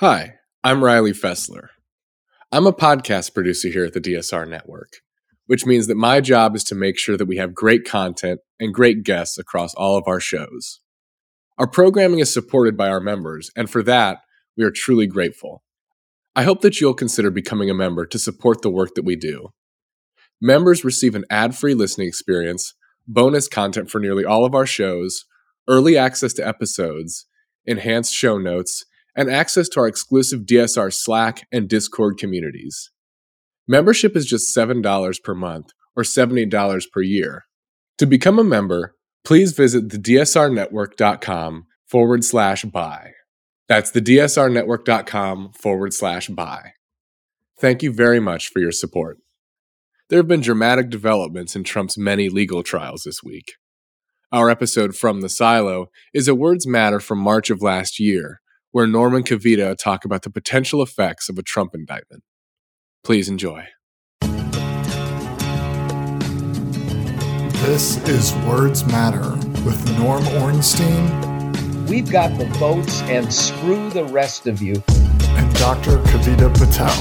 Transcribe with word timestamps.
Hi, 0.00 0.34
I'm 0.62 0.84
Riley 0.84 1.10
Fessler. 1.10 1.70
I'm 2.52 2.68
a 2.68 2.72
podcast 2.72 3.34
producer 3.34 3.66
here 3.66 3.84
at 3.84 3.94
the 3.94 4.00
DSR 4.00 4.48
Network, 4.48 4.98
which 5.46 5.66
means 5.66 5.88
that 5.88 5.96
my 5.96 6.20
job 6.20 6.54
is 6.54 6.62
to 6.64 6.76
make 6.76 6.96
sure 6.96 7.16
that 7.16 7.26
we 7.26 7.38
have 7.38 7.52
great 7.52 7.84
content 7.84 8.38
and 8.60 8.72
great 8.72 9.02
guests 9.02 9.38
across 9.38 9.74
all 9.74 9.96
of 9.96 10.04
our 10.06 10.20
shows. 10.20 10.78
Our 11.58 11.66
programming 11.66 12.20
is 12.20 12.32
supported 12.32 12.76
by 12.76 12.88
our 12.88 13.00
members, 13.00 13.50
and 13.56 13.68
for 13.68 13.82
that, 13.82 14.18
we 14.56 14.62
are 14.62 14.70
truly 14.70 15.08
grateful. 15.08 15.64
I 16.36 16.44
hope 16.44 16.60
that 16.60 16.80
you'll 16.80 16.94
consider 16.94 17.32
becoming 17.32 17.68
a 17.68 17.74
member 17.74 18.06
to 18.06 18.20
support 18.20 18.62
the 18.62 18.70
work 18.70 18.94
that 18.94 19.04
we 19.04 19.16
do. 19.16 19.48
Members 20.40 20.84
receive 20.84 21.16
an 21.16 21.24
ad 21.28 21.56
free 21.56 21.74
listening 21.74 22.06
experience, 22.06 22.72
bonus 23.08 23.48
content 23.48 23.90
for 23.90 23.98
nearly 23.98 24.24
all 24.24 24.44
of 24.44 24.54
our 24.54 24.64
shows, 24.64 25.24
early 25.66 25.98
access 25.98 26.32
to 26.34 26.46
episodes, 26.46 27.26
enhanced 27.66 28.14
show 28.14 28.38
notes, 28.38 28.84
and 29.18 29.28
access 29.28 29.68
to 29.68 29.80
our 29.80 29.88
exclusive 29.88 30.42
DSR 30.42 30.94
Slack 30.94 31.44
and 31.50 31.68
Discord 31.68 32.18
communities. 32.18 32.92
Membership 33.66 34.16
is 34.16 34.24
just 34.24 34.56
$7 34.56 35.22
per 35.24 35.34
month 35.34 35.72
or 35.96 36.04
$70 36.04 36.84
per 36.92 37.02
year. 37.02 37.44
To 37.98 38.06
become 38.06 38.38
a 38.38 38.44
member, 38.44 38.94
please 39.24 39.52
visit 39.52 39.88
thedsrnetwork.com 39.88 41.66
forward 41.84 42.24
slash 42.24 42.64
buy. 42.66 43.10
That's 43.66 43.90
thedsrnetwork.com 43.90 45.52
forward 45.52 45.92
slash 45.92 46.28
buy. 46.28 46.70
Thank 47.60 47.82
you 47.82 47.92
very 47.92 48.20
much 48.20 48.48
for 48.48 48.60
your 48.60 48.70
support. 48.70 49.18
There 50.08 50.20
have 50.20 50.28
been 50.28 50.42
dramatic 50.42 50.90
developments 50.90 51.56
in 51.56 51.64
Trump's 51.64 51.98
many 51.98 52.28
legal 52.28 52.62
trials 52.62 53.02
this 53.02 53.20
week. 53.24 53.54
Our 54.30 54.48
episode 54.48 54.94
From 54.94 55.22
the 55.22 55.28
Silo 55.28 55.86
is 56.14 56.28
a 56.28 56.36
Words 56.36 56.68
Matter 56.68 57.00
from 57.00 57.18
March 57.18 57.50
of 57.50 57.62
last 57.62 57.98
year, 57.98 58.40
where 58.72 58.86
Norm 58.86 59.14
and 59.14 59.24
Kavita 59.24 59.76
talk 59.76 60.04
about 60.04 60.22
the 60.22 60.30
potential 60.30 60.82
effects 60.82 61.28
of 61.28 61.38
a 61.38 61.42
Trump 61.42 61.74
indictment. 61.74 62.22
Please 63.02 63.28
enjoy. 63.28 63.64
This 67.62 67.96
is 68.08 68.34
Words 68.46 68.84
Matter 68.86 69.30
with 69.64 69.98
Norm 69.98 70.26
Ornstein. 70.42 71.86
We've 71.86 72.10
got 72.10 72.38
the 72.38 72.46
votes 72.58 73.02
and 73.02 73.32
screw 73.32 73.90
the 73.90 74.04
rest 74.04 74.46
of 74.46 74.60
you. 74.62 74.82
And 75.20 75.54
Dr. 75.56 75.98
Kavita 75.98 76.52
Patel. 76.58 76.94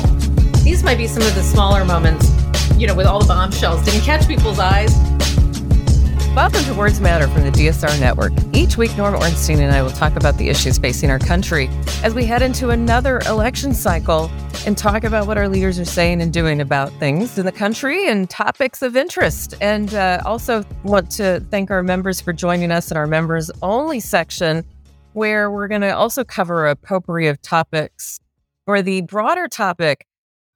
These 0.64 0.84
might 0.84 0.98
be 0.98 1.08
some 1.08 1.23
of 1.23 1.36
the 1.36 1.44
smaller 1.44 1.86
moments, 1.86 2.32
you 2.76 2.88
know, 2.88 2.95
with 2.95 3.06
all 3.06 3.20
the 3.20 3.28
bombshells. 3.28 3.84
Didn't 3.86 4.02
catch 4.02 4.28
people's 4.28 4.60
eyes 4.60 4.94
Welcome 6.38 6.66
to 6.66 6.76
Words 6.76 7.02
Matter 7.02 7.28
from 7.28 7.42
the 7.42 7.50
DSR 7.50 8.00
Network. 8.00 8.32
Each 8.54 8.78
week, 8.78 8.96
Norm 8.96 9.16
Ornstein 9.16 9.60
and 9.60 9.74
I 9.74 9.82
will 9.82 9.90
talk 9.90 10.16
about 10.16 10.38
the 10.38 10.50
issues 10.50 10.78
facing 10.78 11.10
our 11.10 11.18
country 11.18 11.68
as 12.04 12.14
we 12.14 12.26
head 12.26 12.44
into 12.44 12.70
another 12.70 13.22
election 13.22 13.74
cycle 13.74 14.30
and 14.64 14.78
talk 14.78 15.04
about 15.04 15.26
what 15.26 15.40
our 15.40 15.50
leaders 15.50 15.80
are 15.80 15.86
saying 15.86 16.22
and 16.22 16.32
doing 16.32 16.62
about 16.62 16.92
things 17.00 17.40
in 17.40 17.48
the 17.48 17.52
country 17.52 18.08
and 18.08 18.30
topics 18.30 18.84
of 18.84 18.96
interest. 18.96 19.56
And 19.62 19.96
uh, 19.96 20.22
also 20.26 20.64
want 20.84 21.10
to 21.14 21.44
thank 21.50 21.72
our 21.72 21.82
members 21.82 22.22
for 22.22 22.34
joining 22.34 22.70
us 22.70 22.92
in 22.92 22.98
our 22.98 23.08
members 23.08 23.50
only 23.64 24.00
section, 24.00 24.64
where 25.14 25.50
we're 25.50 25.68
going 25.68 25.82
to 25.82 25.96
also 25.96 26.24
cover 26.24 26.68
a 26.68 26.76
potpourri 26.76 27.26
of 27.30 27.42
topics. 27.42 28.20
For 28.66 28.84
the 28.84 29.02
broader 29.02 29.48
topic, 29.48 30.06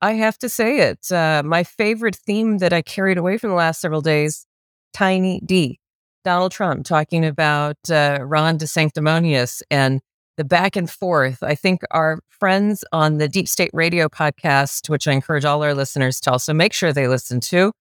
I 0.00 0.12
have 0.12 0.38
to 0.38 0.48
say 0.48 0.78
it, 0.78 1.10
uh, 1.10 1.42
my 1.44 1.64
favorite 1.64 2.14
theme 2.14 2.58
that 2.58 2.72
I 2.72 2.82
carried 2.82 3.18
away 3.18 3.36
from 3.36 3.50
the 3.50 3.56
last 3.56 3.80
several 3.80 4.00
days 4.00 4.46
Tiny 4.92 5.40
D. 5.44 5.78
Donald 6.24 6.52
Trump 6.52 6.84
talking 6.86 7.24
about 7.24 7.76
uh, 7.90 8.18
Ron 8.22 8.58
DeSanctimonious 8.58 9.62
and 9.70 10.00
the 10.36 10.44
back 10.44 10.76
and 10.76 10.88
forth. 10.88 11.42
I 11.42 11.54
think 11.54 11.82
our 11.90 12.20
friends 12.28 12.84
on 12.92 13.18
the 13.18 13.28
Deep 13.28 13.48
State 13.48 13.70
Radio 13.72 14.08
podcast, 14.08 14.88
which 14.88 15.06
I 15.06 15.12
encourage 15.12 15.44
all 15.44 15.62
our 15.62 15.74
listeners 15.74 16.20
to 16.20 16.32
also 16.32 16.54
make 16.54 16.72
sure 16.72 16.92
they 16.92 17.08
listen 17.08 17.40
to, 17.40 17.72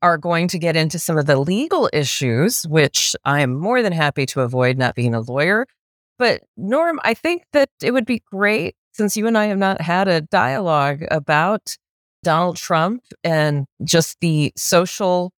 are 0.00 0.18
going 0.18 0.48
to 0.48 0.58
get 0.58 0.74
into 0.74 0.98
some 0.98 1.16
of 1.16 1.26
the 1.26 1.38
legal 1.38 1.88
issues, 1.92 2.64
which 2.64 3.14
I 3.24 3.40
am 3.40 3.54
more 3.54 3.82
than 3.82 3.92
happy 3.92 4.26
to 4.26 4.40
avoid 4.40 4.76
not 4.76 4.94
being 4.94 5.14
a 5.14 5.20
lawyer. 5.20 5.66
But 6.18 6.42
Norm, 6.56 6.98
I 7.04 7.14
think 7.14 7.44
that 7.52 7.68
it 7.82 7.92
would 7.92 8.06
be 8.06 8.22
great 8.30 8.74
since 8.92 9.16
you 9.16 9.26
and 9.26 9.38
I 9.38 9.46
have 9.46 9.58
not 9.58 9.80
had 9.80 10.08
a 10.08 10.20
dialogue 10.20 11.04
about 11.10 11.76
Donald 12.22 12.56
Trump 12.56 13.02
and 13.24 13.66
just 13.84 14.18
the 14.20 14.52
social 14.56 15.32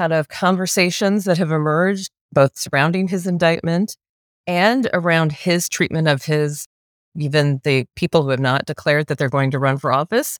kind 0.00 0.14
of 0.14 0.28
conversations 0.28 1.24
that 1.24 1.36
have 1.36 1.52
emerged, 1.52 2.10
both 2.32 2.56
surrounding 2.56 3.06
his 3.06 3.26
indictment 3.26 3.98
and 4.46 4.88
around 4.94 5.30
his 5.30 5.68
treatment 5.68 6.08
of 6.08 6.24
his, 6.24 6.66
even 7.14 7.60
the 7.64 7.84
people 7.96 8.22
who 8.22 8.30
have 8.30 8.40
not 8.40 8.64
declared 8.64 9.08
that 9.08 9.18
they're 9.18 9.28
going 9.28 9.50
to 9.50 9.58
run 9.58 9.76
for 9.76 9.92
office. 9.92 10.38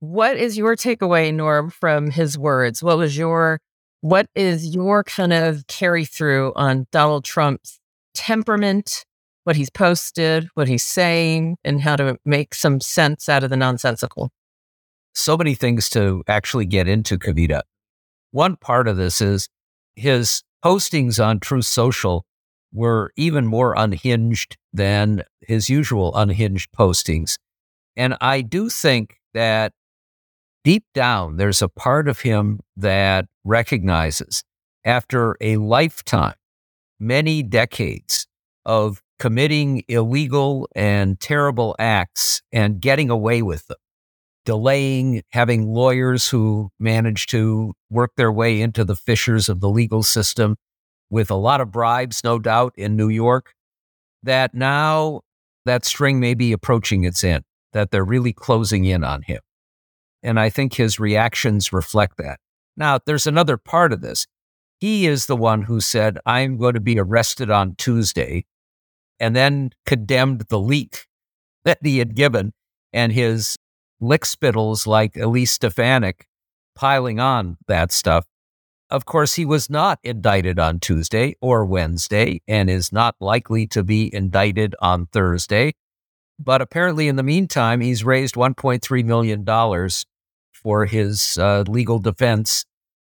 What 0.00 0.36
is 0.36 0.58
your 0.58 0.74
takeaway, 0.74 1.32
Norm, 1.32 1.70
from 1.70 2.10
his 2.10 2.36
words? 2.36 2.82
What 2.82 2.98
was 2.98 3.16
your, 3.16 3.60
what 4.00 4.26
is 4.34 4.74
your 4.74 5.04
kind 5.04 5.32
of 5.32 5.68
carry 5.68 6.04
through 6.04 6.52
on 6.56 6.88
Donald 6.90 7.22
Trump's 7.24 7.78
temperament, 8.12 9.04
what 9.44 9.54
he's 9.54 9.70
posted, 9.70 10.48
what 10.54 10.66
he's 10.66 10.82
saying, 10.82 11.58
and 11.62 11.80
how 11.80 11.94
to 11.94 12.18
make 12.24 12.56
some 12.56 12.80
sense 12.80 13.28
out 13.28 13.44
of 13.44 13.50
the 13.50 13.56
nonsensical? 13.56 14.30
So 15.14 15.36
many 15.36 15.54
things 15.54 15.88
to 15.90 16.24
actually 16.26 16.66
get 16.66 16.88
into, 16.88 17.18
Kavita. 17.18 17.62
One 18.36 18.56
part 18.56 18.86
of 18.86 18.98
this 18.98 19.22
is 19.22 19.48
his 19.94 20.42
postings 20.62 21.24
on 21.24 21.40
Truth 21.40 21.64
Social 21.64 22.26
were 22.70 23.10
even 23.16 23.46
more 23.46 23.72
unhinged 23.74 24.58
than 24.74 25.22
his 25.40 25.70
usual 25.70 26.14
unhinged 26.14 26.70
postings. 26.70 27.38
And 27.96 28.14
I 28.20 28.42
do 28.42 28.68
think 28.68 29.20
that 29.32 29.72
deep 30.64 30.84
down, 30.92 31.38
there's 31.38 31.62
a 31.62 31.68
part 31.70 32.08
of 32.08 32.20
him 32.20 32.60
that 32.76 33.24
recognizes 33.42 34.44
after 34.84 35.38
a 35.40 35.56
lifetime, 35.56 36.34
many 37.00 37.42
decades 37.42 38.26
of 38.66 39.00
committing 39.18 39.82
illegal 39.88 40.68
and 40.76 41.18
terrible 41.18 41.74
acts 41.78 42.42
and 42.52 42.82
getting 42.82 43.08
away 43.08 43.40
with 43.40 43.66
them, 43.68 43.78
delaying, 44.46 45.22
having 45.32 45.66
lawyers 45.66 46.30
who 46.30 46.70
manage 46.80 47.26
to 47.26 47.74
work 47.90 48.12
their 48.16 48.32
way 48.32 48.62
into 48.62 48.84
the 48.84 48.96
fissures 48.96 49.50
of 49.50 49.60
the 49.60 49.68
legal 49.68 50.02
system 50.02 50.56
with 51.10 51.30
a 51.30 51.34
lot 51.34 51.60
of 51.60 51.70
bribes, 51.70 52.24
no 52.24 52.38
doubt, 52.38 52.72
in 52.76 52.96
New 52.96 53.08
York, 53.08 53.52
that 54.22 54.54
now 54.54 55.20
that 55.66 55.84
string 55.84 56.18
may 56.18 56.32
be 56.32 56.52
approaching 56.52 57.04
its 57.04 57.22
end, 57.22 57.44
that 57.72 57.90
they're 57.90 58.04
really 58.04 58.32
closing 58.32 58.86
in 58.86 59.04
on 59.04 59.22
him. 59.22 59.40
And 60.22 60.40
I 60.40 60.48
think 60.48 60.74
his 60.74 60.98
reactions 60.98 61.72
reflect 61.72 62.16
that. 62.18 62.40
Now, 62.76 62.98
there's 63.04 63.26
another 63.26 63.56
part 63.56 63.92
of 63.92 64.00
this. 64.00 64.26
He 64.78 65.06
is 65.06 65.26
the 65.26 65.36
one 65.36 65.62
who 65.62 65.80
said, 65.80 66.18
I'm 66.24 66.56
going 66.56 66.74
to 66.74 66.80
be 66.80 66.98
arrested 66.98 67.50
on 67.50 67.74
Tuesday, 67.76 68.44
and 69.18 69.34
then 69.34 69.70
condemned 69.84 70.46
the 70.48 70.58
leak 70.58 71.06
that 71.64 71.78
he 71.82 71.98
had 71.98 72.14
given 72.14 72.52
and 72.92 73.12
his 73.12 73.56
lickspittles 74.00 74.86
like 74.86 75.16
Elise 75.16 75.52
Stefanik 75.52 76.26
piling 76.74 77.18
on 77.18 77.56
that 77.66 77.92
stuff. 77.92 78.26
Of 78.88 79.04
course, 79.04 79.34
he 79.34 79.44
was 79.44 79.68
not 79.68 79.98
indicted 80.04 80.60
on 80.60 80.78
Tuesday 80.78 81.34
or 81.40 81.64
Wednesday 81.64 82.40
and 82.46 82.70
is 82.70 82.92
not 82.92 83.16
likely 83.20 83.66
to 83.68 83.82
be 83.82 84.14
indicted 84.14 84.76
on 84.80 85.06
Thursday. 85.06 85.74
But 86.38 86.60
apparently, 86.60 87.08
in 87.08 87.16
the 87.16 87.22
meantime, 87.22 87.80
he's 87.80 88.04
raised 88.04 88.36
$1.3 88.36 89.04
million 89.04 89.90
for 90.52 90.86
his 90.86 91.38
uh, 91.38 91.64
legal 91.66 91.98
defense. 91.98 92.64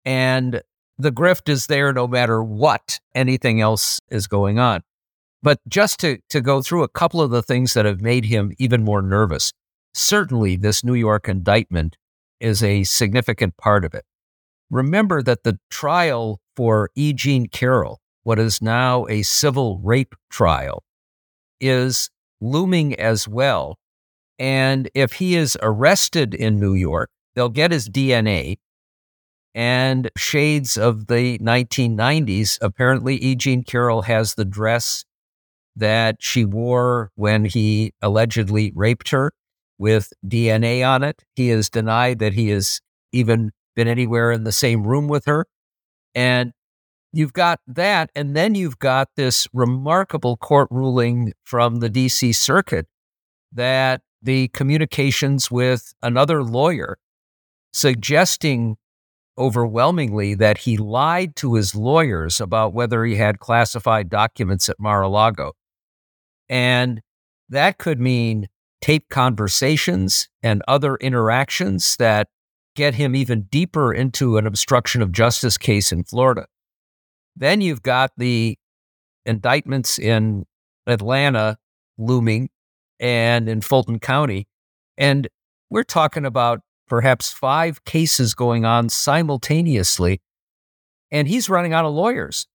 And 0.04 0.62
the 0.98 1.12
grift 1.12 1.48
is 1.48 1.68
there 1.68 1.94
no 1.94 2.08
matter 2.08 2.44
what 2.44 3.00
anything 3.16 3.62
else 3.62 4.00
is 4.10 4.28
going 4.28 4.60
on. 4.60 4.82
But 5.44 5.60
just 5.70 6.00
to, 6.02 6.20
to 6.30 6.42
go 6.42 6.62
through 6.62 6.84
a 6.84 6.90
couple 6.90 7.22
of 7.22 7.32
the 7.32 7.42
things 7.42 7.74
that 7.76 7.86
have 7.86 8.02
made 8.02 8.26
him 8.26 8.52
even 8.58 8.84
more 8.84 9.02
nervous 9.02 9.54
certainly 9.94 10.56
this 10.56 10.84
New 10.84 10.94
York 10.94 11.28
indictment 11.28 11.98
is 12.40 12.64
a 12.64 12.84
significant 12.84 13.58
part 13.58 13.86
of 13.86 13.94
it. 13.94 14.06
Remember 14.70 15.22
that 15.22 15.44
the 15.44 15.60
trial 15.70 16.40
for 16.56 16.90
E. 16.96 17.14
Jean 17.14 17.48
Carroll, 17.48 18.00
what 18.24 18.40
is 18.40 18.62
now 18.62 19.06
a 19.08 19.22
civil 19.22 19.80
rape 19.84 20.16
trial, 20.30 20.84
is 21.60 22.10
looming 22.40 22.96
as 22.96 23.28
well. 23.28 23.78
And 24.40 24.90
if 24.96 25.14
he 25.14 25.36
is 25.36 25.58
arrested 25.62 26.34
in 26.34 26.60
New 26.60 26.74
York, 26.74 27.10
they'll 27.36 27.50
get 27.50 27.72
his 27.72 27.90
DNA 27.90 28.58
and 29.54 30.10
shades 30.18 30.78
of 30.78 31.08
the 31.08 31.38
1990s. 31.40 32.58
Apparently, 32.62 33.18
E. 33.18 33.36
Jean 33.36 33.64
Carroll 33.64 34.04
has 34.04 34.36
the 34.36 34.46
dress 34.46 35.04
that 35.76 36.18
she 36.20 36.46
wore 36.46 37.12
when 37.16 37.46
he 37.46 37.94
allegedly 38.02 38.72
raped 38.74 39.10
her 39.10 39.32
with 39.82 40.14
DNA 40.24 40.88
on 40.88 41.04
it. 41.04 41.24
He 41.36 41.50
has 41.50 41.68
denied 41.68 42.20
that 42.20 42.34
he 42.34 42.50
has 42.50 42.80
even 43.12 43.52
been 43.76 43.88
anywhere 43.88 44.32
in 44.32 44.44
the 44.44 44.52
same 44.52 44.86
room 44.86 45.08
with 45.08 45.26
her. 45.26 45.48
And 46.14 46.54
you've 47.12 47.34
got 47.34 47.60
that. 47.66 48.12
And 48.14 48.36
then 48.36 48.54
you've 48.54 48.78
got 48.78 49.10
this 49.16 49.48
remarkable 49.54 50.38
court 50.38 50.68
ruling 50.70 51.34
from 51.44 51.78
the 51.78 51.90
DC 51.90 52.36
Circuit 52.36 52.86
that 53.52 54.02
the 54.22 54.50
communications 54.50 55.50
with 55.50 55.94
another 56.04 56.44
lawyer, 56.44 57.00
suggesting 57.74 58.78
overwhelmingly 59.36 60.36
that 60.36 60.60
he 60.60 60.78
lied 60.78 61.36
to 61.38 61.56
his 61.56 61.74
lawyers 61.74 62.40
about 62.40 62.72
whether 62.72 63.04
he 63.04 63.16
had 63.16 63.40
classified 63.40 64.10
documents 64.10 64.70
at 64.70 64.80
Mar 64.80 65.02
a 65.02 65.10
Lago. 65.10 65.54
And 66.48 67.02
that 67.50 67.80
could 67.80 68.00
mean 68.00 68.48
tape 68.82 69.10
conversations 69.10 70.28
and 70.42 70.62
other 70.68 70.96
interactions 70.98 71.96
that 71.98 72.28
get 72.76 72.96
him 72.96 73.16
even 73.16 73.44
deeper 73.44 73.94
into 73.94 74.38
an 74.38 74.48
obstruction 74.48 75.02
of 75.02 75.12
justice 75.12 75.58
case 75.58 75.92
in 75.92 76.04
Florida. 76.04 76.48
Then 77.36 77.62
you've 77.62 77.84
got 77.84 78.12
the 78.18 78.58
indictments 79.26 80.00
in 80.00 80.46
Atlanta 80.88 81.58
looming 81.98 82.50
and 83.00 83.48
in 83.48 83.62
Fulton 83.62 84.00
County. 84.00 84.48
And 84.98 85.28
we're 85.70 85.84
talking 85.84 86.26
about 86.26 86.62
perhaps 86.88 87.32
five 87.32 87.84
cases 87.86 88.34
going 88.34 88.66
on 88.66 88.90
simultaneously. 88.90 90.22
And 91.12 91.28
he's 91.28 91.50
running 91.50 91.74
out 91.74 91.86
of 91.86 91.94
lawyers. 91.94 92.48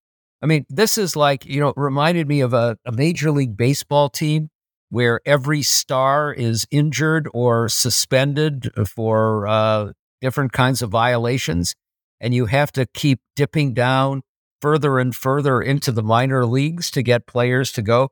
I 0.43 0.47
mean, 0.47 0.67
this 0.69 0.99
is 0.99 1.17
like, 1.17 1.47
you 1.47 1.61
know, 1.61 1.73
reminded 1.77 2.29
me 2.29 2.41
of 2.41 2.53
a, 2.53 2.77
a 2.85 2.93
Major 2.93 3.31
League 3.31 3.57
Baseball 3.57 4.09
team 4.09 4.51
where 4.97 5.21
every 5.27 5.61
star 5.61 6.33
is 6.33 6.67
injured 6.71 7.29
or 7.35 7.69
suspended 7.69 8.71
for 8.89 9.47
uh, 9.47 9.93
different 10.23 10.53
kinds 10.53 10.81
of 10.81 10.89
violations. 10.89 11.75
And 12.19 12.33
you 12.33 12.47
have 12.47 12.73
to 12.73 12.87
keep 12.87 13.21
dipping 13.35 13.75
down 13.75 14.23
further 14.63 14.99
and 14.99 15.15
further 15.15 15.61
into 15.61 15.93
the 15.93 16.03
minor 16.03 16.47
leagues 16.47 16.91
to 16.93 17.03
get 17.03 17.27
players 17.27 17.73
to 17.73 17.83
go. 17.83 18.09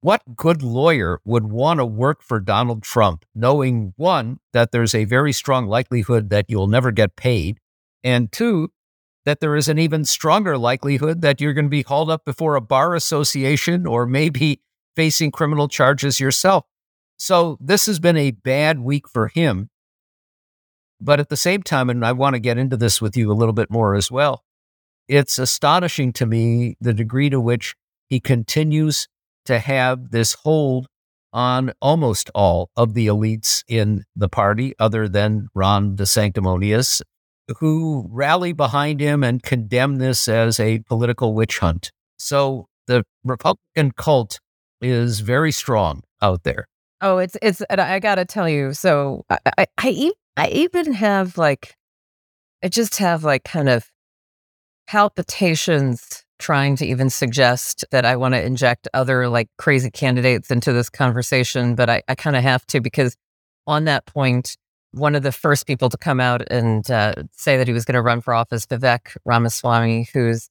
What 0.00 0.22
good 0.36 0.62
lawyer 0.62 1.20
would 1.26 1.48
want 1.52 1.80
to 1.80 1.84
work 1.84 2.22
for 2.22 2.40
Donald 2.40 2.82
Trump, 2.82 3.26
knowing 3.34 3.92
one, 3.98 4.38
that 4.54 4.72
there's 4.72 4.94
a 4.94 5.04
very 5.04 5.34
strong 5.34 5.66
likelihood 5.66 6.30
that 6.30 6.46
you'll 6.48 6.66
never 6.66 6.92
get 6.92 7.16
paid, 7.16 7.58
and 8.02 8.32
two, 8.32 8.70
that 9.26 9.40
there 9.40 9.54
is 9.54 9.68
an 9.68 9.78
even 9.78 10.06
stronger 10.06 10.56
likelihood 10.56 11.20
that 11.20 11.42
you're 11.42 11.52
going 11.52 11.66
to 11.66 11.68
be 11.68 11.82
hauled 11.82 12.08
up 12.08 12.24
before 12.24 12.56
a 12.56 12.62
bar 12.62 12.94
association 12.94 13.86
or 13.86 14.06
maybe 14.06 14.62
facing 14.96 15.30
criminal 15.30 15.68
charges 15.68 16.18
yourself. 16.18 16.64
So 17.18 17.56
this 17.60 17.86
has 17.86 17.98
been 17.98 18.16
a 18.16 18.32
bad 18.32 18.80
week 18.80 19.08
for 19.08 19.28
him. 19.28 19.70
But 21.00 21.20
at 21.20 21.28
the 21.28 21.36
same 21.36 21.62
time, 21.62 21.90
and 21.90 22.04
I 22.04 22.12
want 22.12 22.34
to 22.34 22.40
get 22.40 22.58
into 22.58 22.76
this 22.76 23.00
with 23.00 23.16
you 23.16 23.30
a 23.30 23.34
little 23.34 23.52
bit 23.52 23.70
more 23.70 23.94
as 23.94 24.10
well, 24.10 24.42
it's 25.08 25.38
astonishing 25.38 26.12
to 26.14 26.26
me 26.26 26.76
the 26.80 26.94
degree 26.94 27.30
to 27.30 27.40
which 27.40 27.74
he 28.08 28.18
continues 28.18 29.06
to 29.44 29.58
have 29.58 30.10
this 30.10 30.34
hold 30.34 30.86
on 31.32 31.72
almost 31.82 32.30
all 32.34 32.70
of 32.76 32.94
the 32.94 33.06
elites 33.06 33.62
in 33.68 34.04
the 34.16 34.28
party, 34.28 34.74
other 34.78 35.06
than 35.06 35.48
Ron 35.54 35.96
de 35.96 36.06
Sanctimonious, 36.06 37.02
who 37.58 38.08
rally 38.10 38.52
behind 38.52 39.00
him 39.00 39.22
and 39.22 39.42
condemn 39.42 39.96
this 39.96 40.28
as 40.28 40.58
a 40.58 40.78
political 40.80 41.34
witch 41.34 41.58
hunt. 41.58 41.92
So 42.18 42.68
the 42.86 43.04
Republican 43.22 43.92
cult 43.92 44.40
is 44.80 45.20
very 45.20 45.52
strong 45.52 46.02
out 46.22 46.42
there. 46.44 46.68
Oh, 47.00 47.18
it's 47.18 47.36
it's. 47.42 47.62
I 47.70 47.98
gotta 47.98 48.24
tell 48.24 48.48
you. 48.48 48.72
So 48.72 49.24
I 49.28 49.66
I, 49.78 50.12
I, 50.36 50.48
even 50.48 50.92
have 50.94 51.36
like, 51.36 51.76
I 52.62 52.68
just 52.68 52.96
have 52.96 53.24
like 53.24 53.44
kind 53.44 53.68
of 53.68 53.90
palpitations 54.86 56.24
trying 56.38 56.76
to 56.76 56.86
even 56.86 57.10
suggest 57.10 57.84
that 57.90 58.04
I 58.04 58.16
want 58.16 58.34
to 58.34 58.44
inject 58.44 58.88
other 58.94 59.28
like 59.28 59.48
crazy 59.58 59.90
candidates 59.90 60.50
into 60.50 60.72
this 60.72 60.90
conversation, 60.90 61.74
but 61.74 61.88
I, 61.88 62.02
I 62.08 62.14
kind 62.14 62.36
of 62.36 62.42
have 62.42 62.66
to 62.66 62.80
because 62.80 63.16
on 63.66 63.84
that 63.84 64.06
point, 64.06 64.56
one 64.92 65.14
of 65.14 65.22
the 65.22 65.32
first 65.32 65.66
people 65.66 65.88
to 65.88 65.96
come 65.96 66.20
out 66.20 66.42
and 66.50 66.90
uh, 66.90 67.14
say 67.32 67.56
that 67.56 67.66
he 67.66 67.72
was 67.72 67.84
going 67.84 67.94
to 67.94 68.02
run 68.02 68.20
for 68.20 68.32
office, 68.34 68.66
Vivek 68.66 69.16
Ramaswamy, 69.24 70.08
who's 70.12 70.48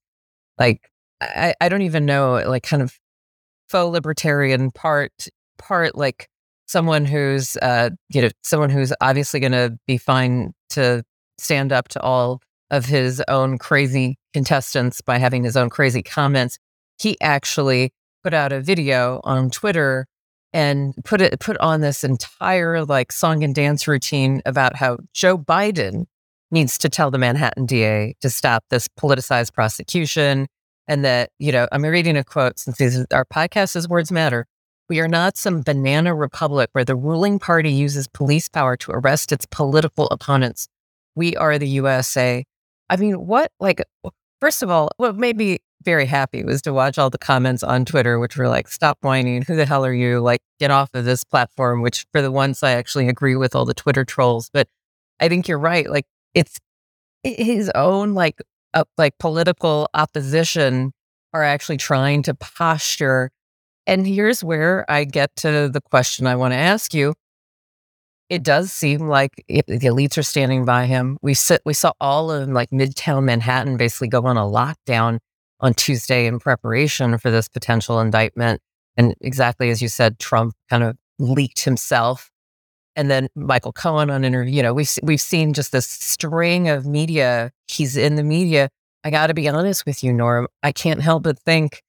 like, 0.60 0.90
I, 1.22 1.54
I 1.62 1.70
don't 1.70 1.82
even 1.82 2.06
know, 2.06 2.44
like 2.48 2.64
kind 2.64 2.82
of 2.82 3.00
faux 3.70 3.92
libertarian 3.92 4.72
part, 4.72 5.28
part 5.58 5.96
like 5.96 6.28
someone 6.68 7.06
who's, 7.06 7.58
uh, 7.58 7.90
you 8.10 8.22
know, 8.22 8.30
someone 8.44 8.70
who's 8.70 8.94
obviously 9.02 9.40
going 9.40 9.52
to 9.52 9.78
be 9.88 9.98
fine 9.98 10.54
to 10.70 11.04
stand 11.38 11.72
up 11.72 11.88
to 11.90 12.02
all 12.02 12.42
of 12.72 12.86
his 12.86 13.22
own 13.28 13.58
crazy 13.58 14.18
contestants 14.34 15.02
by 15.02 15.18
having 15.18 15.44
his 15.44 15.56
own 15.56 15.70
crazy 15.70 16.02
comments. 16.02 16.58
He 17.00 17.18
actually 17.22 17.94
put 18.24 18.34
out 18.34 18.52
a 18.52 18.62
video 18.62 19.22
on 19.24 19.50
Twitter 19.50 20.08
and 20.52 20.96
put 21.04 21.22
it 21.22 21.40
put 21.40 21.58
on 21.58 21.82
this 21.82 22.04
entire 22.04 22.86
like 22.86 23.12
song 23.12 23.44
and 23.44 23.54
dance 23.54 23.88
routine 23.88 24.42
about 24.46 24.76
how 24.76 24.98
Joe 25.14 25.38
Biden 25.38 26.06
needs 26.50 26.78
to 26.80 26.90
tell 26.90 27.12
the 27.12 27.18
Manhattan 27.18 27.66
DA 27.66 28.16
to 28.22 28.30
stop 28.30 28.64
this 28.70 28.88
politicized 28.88 29.54
prosecution 29.54 30.48
and 30.88 31.04
that, 31.06 31.32
you 31.40 31.52
know, 31.52 31.68
I'm 31.72 31.84
reading 31.84 32.18
a 32.18 32.24
quote 32.24 32.60
since 32.60 32.78
these, 32.78 33.06
our 33.12 33.26
podcast 33.26 33.76
is 33.76 33.88
Words 33.90 34.12
Matter. 34.12 34.48
We 34.88 35.00
are 35.00 35.08
not 35.08 35.38
some 35.38 35.62
banana 35.62 36.14
republic 36.14 36.70
where 36.74 36.86
the 36.86 36.96
ruling 36.96 37.40
party 37.40 37.72
uses 37.72 38.08
police 38.08 38.48
power 38.48 38.78
to 38.78 38.92
arrest 38.92 39.32
its 39.32 39.48
political 39.50 40.08
opponents. 40.08 40.68
We 41.16 41.36
are 41.36 41.58
the 41.58 41.68
USA. 41.70 42.46
I 42.90 42.96
mean, 42.98 43.26
what, 43.26 43.52
like, 43.60 43.82
first 44.40 44.62
of 44.62 44.70
all, 44.70 44.90
what 44.98 45.16
made 45.16 45.38
me 45.38 45.58
very 45.84 46.06
happy 46.06 46.44
was 46.44 46.62
to 46.64 46.74
watch 46.74 46.98
all 46.98 47.10
the 47.10 47.18
comments 47.18 47.64
on 47.64 47.86
Twitter, 47.86 48.20
which 48.20 48.38
were 48.38 48.48
like, 48.48 48.68
stop 48.68 48.98
whining. 49.02 49.42
Who 49.44 49.56
the 49.56 49.66
hell 49.66 49.86
are 49.86 49.94
you? 49.94 50.20
Like, 50.20 50.42
get 50.60 50.72
off 50.72 50.90
of 50.94 51.06
this 51.06 51.24
platform, 51.24 51.82
which 51.82 52.06
for 52.12 52.22
the 52.22 52.32
ones 52.32 52.62
I 52.62 52.72
actually 52.72 53.08
agree 53.08 53.36
with 53.36 53.56
all 53.56 53.66
the 53.66 53.74
Twitter 53.74 54.04
trolls. 54.06 54.50
But 54.52 54.68
I 55.20 55.30
think 55.30 55.48
you're 55.48 55.58
right. 55.58 55.90
Like, 55.90 56.06
it's 56.34 56.60
his 57.24 57.72
own, 57.74 58.14
like, 58.14 58.40
uh, 58.76 58.84
like 58.98 59.18
political 59.18 59.90
opposition 59.94 60.92
are 61.34 61.44
actually 61.44 61.78
trying 61.78 62.22
to 62.24 62.36
posture. 62.36 63.32
And 63.88 64.06
here's 64.06 64.44
where 64.44 64.86
I 64.90 65.06
get 65.06 65.36
to 65.38 65.70
the 65.70 65.82
question 65.82 66.28
I 66.28 66.36
want 66.36 66.54
to 66.54 66.58
ask 66.58 66.94
you 66.94 67.14
it 68.30 68.44
does 68.44 68.74
seem 68.74 69.08
like 69.08 69.44
it, 69.48 69.68
the 69.68 69.78
elites 69.80 70.18
are 70.18 70.24
standing 70.24 70.66
by 70.66 70.86
him. 70.86 71.18
We 71.22 71.36
sit, 71.36 71.62
we 71.64 71.74
saw 71.74 71.92
all 72.02 72.32
of 72.32 72.50
like 72.50 72.72
Midtown 72.72 73.24
Manhattan 73.26 73.78
basically 73.78 74.08
go 74.08 74.26
on 74.26 74.38
a 74.38 74.42
lockdown 74.42 75.20
on 75.60 75.74
Tuesday 75.74 76.26
in 76.26 76.40
preparation 76.40 77.18
for 77.18 77.30
this 77.30 77.48
potential 77.48 78.00
indictment. 78.00 78.62
And 78.98 79.14
exactly 79.22 79.70
as 79.70 79.82
you 79.82 79.90
said, 79.90 80.20
Trump 80.20 80.54
kind 80.70 80.84
of 80.84 80.98
leaked 81.20 81.64
himself. 81.66 82.32
And 82.96 83.12
then 83.12 83.28
Michael 83.36 83.74
Cohen 83.74 84.10
on 84.10 84.24
interview, 84.24 84.54
you 84.54 84.64
know, 84.64 84.74
we've, 84.74 84.90
we've 85.04 85.22
seen 85.22 85.54
just 85.54 85.72
this 85.72 85.88
string 85.88 86.70
of 86.70 86.86
media. 86.86 87.52
He's 87.68 87.98
in 87.98 88.16
the 88.16 88.24
media. 88.24 88.70
I 89.04 89.10
got 89.10 89.28
to 89.28 89.34
be 89.34 89.48
honest 89.50 89.86
with 89.86 90.04
you, 90.04 90.14
Norm. 90.14 90.48
I 90.64 90.72
can't 90.72 91.02
help 91.02 91.24
but 91.24 91.38
think 91.40 91.84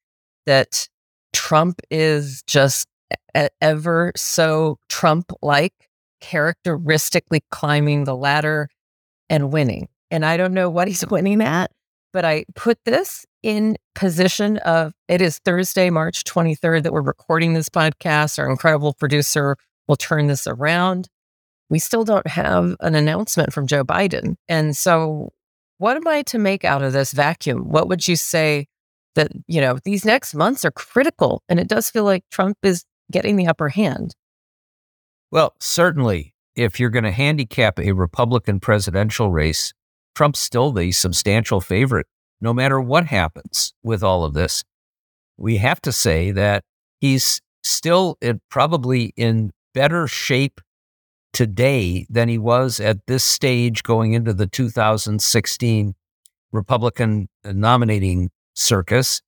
that 0.45 0.87
Trump 1.33 1.81
is 1.89 2.43
just 2.47 2.87
ever 3.61 4.11
so 4.15 4.77
Trump 4.89 5.31
like 5.41 5.73
characteristically 6.19 7.41
climbing 7.51 8.03
the 8.03 8.15
ladder 8.15 8.69
and 9.29 9.51
winning. 9.51 9.87
And 10.09 10.25
I 10.25 10.37
don't 10.37 10.53
know 10.53 10.69
what 10.69 10.87
he's 10.87 11.05
winning 11.09 11.41
at, 11.41 11.71
but 12.13 12.25
I 12.25 12.45
put 12.55 12.79
this 12.85 13.25
in 13.43 13.77
position 13.95 14.57
of 14.57 14.93
it 15.07 15.21
is 15.21 15.39
Thursday, 15.39 15.89
March 15.89 16.23
23rd 16.23 16.83
that 16.83 16.93
we're 16.93 17.01
recording 17.01 17.53
this 17.53 17.69
podcast. 17.69 18.39
Our 18.39 18.49
incredible 18.49 18.93
producer 18.93 19.57
will 19.87 19.95
turn 19.95 20.27
this 20.27 20.47
around. 20.47 21.07
We 21.69 21.79
still 21.79 22.03
don't 22.03 22.27
have 22.27 22.75
an 22.79 22.95
announcement 22.95 23.53
from 23.53 23.67
Joe 23.67 23.83
Biden. 23.83 24.35
And 24.47 24.75
so, 24.75 25.33
what 25.79 25.97
am 25.97 26.07
I 26.07 26.23
to 26.23 26.39
make 26.39 26.63
out 26.63 26.81
of 26.81 26.93
this 26.93 27.11
vacuum? 27.11 27.69
What 27.69 27.87
would 27.87 28.07
you 28.07 28.15
say 28.15 28.67
that, 29.15 29.31
you 29.47 29.61
know, 29.61 29.77
these 29.83 30.05
next 30.05 30.33
months 30.33 30.65
are 30.65 30.71
critical? 30.71 31.43
And 31.49 31.59
it 31.59 31.67
does 31.67 31.89
feel 31.89 32.03
like 32.03 32.23
Trump 32.31 32.57
is 32.63 32.83
getting 33.11 33.35
the 33.35 33.47
upper 33.47 33.69
hand. 33.69 34.15
Well, 35.29 35.53
certainly, 35.59 36.33
if 36.55 36.79
you're 36.79 36.89
going 36.89 37.03
to 37.03 37.11
handicap 37.11 37.79
a 37.79 37.91
Republican 37.91 38.59
presidential 38.59 39.29
race, 39.29 39.73
Trump's 40.15 40.39
still 40.39 40.71
the 40.71 40.91
substantial 40.91 41.61
favorite, 41.61 42.07
no 42.41 42.53
matter 42.53 42.81
what 42.81 43.05
happens 43.05 43.73
with 43.83 44.01
all 44.03 44.23
of 44.23 44.33
this. 44.33 44.63
We 45.37 45.57
have 45.57 45.79
to 45.81 45.91
say 45.91 46.31
that 46.31 46.63
he's 46.99 47.39
still 47.63 48.17
in, 48.21 48.41
probably 48.49 49.13
in 49.15 49.51
better 49.77 50.07
shape 50.07 50.59
today 51.33 52.07
than 52.09 52.27
he 52.27 52.39
was 52.39 52.79
at 52.79 52.97
this 53.05 53.23
stage 53.23 53.83
going 53.83 54.13
into 54.13 54.33
the 54.33 54.47
2016 54.47 55.93
Republican 56.51 57.29
nominating 57.45 58.31
circus. 58.55 59.21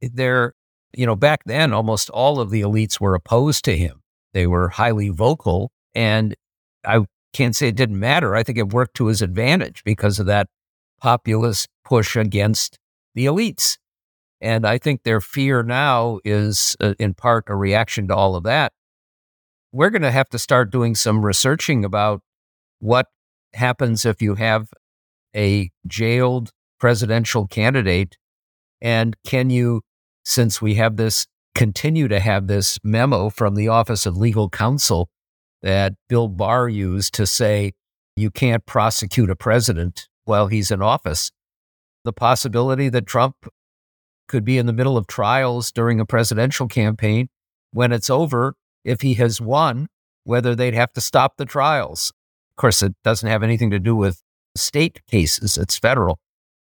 There, 0.00 0.54
you 0.94 1.04
know, 1.04 1.16
back 1.16 1.40
then, 1.46 1.72
almost 1.72 2.10
all 2.10 2.38
of 2.38 2.50
the 2.50 2.60
elites 2.60 3.00
were 3.00 3.16
opposed 3.16 3.64
to 3.64 3.76
him. 3.76 4.00
They 4.34 4.46
were 4.46 4.68
highly 4.68 5.08
vocal. 5.08 5.72
And 5.96 6.36
I 6.84 7.04
can't 7.32 7.56
say 7.56 7.66
it 7.66 7.74
didn't 7.74 7.98
matter. 7.98 8.36
I 8.36 8.44
think 8.44 8.56
it 8.56 8.72
worked 8.72 8.94
to 8.98 9.06
his 9.06 9.20
advantage 9.20 9.82
because 9.82 10.20
of 10.20 10.26
that 10.26 10.46
populist 11.00 11.68
push 11.84 12.14
against 12.14 12.78
the 13.16 13.26
elites. 13.26 13.78
And 14.40 14.64
I 14.64 14.78
think 14.78 15.02
their 15.02 15.20
fear 15.20 15.64
now 15.64 16.20
is 16.24 16.76
uh, 16.78 16.94
in 17.00 17.14
part 17.14 17.46
a 17.48 17.56
reaction 17.56 18.06
to 18.06 18.14
all 18.14 18.36
of 18.36 18.44
that. 18.44 18.72
We're 19.72 19.90
going 19.90 20.02
to 20.02 20.10
have 20.10 20.28
to 20.30 20.38
start 20.38 20.70
doing 20.70 20.94
some 20.94 21.24
researching 21.24 21.84
about 21.84 22.22
what 22.80 23.06
happens 23.54 24.04
if 24.04 24.22
you 24.22 24.34
have 24.34 24.68
a 25.34 25.70
jailed 25.86 26.50
presidential 26.78 27.46
candidate 27.46 28.16
and 28.80 29.16
can 29.26 29.50
you 29.50 29.82
since 30.24 30.62
we 30.62 30.74
have 30.74 30.96
this 30.96 31.26
continue 31.54 32.06
to 32.06 32.20
have 32.20 32.46
this 32.46 32.78
memo 32.84 33.28
from 33.28 33.54
the 33.54 33.68
office 33.68 34.06
of 34.06 34.16
legal 34.16 34.48
counsel 34.48 35.08
that 35.62 35.94
bill 36.08 36.28
barr 36.28 36.68
used 36.68 37.12
to 37.12 37.26
say 37.26 37.72
you 38.16 38.30
can't 38.30 38.64
prosecute 38.64 39.28
a 39.28 39.36
president 39.36 40.08
while 40.24 40.46
he's 40.46 40.70
in 40.70 40.80
office 40.80 41.32
the 42.04 42.12
possibility 42.12 42.88
that 42.88 43.06
trump 43.06 43.34
could 44.28 44.44
be 44.44 44.58
in 44.58 44.66
the 44.66 44.72
middle 44.72 44.96
of 44.96 45.06
trials 45.06 45.72
during 45.72 45.98
a 45.98 46.06
presidential 46.06 46.68
campaign 46.68 47.28
when 47.72 47.92
it's 47.92 48.10
over 48.10 48.54
if 48.88 49.00
he 49.02 49.14
has 49.14 49.40
won 49.40 49.88
whether 50.24 50.54
they'd 50.54 50.74
have 50.74 50.92
to 50.92 51.00
stop 51.00 51.36
the 51.36 51.44
trials 51.44 52.12
of 52.50 52.56
course 52.56 52.82
it 52.82 52.94
doesn't 53.04 53.28
have 53.28 53.42
anything 53.42 53.70
to 53.70 53.78
do 53.78 53.94
with 53.94 54.22
state 54.56 55.00
cases 55.06 55.56
it's 55.56 55.78
federal 55.78 56.18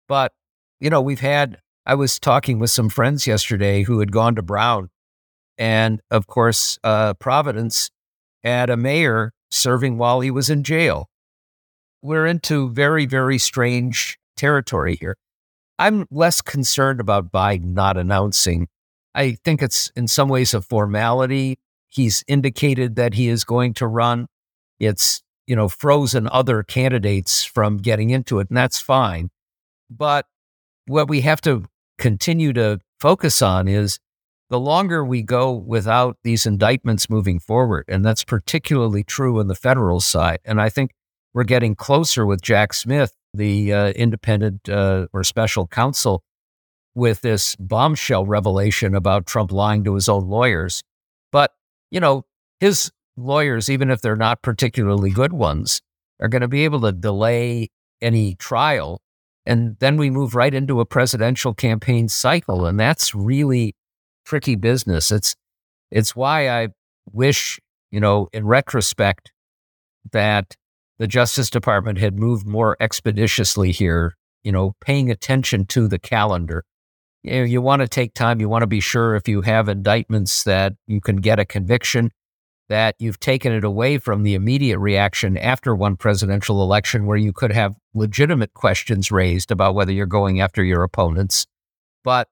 but 0.08 0.32
you 0.80 0.88
know 0.88 1.00
we've 1.00 1.20
had 1.20 1.58
i 1.86 1.94
was 1.94 2.18
talking 2.18 2.58
with 2.58 2.70
some 2.70 2.88
friends 2.88 3.26
yesterday 3.26 3.82
who 3.82 4.00
had 4.00 4.12
gone 4.12 4.34
to 4.34 4.42
brown 4.42 4.88
and 5.58 6.00
of 6.10 6.26
course 6.26 6.78
uh, 6.82 7.12
providence 7.14 7.90
had 8.42 8.70
a 8.70 8.76
mayor 8.76 9.32
serving 9.50 9.98
while 9.98 10.20
he 10.20 10.30
was 10.30 10.48
in 10.48 10.62
jail 10.62 11.08
we're 12.02 12.26
into 12.26 12.70
very 12.70 13.04
very 13.04 13.38
strange 13.38 14.18
territory 14.36 14.96
here 14.96 15.16
I'm 15.82 16.06
less 16.12 16.40
concerned 16.40 17.00
about 17.00 17.32
Biden 17.32 17.74
not 17.74 17.96
announcing. 17.96 18.68
I 19.16 19.32
think 19.44 19.62
it's 19.62 19.90
in 19.96 20.06
some 20.06 20.28
ways 20.28 20.54
a 20.54 20.62
formality. 20.62 21.58
He's 21.92 22.24
indicated 22.26 22.96
that 22.96 23.14
he 23.14 23.28
is 23.28 23.44
going 23.44 23.74
to 23.74 23.86
run. 23.86 24.26
It's, 24.80 25.22
you 25.46 25.54
know, 25.54 25.68
frozen 25.68 26.26
other 26.28 26.62
candidates 26.62 27.44
from 27.44 27.76
getting 27.76 28.10
into 28.10 28.38
it, 28.38 28.48
and 28.48 28.56
that's 28.56 28.80
fine. 28.80 29.30
But 29.90 30.26
what 30.86 31.08
we 31.08 31.20
have 31.20 31.40
to 31.42 31.64
continue 31.98 32.52
to 32.54 32.80
focus 32.98 33.42
on 33.42 33.68
is 33.68 33.98
the 34.48 34.58
longer 34.58 35.04
we 35.04 35.22
go 35.22 35.52
without 35.52 36.16
these 36.24 36.46
indictments 36.46 37.10
moving 37.10 37.38
forward, 37.38 37.84
and 37.88 38.04
that's 38.04 38.24
particularly 38.24 39.04
true 39.04 39.40
in 39.40 39.48
the 39.48 39.54
federal 39.54 40.00
side. 40.00 40.38
And 40.44 40.60
I 40.60 40.68
think 40.68 40.92
we're 41.34 41.44
getting 41.44 41.74
closer 41.74 42.24
with 42.24 42.40
Jack 42.40 42.72
Smith 42.72 43.12
the 43.34 43.72
uh, 43.72 43.88
independent 43.90 44.68
uh, 44.68 45.06
or 45.12 45.24
special 45.24 45.66
counsel 45.66 46.22
with 46.94 47.22
this 47.22 47.56
bombshell 47.56 48.26
revelation 48.26 48.94
about 48.94 49.26
Trump 49.26 49.50
lying 49.50 49.84
to 49.84 49.94
his 49.94 50.08
own 50.08 50.28
lawyers. 50.28 50.82
But, 51.30 51.52
you 51.92 52.00
know, 52.00 52.24
his 52.58 52.90
lawyers, 53.16 53.68
even 53.68 53.90
if 53.90 54.00
they're 54.00 54.16
not 54.16 54.42
particularly 54.42 55.10
good 55.10 55.32
ones, 55.32 55.82
are 56.18 56.28
going 56.28 56.40
to 56.40 56.48
be 56.48 56.64
able 56.64 56.80
to 56.80 56.90
delay 56.90 57.68
any 58.00 58.34
trial. 58.34 59.00
And 59.44 59.76
then 59.78 59.98
we 59.98 60.08
move 60.08 60.34
right 60.34 60.54
into 60.54 60.80
a 60.80 60.86
presidential 60.86 61.52
campaign 61.52 62.08
cycle. 62.08 62.64
And 62.64 62.80
that's 62.80 63.14
really 63.14 63.74
tricky 64.24 64.56
business. 64.56 65.12
It's, 65.12 65.36
it's 65.90 66.16
why 66.16 66.48
I 66.48 66.68
wish, 67.12 67.60
you 67.90 68.00
know, 68.00 68.28
in 68.32 68.46
retrospect, 68.46 69.30
that 70.12 70.56
the 70.98 71.06
Justice 71.06 71.50
Department 71.50 71.98
had 71.98 72.18
moved 72.18 72.46
more 72.46 72.76
expeditiously 72.80 73.70
here, 73.70 74.16
you 74.42 74.52
know, 74.52 74.74
paying 74.80 75.10
attention 75.10 75.66
to 75.66 75.88
the 75.88 75.98
calendar. 75.98 76.64
You, 77.22 77.38
know, 77.38 77.44
you 77.44 77.62
want 77.62 77.82
to 77.82 77.88
take 77.88 78.14
time. 78.14 78.40
You 78.40 78.48
want 78.48 78.62
to 78.62 78.66
be 78.66 78.80
sure 78.80 79.14
if 79.14 79.28
you 79.28 79.42
have 79.42 79.68
indictments 79.68 80.44
that 80.44 80.74
you 80.86 81.00
can 81.00 81.16
get 81.16 81.38
a 81.38 81.44
conviction, 81.44 82.10
that 82.68 82.96
you've 82.98 83.20
taken 83.20 83.52
it 83.52 83.64
away 83.64 83.98
from 83.98 84.22
the 84.22 84.34
immediate 84.34 84.78
reaction 84.78 85.36
after 85.36 85.74
one 85.74 85.96
presidential 85.96 86.62
election 86.62 87.06
where 87.06 87.16
you 87.16 87.32
could 87.32 87.52
have 87.52 87.76
legitimate 87.94 88.54
questions 88.54 89.12
raised 89.12 89.50
about 89.50 89.74
whether 89.74 89.92
you're 89.92 90.06
going 90.06 90.40
after 90.40 90.64
your 90.64 90.82
opponents. 90.82 91.46
But 92.02 92.28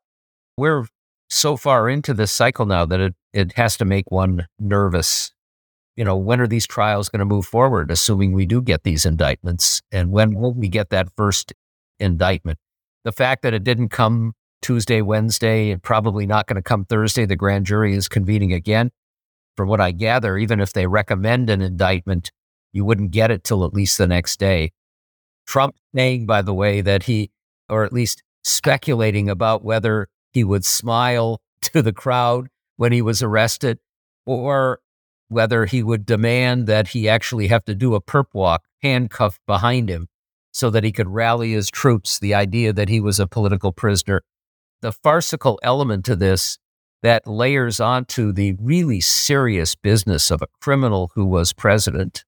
we're 0.56 0.86
so 1.28 1.56
far 1.56 1.88
into 1.88 2.12
this 2.12 2.32
cycle 2.32 2.66
now 2.66 2.84
that 2.86 3.00
it, 3.00 3.14
it 3.32 3.52
has 3.52 3.76
to 3.76 3.84
make 3.84 4.10
one 4.10 4.46
nervous 4.58 5.32
you 6.00 6.04
know, 6.04 6.16
when 6.16 6.40
are 6.40 6.46
these 6.46 6.66
trials 6.66 7.10
going 7.10 7.18
to 7.18 7.26
move 7.26 7.44
forward, 7.44 7.90
assuming 7.90 8.32
we 8.32 8.46
do 8.46 8.62
get 8.62 8.84
these 8.84 9.04
indictments? 9.04 9.82
And 9.92 10.10
when 10.10 10.32
will 10.34 10.54
we 10.54 10.68
get 10.68 10.88
that 10.88 11.08
first 11.14 11.52
indictment? 11.98 12.58
The 13.04 13.12
fact 13.12 13.42
that 13.42 13.52
it 13.52 13.64
didn't 13.64 13.90
come 13.90 14.32
Tuesday, 14.62 15.02
Wednesday, 15.02 15.70
and 15.70 15.82
probably 15.82 16.26
not 16.26 16.46
going 16.46 16.56
to 16.56 16.62
come 16.62 16.84
Thursday, 16.84 17.26
the 17.26 17.36
grand 17.36 17.66
jury 17.66 17.94
is 17.94 18.08
convening 18.08 18.52
again. 18.52 18.90
From 19.56 19.68
what 19.68 19.80
I 19.80 19.92
gather, 19.92 20.38
even 20.38 20.60
if 20.60 20.72
they 20.72 20.86
recommend 20.86 21.50
an 21.50 21.60
indictment, 21.60 22.30
you 22.72 22.84
wouldn't 22.84 23.10
get 23.10 23.30
it 23.30 23.44
till 23.44 23.64
at 23.64 23.74
least 23.74 23.98
the 23.98 24.06
next 24.06 24.38
day. 24.38 24.72
Trump 25.46 25.76
saying, 25.94 26.26
by 26.26 26.42
the 26.42 26.54
way, 26.54 26.80
that 26.80 27.04
he, 27.04 27.30
or 27.68 27.84
at 27.84 27.92
least 27.92 28.22
speculating 28.44 29.28
about 29.28 29.64
whether 29.64 30.08
he 30.32 30.44
would 30.44 30.64
smile 30.64 31.40
to 31.62 31.82
the 31.82 31.92
crowd 31.92 32.48
when 32.76 32.92
he 32.92 33.02
was 33.02 33.22
arrested, 33.22 33.78
or 34.24 34.80
whether 35.28 35.66
he 35.66 35.82
would 35.82 36.06
demand 36.06 36.66
that 36.66 36.88
he 36.88 37.08
actually 37.08 37.48
have 37.48 37.64
to 37.64 37.74
do 37.74 37.94
a 37.94 38.00
perp 38.00 38.26
walk 38.32 38.62
handcuffed 38.82 39.40
behind 39.46 39.88
him 39.88 40.08
so 40.52 40.70
that 40.70 40.84
he 40.84 40.92
could 40.92 41.08
rally 41.08 41.52
his 41.52 41.70
troops, 41.70 42.18
the 42.18 42.34
idea 42.34 42.72
that 42.72 42.88
he 42.88 43.00
was 43.00 43.20
a 43.20 43.26
political 43.26 43.72
prisoner. 43.72 44.22
The 44.82 44.92
farcical 44.92 45.58
element 45.62 46.04
to 46.06 46.16
this 46.16 46.58
that 47.02 47.26
layers 47.26 47.80
onto 47.80 48.32
the 48.32 48.54
really 48.60 49.00
serious 49.00 49.74
business 49.74 50.30
of 50.30 50.42
a 50.42 50.48
criminal 50.60 51.10
who 51.14 51.24
was 51.24 51.52
president, 51.52 52.24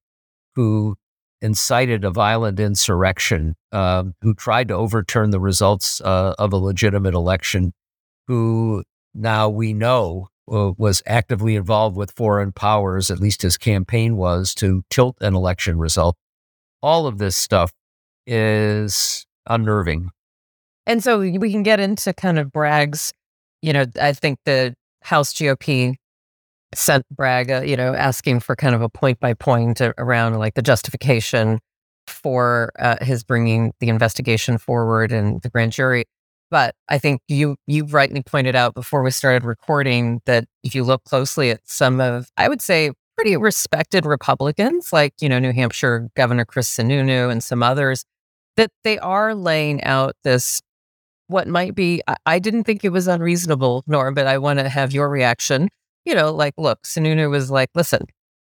who 0.55 0.95
incited 1.41 2.03
a 2.03 2.09
violent 2.09 2.59
insurrection, 2.59 3.55
uh, 3.71 4.05
who 4.21 4.33
tried 4.33 4.67
to 4.69 4.73
overturn 4.73 5.29
the 5.29 5.39
results 5.39 6.01
uh, 6.01 6.33
of 6.39 6.53
a 6.53 6.57
legitimate 6.57 7.13
election, 7.13 7.73
who 8.27 8.83
now 9.13 9.49
we 9.49 9.73
know 9.73 10.29
uh, 10.51 10.71
was 10.77 11.03
actively 11.05 11.55
involved 11.55 11.95
with 11.95 12.11
foreign 12.11 12.51
powers, 12.51 13.11
at 13.11 13.19
least 13.19 13.41
his 13.41 13.57
campaign 13.57 14.17
was, 14.17 14.55
to 14.55 14.83
tilt 14.89 15.17
an 15.21 15.35
election 15.35 15.77
result. 15.77 16.15
All 16.81 17.07
of 17.07 17.17
this 17.17 17.35
stuff 17.35 17.71
is 18.25 19.25
unnerving. 19.47 20.09
And 20.85 21.03
so 21.03 21.19
we 21.19 21.51
can 21.51 21.63
get 21.63 21.79
into 21.79 22.13
kind 22.13 22.37
of 22.37 22.51
Bragg's, 22.51 23.13
you 23.61 23.73
know, 23.73 23.85
I 23.99 24.13
think 24.13 24.39
the 24.45 24.75
House 25.01 25.33
GOP 25.33 25.95
sent 26.75 27.05
Bragg, 27.09 27.51
uh, 27.51 27.61
you 27.61 27.77
know, 27.77 27.93
asking 27.93 28.39
for 28.41 28.55
kind 28.55 28.75
of 28.75 28.81
a 28.81 28.89
point 28.89 29.19
by 29.19 29.33
point 29.33 29.81
around 29.97 30.37
like 30.39 30.55
the 30.55 30.61
justification 30.61 31.59
for 32.07 32.71
uh, 32.79 32.97
his 33.01 33.23
bringing 33.23 33.73
the 33.79 33.89
investigation 33.89 34.57
forward 34.57 35.11
and 35.11 35.41
the 35.41 35.49
grand 35.49 35.71
jury. 35.71 36.05
But 36.51 36.75
I 36.89 36.99
think 36.99 37.21
you 37.27 37.55
you 37.65 37.85
rightly 37.85 38.21
pointed 38.21 38.55
out 38.55 38.75
before 38.75 39.01
we 39.01 39.11
started 39.11 39.43
recording 39.43 40.21
that 40.25 40.45
if 40.63 40.75
you 40.75 40.83
look 40.83 41.03
closely 41.03 41.49
at 41.49 41.61
some 41.67 41.99
of, 41.99 42.27
I 42.37 42.47
would 42.47 42.61
say, 42.61 42.91
pretty 43.15 43.37
respected 43.37 44.05
Republicans, 44.05 44.93
like 44.93 45.13
you 45.19 45.29
know 45.29 45.39
New 45.39 45.53
Hampshire 45.53 46.09
Governor 46.15 46.45
Chris 46.45 46.69
Sununu 46.69 47.31
and 47.31 47.43
some 47.43 47.63
others, 47.63 48.05
that 48.57 48.71
they 48.83 48.99
are 48.99 49.33
laying 49.33 49.83
out 49.83 50.15
this 50.23 50.61
what 51.33 51.47
might 51.47 51.75
be. 51.75 52.01
I, 52.07 52.15
I 52.25 52.39
didn't 52.39 52.63
think 52.63 52.85
it 52.85 52.91
was 52.91 53.07
unreasonable, 53.07 53.83
Norm, 53.87 54.13
but 54.13 54.27
I 54.27 54.37
want 54.37 54.59
to 54.59 54.69
have 54.69 54.93
your 54.93 55.09
reaction. 55.09 55.69
You 56.05 56.15
know, 56.15 56.31
like, 56.31 56.53
look, 56.57 56.83
Sununu 56.83 57.29
was 57.29 57.49
like, 57.49 57.69
listen, 57.75 58.05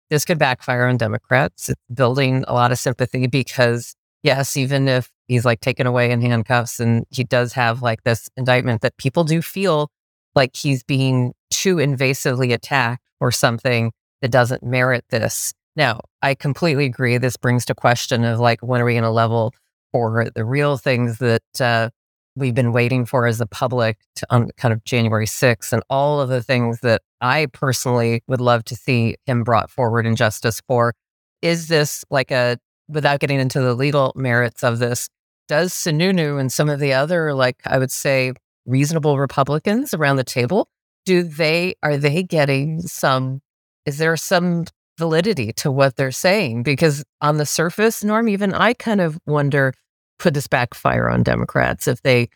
this 0.09 0.25
could 0.25 0.39
backfire 0.39 0.87
on 0.87 0.97
Democrats. 0.97 1.69
It's 1.69 1.81
building 1.93 2.45
a 2.47 2.53
lot 2.53 2.71
of 2.71 2.79
sympathy 2.79 3.27
because 3.27 3.95
yes, 4.23 4.57
even 4.57 4.87
if 4.87 5.11
he's 5.27 5.45
like 5.45 5.59
taken 5.59 5.85
away 5.85 6.11
in 6.11 6.21
handcuffs 6.21 6.79
and 6.79 7.05
he 7.09 7.23
does 7.23 7.53
have 7.53 7.81
like 7.81 8.03
this 8.03 8.29
indictment 8.37 8.81
that 8.81 8.97
people 8.97 9.23
do 9.23 9.41
feel 9.41 9.89
like 10.33 10.55
he's 10.55 10.83
being 10.83 11.33
too 11.49 11.77
invasively 11.77 12.53
attacked 12.53 13.03
or 13.19 13.31
something 13.31 13.91
that 14.21 14.31
doesn't 14.31 14.63
merit 14.63 15.03
this. 15.09 15.53
Now, 15.75 16.01
I 16.21 16.35
completely 16.35 16.85
agree. 16.85 17.17
This 17.17 17.37
brings 17.37 17.65
to 17.65 17.75
question 17.75 18.23
of 18.23 18.39
like, 18.39 18.61
when 18.61 18.81
are 18.81 18.85
we 18.85 18.93
going 18.93 19.03
to 19.03 19.09
level 19.09 19.53
for 19.91 20.29
the 20.33 20.45
real 20.45 20.77
things 20.77 21.19
that 21.19 21.61
uh, 21.61 21.89
we've 22.37 22.55
been 22.55 22.71
waiting 22.71 23.05
for 23.05 23.25
as 23.25 23.39
the 23.39 23.47
public 23.47 23.97
to, 24.15 24.27
on 24.29 24.49
kind 24.57 24.73
of 24.73 24.83
January 24.83 25.25
6th 25.25 25.73
and 25.73 25.83
all 25.89 26.21
of 26.21 26.29
the 26.29 26.43
things 26.43 26.81
that 26.81 27.01
I 27.19 27.47
personally 27.47 28.23
would 28.27 28.41
love 28.41 28.63
to 28.65 28.75
see 28.75 29.15
him 29.25 29.43
brought 29.43 29.71
forward 29.71 30.05
in 30.05 30.15
justice 30.15 30.61
for. 30.67 30.93
Is 31.41 31.67
this 31.67 32.05
like 32.09 32.31
a 32.31 32.57
without 32.87 33.19
getting 33.19 33.39
into 33.39 33.59
the 33.59 33.73
legal 33.73 34.13
merits 34.15 34.63
of 34.63 34.79
this, 34.79 35.09
does 35.47 35.73
Sununu 35.73 36.39
and 36.39 36.51
some 36.51 36.69
of 36.69 36.79
the 36.79 36.93
other, 36.93 37.33
like 37.33 37.57
I 37.65 37.77
would 37.77 37.91
say, 37.91 38.33
reasonable 38.65 39.17
Republicans 39.17 39.93
around 39.93 40.17
the 40.17 40.23
table, 40.23 40.69
do 41.05 41.23
they 41.23 41.75
are 41.81 41.97
they 41.97 42.23
getting 42.23 42.81
some? 42.81 43.41
Is 43.85 43.97
there 43.97 44.17
some 44.17 44.65
validity 44.97 45.53
to 45.53 45.71
what 45.71 45.95
they're 45.95 46.11
saying? 46.11 46.63
Because 46.63 47.03
on 47.21 47.37
the 47.37 47.45
surface, 47.45 48.03
Norm, 48.03 48.27
even 48.27 48.53
I 48.53 48.73
kind 48.73 48.99
of 48.99 49.17
wonder, 49.25 49.73
could 50.19 50.33
this 50.33 50.47
backfire 50.47 51.09
on 51.09 51.23
Democrats 51.23 51.87
if 51.87 52.01
they 52.01 52.29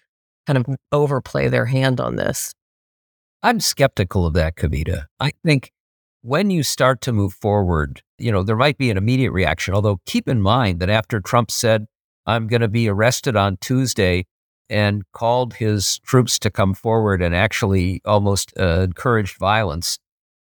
kind 0.48 0.58
of 0.58 0.76
overplay 0.92 1.48
their 1.48 1.66
hand 1.66 2.00
on 2.00 2.16
this? 2.16 2.54
I'm 3.44 3.60
skeptical 3.60 4.26
of 4.26 4.34
that, 4.34 4.56
Kavita. 4.56 5.06
I 5.20 5.32
think 5.44 5.72
when 6.22 6.52
you 6.52 6.62
start 6.64 7.02
to 7.02 7.12
move 7.12 7.34
forward, 7.34 8.02
you 8.18 8.32
know, 8.32 8.44
there 8.44 8.56
might 8.56 8.78
be 8.78 8.92
an 8.92 8.98
immediate 8.98 9.32
reaction. 9.32 9.74
Although 9.74 10.00
keep 10.06 10.28
in 10.28 10.42
mind 10.42 10.80
that 10.80 10.90
after 10.90 11.20
Trump 11.20 11.50
said, 11.50 11.88
I'm 12.28 12.48
going 12.48 12.62
to 12.62 12.68
be 12.68 12.88
arrested 12.88 13.36
on 13.36 13.58
Tuesday 13.58 14.26
and 14.70 15.04
called 15.12 15.56
his 15.56 16.00
troops 16.00 16.38
to 16.40 16.52
come 16.52 16.74
forward 16.74 17.22
and 17.22 17.36
actually 17.36 18.02
almost 18.06 18.54
uh, 18.60 18.82
encouraged 18.82 19.38
violence 19.38 19.98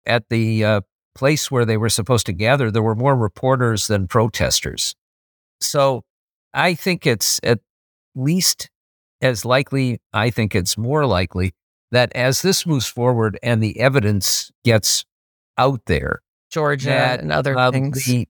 at 0.06 0.30
the 0.30 0.64
uh, 0.64 0.82
place 1.16 1.50
where 1.50 1.66
they 1.66 1.78
were 1.78 1.90
supposed 1.90 2.26
to 2.28 2.34
gather, 2.34 2.70
there 2.70 2.84
were 2.84 2.96
more 2.96 3.16
reporters 3.16 3.88
than 3.88 4.08
protesters. 4.08 4.96
So 5.60 6.04
I 6.56 6.74
think 6.74 7.06
it's 7.06 7.40
at 7.44 7.60
least 8.16 8.70
as 9.22 9.44
likely, 9.46 10.00
I 10.14 10.30
think 10.30 10.56
it's 10.56 10.78
more 10.78 11.06
likely 11.06 11.54
that 11.92 12.12
as 12.16 12.42
this 12.42 12.66
moves 12.66 12.88
forward 12.88 13.38
and 13.44 13.62
the 13.62 13.80
evidence 13.80 14.52
gets 14.64 15.06
out 15.58 15.82
there, 15.86 16.22
Georgia 16.50 16.90
that, 16.90 17.20
and 17.20 17.32
other 17.32 17.58
um, 17.58 17.74
things. 17.74 18.06
the- 18.06 18.28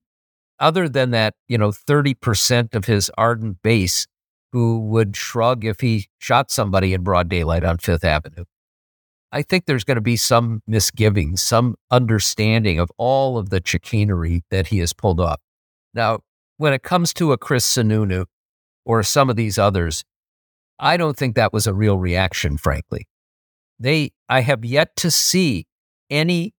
other 0.59 0.87
than 0.87 1.11
that, 1.11 1.35
you 1.47 1.57
know, 1.57 1.69
30% 1.69 2.75
of 2.75 2.85
his 2.85 3.11
ardent 3.17 3.61
base 3.61 4.07
who 4.53 4.79
would 4.79 5.17
shrug 5.17 5.65
if 5.65 5.81
he 5.81 6.07
shot 6.17 6.49
somebody 6.49 6.93
in 6.93 7.03
broad 7.03 7.27
daylight 7.27 7.65
on 7.65 7.77
Fifth 7.77 8.05
Avenue. 8.05 8.45
I 9.33 9.41
think 9.41 9.65
there's 9.65 9.83
going 9.83 9.95
to 9.95 10.01
be 10.01 10.15
some 10.15 10.61
misgivings, 10.65 11.41
some 11.41 11.75
understanding 11.91 12.79
of 12.79 12.89
all 12.97 13.37
of 13.37 13.49
the 13.49 13.61
chicanery 13.63 14.43
that 14.49 14.67
he 14.67 14.77
has 14.77 14.93
pulled 14.93 15.19
off. 15.19 15.41
Now, 15.93 16.19
when 16.57 16.73
it 16.73 16.83
comes 16.83 17.13
to 17.15 17.31
a 17.31 17.37
Chris 17.37 17.65
Sununu 17.65 18.25
or 18.85 19.03
some 19.03 19.29
of 19.29 19.35
these 19.35 19.57
others, 19.57 20.03
I 20.79 20.97
don't 20.97 21.17
think 21.17 21.35
that 21.35 21.53
was 21.53 21.67
a 21.67 21.73
real 21.73 21.97
reaction, 21.97 22.57
frankly. 22.57 23.07
They, 23.79 24.11
I 24.29 24.41
have 24.41 24.63
yet 24.63 24.95
to 24.97 25.11
see 25.11 25.67
any 26.09 26.53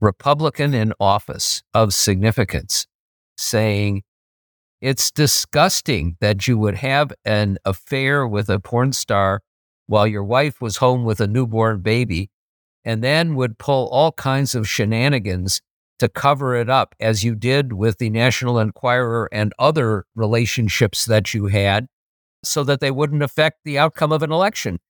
Republican 0.00 0.74
in 0.74 0.92
office 0.98 1.62
of 1.74 1.94
significance 1.94 2.86
saying, 3.36 4.02
it's 4.80 5.12
disgusting 5.12 6.16
that 6.20 6.48
you 6.48 6.58
would 6.58 6.76
have 6.76 7.12
an 7.24 7.58
affair 7.64 8.26
with 8.26 8.48
a 8.48 8.58
porn 8.58 8.92
star 8.92 9.40
while 9.86 10.06
your 10.06 10.24
wife 10.24 10.60
was 10.60 10.78
home 10.78 11.04
with 11.04 11.20
a 11.20 11.28
newborn 11.28 11.80
baby 11.82 12.30
and 12.84 13.02
then 13.02 13.36
would 13.36 13.58
pull 13.58 13.88
all 13.88 14.12
kinds 14.12 14.54
of 14.54 14.68
shenanigans 14.68 15.60
to 16.02 16.08
cover 16.08 16.56
it 16.56 16.68
up, 16.68 16.96
as 16.98 17.22
you 17.22 17.36
did 17.36 17.74
with 17.74 17.98
the 17.98 18.10
National 18.10 18.58
Enquirer 18.58 19.28
and 19.30 19.54
other 19.56 20.04
relationships 20.16 21.06
that 21.06 21.32
you 21.32 21.46
had, 21.46 21.86
so 22.42 22.64
that 22.64 22.80
they 22.80 22.90
wouldn't 22.90 23.22
affect 23.22 23.60
the 23.64 23.78
outcome 23.78 24.10
of 24.10 24.20
an 24.24 24.32
election, 24.32 24.80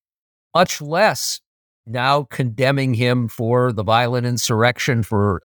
much 0.54 0.80
less 0.80 1.42
now 1.86 2.22
condemning 2.22 2.94
him 2.94 3.28
for 3.28 3.74
the 3.74 3.82
violent 3.82 4.26
insurrection, 4.26 5.02
for 5.02 5.42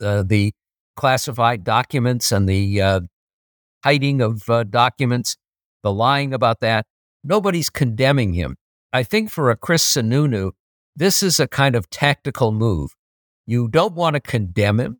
uh, 0.00 0.22
the 0.22 0.52
classified 0.94 1.64
documents 1.64 2.30
and 2.30 2.48
the 2.48 2.80
uh, 2.80 3.00
hiding 3.82 4.20
of 4.20 4.48
uh, 4.48 4.62
documents, 4.62 5.36
the 5.82 5.92
lying 5.92 6.32
about 6.32 6.60
that. 6.60 6.86
Nobody's 7.24 7.70
condemning 7.70 8.34
him. 8.34 8.54
I 8.92 9.02
think 9.02 9.32
for 9.32 9.50
a 9.50 9.56
Chris 9.56 9.82
Sununu, 9.82 10.52
this 10.94 11.24
is 11.24 11.40
a 11.40 11.48
kind 11.48 11.74
of 11.74 11.90
tactical 11.90 12.52
move. 12.52 12.94
You 13.46 13.68
don't 13.68 13.94
want 13.94 14.14
to 14.14 14.20
condemn 14.20 14.80
him. 14.80 14.98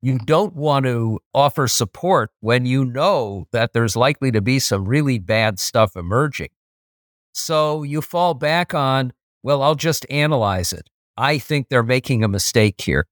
You 0.00 0.18
don't 0.18 0.54
want 0.54 0.84
to 0.86 1.18
offer 1.34 1.66
support 1.66 2.30
when 2.40 2.66
you 2.66 2.84
know 2.84 3.46
that 3.52 3.72
there's 3.72 3.96
likely 3.96 4.30
to 4.30 4.40
be 4.40 4.58
some 4.58 4.86
really 4.86 5.18
bad 5.18 5.58
stuff 5.58 5.96
emerging. 5.96 6.50
So 7.32 7.82
you 7.82 8.00
fall 8.00 8.34
back 8.34 8.74
on, 8.74 9.12
well, 9.42 9.62
I'll 9.62 9.74
just 9.74 10.06
analyze 10.08 10.72
it. 10.72 10.88
I 11.16 11.38
think 11.38 11.68
they're 11.68 11.82
making 11.82 12.22
a 12.22 12.28
mistake 12.28 12.80
here. 12.80 13.06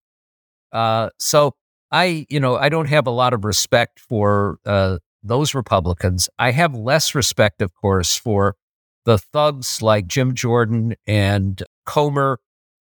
Uh, 0.73 1.11
so 1.19 1.55
I, 1.91 2.27
you 2.29 2.39
know, 2.39 2.57
I 2.57 2.69
don't 2.69 2.89
have 2.89 3.07
a 3.07 3.11
lot 3.11 3.33
of 3.33 3.45
respect 3.45 3.99
for 3.99 4.59
uh, 4.65 4.99
those 5.23 5.55
Republicans. 5.55 6.29
I 6.39 6.53
have 6.53 6.75
less 6.75 7.15
respect, 7.15 7.63
of 7.63 7.75
course, 7.75 8.17
for 8.17 8.57
the 9.05 9.19
thugs 9.19 9.83
like 9.83 10.07
Jim 10.07 10.35
Jordan 10.35 10.95
and 11.07 11.63
Comer 11.85 12.39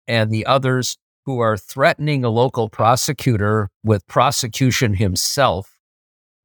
and 0.07 0.31
the 0.31 0.45
others 0.45 0.97
who 1.27 1.39
are 1.39 1.57
threatening 1.57 2.23
a 2.23 2.29
local 2.29 2.69
prosecutor 2.69 3.69
with 3.83 4.07
prosecution 4.07 4.93
himself, 4.93 5.77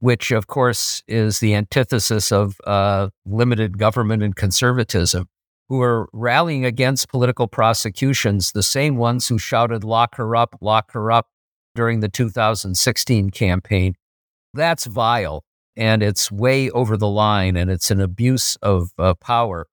which, 0.01 0.33
of 0.33 0.49
course, 0.49 1.05
is 1.07 1.39
the 1.39 1.55
antithesis 1.55 2.33
of 2.33 2.61
uh, 2.67 3.09
limited 3.25 3.79
government 3.79 4.25
and 4.25 4.35
conservatism, 4.35 5.29
who 5.69 5.81
are 5.81 6.09
rallying 6.13 6.65
against 6.65 7.09
political 7.09 7.47
prosecutions, 7.47 8.51
the 8.51 8.63
same 8.65 8.97
ones 8.97 9.29
who 9.29 9.39
shouted, 9.39 9.85
lock 9.85 10.17
her 10.17 10.35
up, 10.35 10.57
lock 10.61 10.91
her 10.91 11.13
up 11.13 11.29
during 11.77 12.01
the 12.01 12.09
2016 12.09 13.31
campaign. 13.31 13.95
That's 14.53 14.87
vile 14.87 15.45
and 15.77 16.03
it's 16.03 16.33
way 16.33 16.71
over 16.71 16.97
the 16.97 17.09
line 17.09 17.57
and 17.57 17.71
it's 17.71 17.93
an 17.93 18.01
abuse 18.01 18.57
of 18.57 18.91
uh, 18.99 19.15
power. 19.15 19.69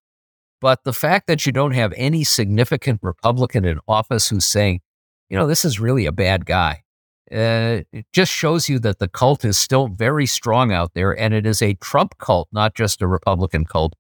But 0.61 0.83
the 0.83 0.93
fact 0.93 1.25
that 1.25 1.47
you 1.47 1.51
don't 1.51 1.71
have 1.71 1.95
any 1.97 2.23
significant 2.23 2.99
Republican 3.01 3.65
in 3.65 3.79
office 3.87 4.29
who's 4.29 4.45
saying, 4.45 4.81
you 5.29 5.37
know, 5.37 5.47
this 5.47 5.63
is 5.65 5.79
really 5.79 6.05
a 6.05 6.11
bad 6.11 6.45
guy, 6.45 6.83
uh, 7.31 7.81
it 7.91 8.05
just 8.11 8.31
shows 8.31 8.67
you 8.69 8.79
that 8.79 8.99
the 8.99 9.07
cult 9.07 9.45
is 9.45 9.57
still 9.57 9.87
very 9.87 10.25
strong 10.25 10.71
out 10.71 10.93
there 10.95 11.17
and 11.17 11.33
it 11.33 11.45
is 11.45 11.61
a 11.61 11.75
Trump 11.75 12.17
cult, 12.17 12.47
not 12.51 12.73
just 12.73 13.01
a 13.01 13.07
Republican 13.07 13.65
cult. 13.65 13.93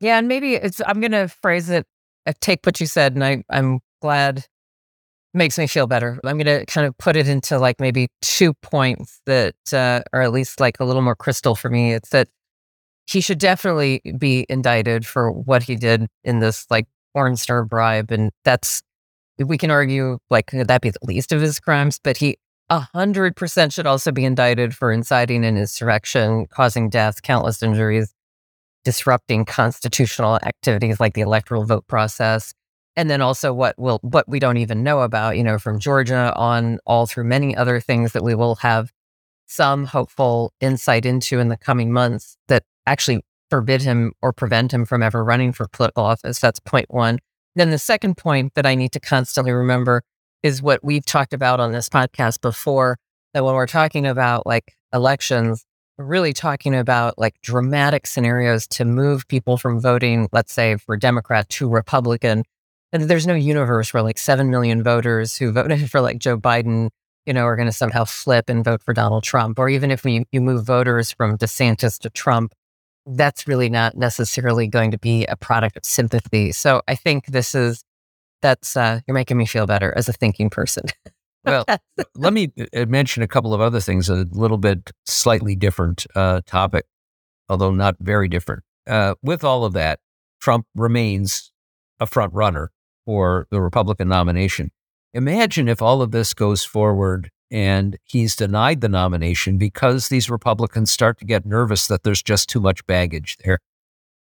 Yeah, 0.00 0.18
and 0.18 0.28
maybe 0.28 0.54
it's. 0.54 0.80
I'm 0.86 1.00
going 1.00 1.12
to 1.12 1.28
phrase 1.28 1.70
it. 1.70 1.86
uh, 2.26 2.32
Take 2.40 2.66
what 2.66 2.80
you 2.80 2.86
said, 2.86 3.14
and 3.14 3.24
I, 3.24 3.44
I'm 3.50 3.80
glad. 4.02 4.46
Makes 5.36 5.58
me 5.58 5.66
feel 5.66 5.88
better. 5.88 6.20
I'm 6.24 6.38
going 6.38 6.60
to 6.60 6.64
kind 6.66 6.86
of 6.86 6.96
put 6.98 7.16
it 7.16 7.26
into 7.26 7.58
like 7.58 7.80
maybe 7.80 8.08
two 8.20 8.54
points 8.54 9.20
that 9.26 9.56
uh, 9.72 10.02
are 10.12 10.22
at 10.22 10.30
least 10.32 10.60
like 10.60 10.78
a 10.78 10.84
little 10.84 11.02
more 11.02 11.16
crystal 11.16 11.56
for 11.56 11.70
me. 11.70 11.92
It's 11.92 12.10
that 12.10 12.28
he 13.06 13.20
should 13.20 13.38
definitely 13.38 14.00
be 14.16 14.46
indicted 14.48 15.06
for 15.06 15.32
what 15.32 15.64
he 15.64 15.74
did 15.74 16.06
in 16.22 16.38
this 16.38 16.66
like 16.70 16.86
porn 17.14 17.36
star 17.36 17.64
bribe, 17.64 18.12
and 18.12 18.30
that's 18.44 18.82
we 19.38 19.58
can 19.58 19.70
argue 19.70 20.18
like 20.30 20.46
could 20.46 20.68
that 20.68 20.80
be 20.80 20.90
the 20.90 20.98
least 21.02 21.32
of 21.32 21.40
his 21.40 21.60
crimes, 21.60 21.98
but 22.02 22.16
he 22.16 22.36
a 22.70 22.80
hundred 22.80 23.36
percent 23.36 23.72
should 23.72 23.86
also 23.86 24.10
be 24.12 24.24
indicted 24.24 24.74
for 24.74 24.90
inciting 24.92 25.44
an 25.44 25.56
insurrection, 25.56 26.46
causing 26.46 26.88
death, 26.88 27.22
countless 27.22 27.62
injuries, 27.62 28.14
disrupting 28.84 29.44
constitutional 29.44 30.36
activities 30.42 31.00
like 31.00 31.14
the 31.14 31.20
electoral 31.20 31.64
vote 31.64 31.86
process. 31.86 32.54
And 32.96 33.10
then 33.10 33.20
also 33.20 33.52
what 33.52 33.78
will 33.78 33.98
what 34.02 34.28
we 34.28 34.38
don't 34.38 34.56
even 34.56 34.82
know 34.82 35.00
about, 35.00 35.36
you 35.36 35.42
know, 35.42 35.58
from 35.58 35.80
Georgia 35.80 36.32
on 36.36 36.78
all 36.86 37.06
through 37.06 37.24
many 37.24 37.56
other 37.56 37.80
things 37.80 38.12
that 38.12 38.22
we 38.22 38.34
will 38.34 38.54
have 38.56 38.92
some 39.46 39.84
hopeful 39.84 40.52
insight 40.60 41.04
into 41.04 41.38
in 41.38 41.48
the 41.48 41.56
coming 41.56 41.92
months 41.92 42.36
that 42.48 42.62
actually 42.86 43.20
forbid 43.50 43.82
him 43.82 44.12
or 44.22 44.32
prevent 44.32 44.72
him 44.72 44.84
from 44.84 45.02
ever 45.02 45.22
running 45.22 45.52
for 45.52 45.68
political 45.68 46.04
office. 46.04 46.40
That's 46.40 46.60
point 46.60 46.86
one. 46.88 47.18
Then 47.54 47.70
the 47.70 47.78
second 47.78 48.16
point 48.16 48.54
that 48.54 48.66
I 48.66 48.74
need 48.74 48.92
to 48.92 49.00
constantly 49.00 49.52
remember 49.52 50.02
is 50.42 50.60
what 50.60 50.84
we've 50.84 51.04
talked 51.04 51.32
about 51.32 51.60
on 51.60 51.72
this 51.72 51.88
podcast 51.88 52.40
before 52.40 52.98
that 53.32 53.44
when 53.44 53.54
we're 53.54 53.66
talking 53.66 54.06
about 54.06 54.46
like 54.46 54.74
elections, 54.92 55.64
we're 55.98 56.04
really 56.04 56.32
talking 56.32 56.74
about 56.74 57.18
like 57.18 57.40
dramatic 57.42 58.06
scenarios 58.06 58.66
to 58.68 58.84
move 58.84 59.26
people 59.28 59.56
from 59.56 59.80
voting, 59.80 60.28
let's 60.32 60.52
say 60.52 60.76
for 60.76 60.96
Democrat 60.96 61.48
to 61.50 61.68
Republican. 61.68 62.44
And 62.92 63.04
there's 63.04 63.26
no 63.26 63.34
universe 63.34 63.94
where 63.94 64.02
like 64.02 64.18
7 64.18 64.50
million 64.50 64.82
voters 64.82 65.36
who 65.36 65.52
voted 65.52 65.90
for 65.90 66.00
like 66.00 66.18
Joe 66.18 66.38
Biden, 66.38 66.90
you 67.26 67.32
know, 67.32 67.44
are 67.44 67.56
going 67.56 67.68
to 67.68 67.72
somehow 67.72 68.04
flip 68.04 68.48
and 68.48 68.64
vote 68.64 68.82
for 68.82 68.92
Donald 68.92 69.24
Trump. 69.24 69.58
Or 69.58 69.68
even 69.68 69.90
if 69.90 70.04
we, 70.04 70.24
you 70.32 70.40
move 70.40 70.64
voters 70.64 71.12
from 71.12 71.38
DeSantis 71.38 71.98
to 72.00 72.10
Trump, 72.10 72.52
that's 73.06 73.46
really 73.46 73.68
not 73.68 73.96
necessarily 73.96 74.66
going 74.66 74.90
to 74.90 74.98
be 74.98 75.26
a 75.26 75.36
product 75.36 75.76
of 75.76 75.84
sympathy. 75.84 76.52
So 76.52 76.82
I 76.88 76.94
think 76.94 77.26
this 77.26 77.54
is, 77.54 77.84
that's, 78.42 78.76
uh, 78.76 79.00
you're 79.06 79.14
making 79.14 79.36
me 79.36 79.46
feel 79.46 79.66
better 79.66 79.92
as 79.96 80.08
a 80.08 80.12
thinking 80.12 80.50
person. 80.50 80.84
Well, 81.44 81.66
let 82.14 82.32
me 82.32 82.52
uh, 82.74 82.86
mention 82.86 83.22
a 83.22 83.28
couple 83.28 83.52
of 83.52 83.60
other 83.60 83.78
things, 83.78 84.08
a 84.08 84.26
little 84.30 84.56
bit 84.56 84.90
slightly 85.04 85.54
different 85.54 86.06
uh, 86.14 86.40
topic, 86.46 86.86
although 87.50 87.70
not 87.70 87.96
very 88.00 88.28
different. 88.28 88.62
Uh, 88.86 89.14
with 89.22 89.44
all 89.44 89.66
of 89.66 89.74
that, 89.74 90.00
Trump 90.40 90.66
remains 90.74 91.52
a 92.00 92.06
front 92.06 92.32
runner 92.32 92.70
for 93.04 93.46
the 93.50 93.60
Republican 93.60 94.08
nomination. 94.08 94.70
Imagine 95.12 95.68
if 95.68 95.82
all 95.82 96.02
of 96.02 96.10
this 96.10 96.34
goes 96.34 96.64
forward 96.64 97.30
and 97.50 97.96
he's 98.04 98.36
denied 98.36 98.80
the 98.80 98.88
nomination 98.88 99.58
because 99.58 100.08
these 100.08 100.30
Republicans 100.30 100.90
start 100.90 101.18
to 101.18 101.24
get 101.24 101.46
nervous 101.46 101.86
that 101.86 102.02
there's 102.02 102.22
just 102.22 102.48
too 102.48 102.60
much 102.60 102.86
baggage 102.86 103.36
there. 103.44 103.58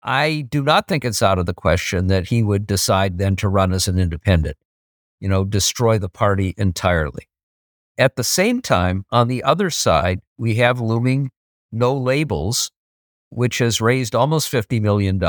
I 0.02 0.46
do 0.50 0.62
not 0.62 0.88
think 0.88 1.04
it's 1.04 1.22
out 1.22 1.38
of 1.38 1.46
the 1.46 1.54
question 1.54 2.08
that 2.08 2.28
he 2.28 2.42
would 2.42 2.66
decide 2.66 3.18
then 3.18 3.36
to 3.36 3.48
run 3.48 3.72
as 3.72 3.86
an 3.86 3.98
independent, 3.98 4.56
you 5.20 5.28
know, 5.28 5.44
destroy 5.44 5.98
the 5.98 6.08
party 6.08 6.54
entirely. 6.56 7.28
At 7.98 8.16
the 8.16 8.24
same 8.24 8.60
time, 8.60 9.04
on 9.10 9.28
the 9.28 9.44
other 9.44 9.70
side, 9.70 10.20
we 10.36 10.56
have 10.56 10.80
looming 10.80 11.30
no 11.70 11.96
labels, 11.96 12.70
which 13.28 13.58
has 13.58 13.80
raised 13.80 14.14
almost 14.14 14.50
$50 14.50 14.80
million 14.80 15.22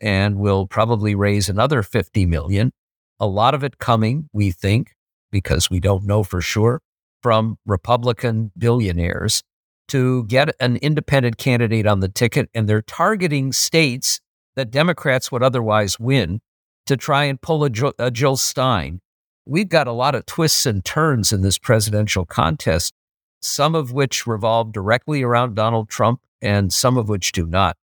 and 0.00 0.38
will 0.38 0.66
probably 0.66 1.14
raise 1.14 1.48
another 1.48 1.82
50 1.82 2.26
million. 2.26 2.72
A 3.20 3.26
lot 3.26 3.54
of 3.54 3.62
it 3.62 3.78
coming, 3.78 4.28
we 4.32 4.50
think, 4.50 4.94
because 5.30 5.68
we 5.68 5.80
don't 5.80 6.04
know 6.04 6.22
for 6.22 6.40
sure, 6.40 6.80
from 7.26 7.58
Republican 7.66 8.52
billionaires 8.56 9.42
to 9.88 10.22
get 10.26 10.54
an 10.60 10.76
independent 10.76 11.36
candidate 11.36 11.84
on 11.84 11.98
the 11.98 12.08
ticket. 12.08 12.48
And 12.54 12.68
they're 12.68 12.80
targeting 12.80 13.52
states 13.52 14.20
that 14.54 14.70
Democrats 14.70 15.32
would 15.32 15.42
otherwise 15.42 15.98
win 15.98 16.40
to 16.86 16.96
try 16.96 17.24
and 17.24 17.40
pull 17.42 17.64
a, 17.64 17.70
a 17.98 18.12
Jill 18.12 18.36
Stein. 18.36 19.00
We've 19.44 19.68
got 19.68 19.88
a 19.88 19.92
lot 19.92 20.14
of 20.14 20.24
twists 20.24 20.66
and 20.66 20.84
turns 20.84 21.32
in 21.32 21.40
this 21.40 21.58
presidential 21.58 22.24
contest, 22.24 22.94
some 23.40 23.74
of 23.74 23.90
which 23.90 24.24
revolve 24.28 24.70
directly 24.70 25.24
around 25.24 25.56
Donald 25.56 25.88
Trump 25.88 26.20
and 26.40 26.72
some 26.72 26.96
of 26.96 27.08
which 27.08 27.32
do 27.32 27.44
not. 27.44 27.76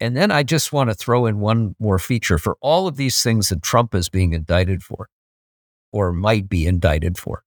And 0.00 0.16
then 0.16 0.32
I 0.32 0.42
just 0.42 0.72
want 0.72 0.90
to 0.90 0.94
throw 0.94 1.26
in 1.26 1.38
one 1.38 1.76
more 1.78 2.00
feature 2.00 2.38
for 2.38 2.56
all 2.60 2.88
of 2.88 2.96
these 2.96 3.22
things 3.22 3.50
that 3.50 3.62
Trump 3.62 3.94
is 3.94 4.08
being 4.08 4.32
indicted 4.32 4.82
for 4.82 5.08
or 5.92 6.12
might 6.12 6.48
be 6.48 6.66
indicted 6.66 7.16
for. 7.18 7.44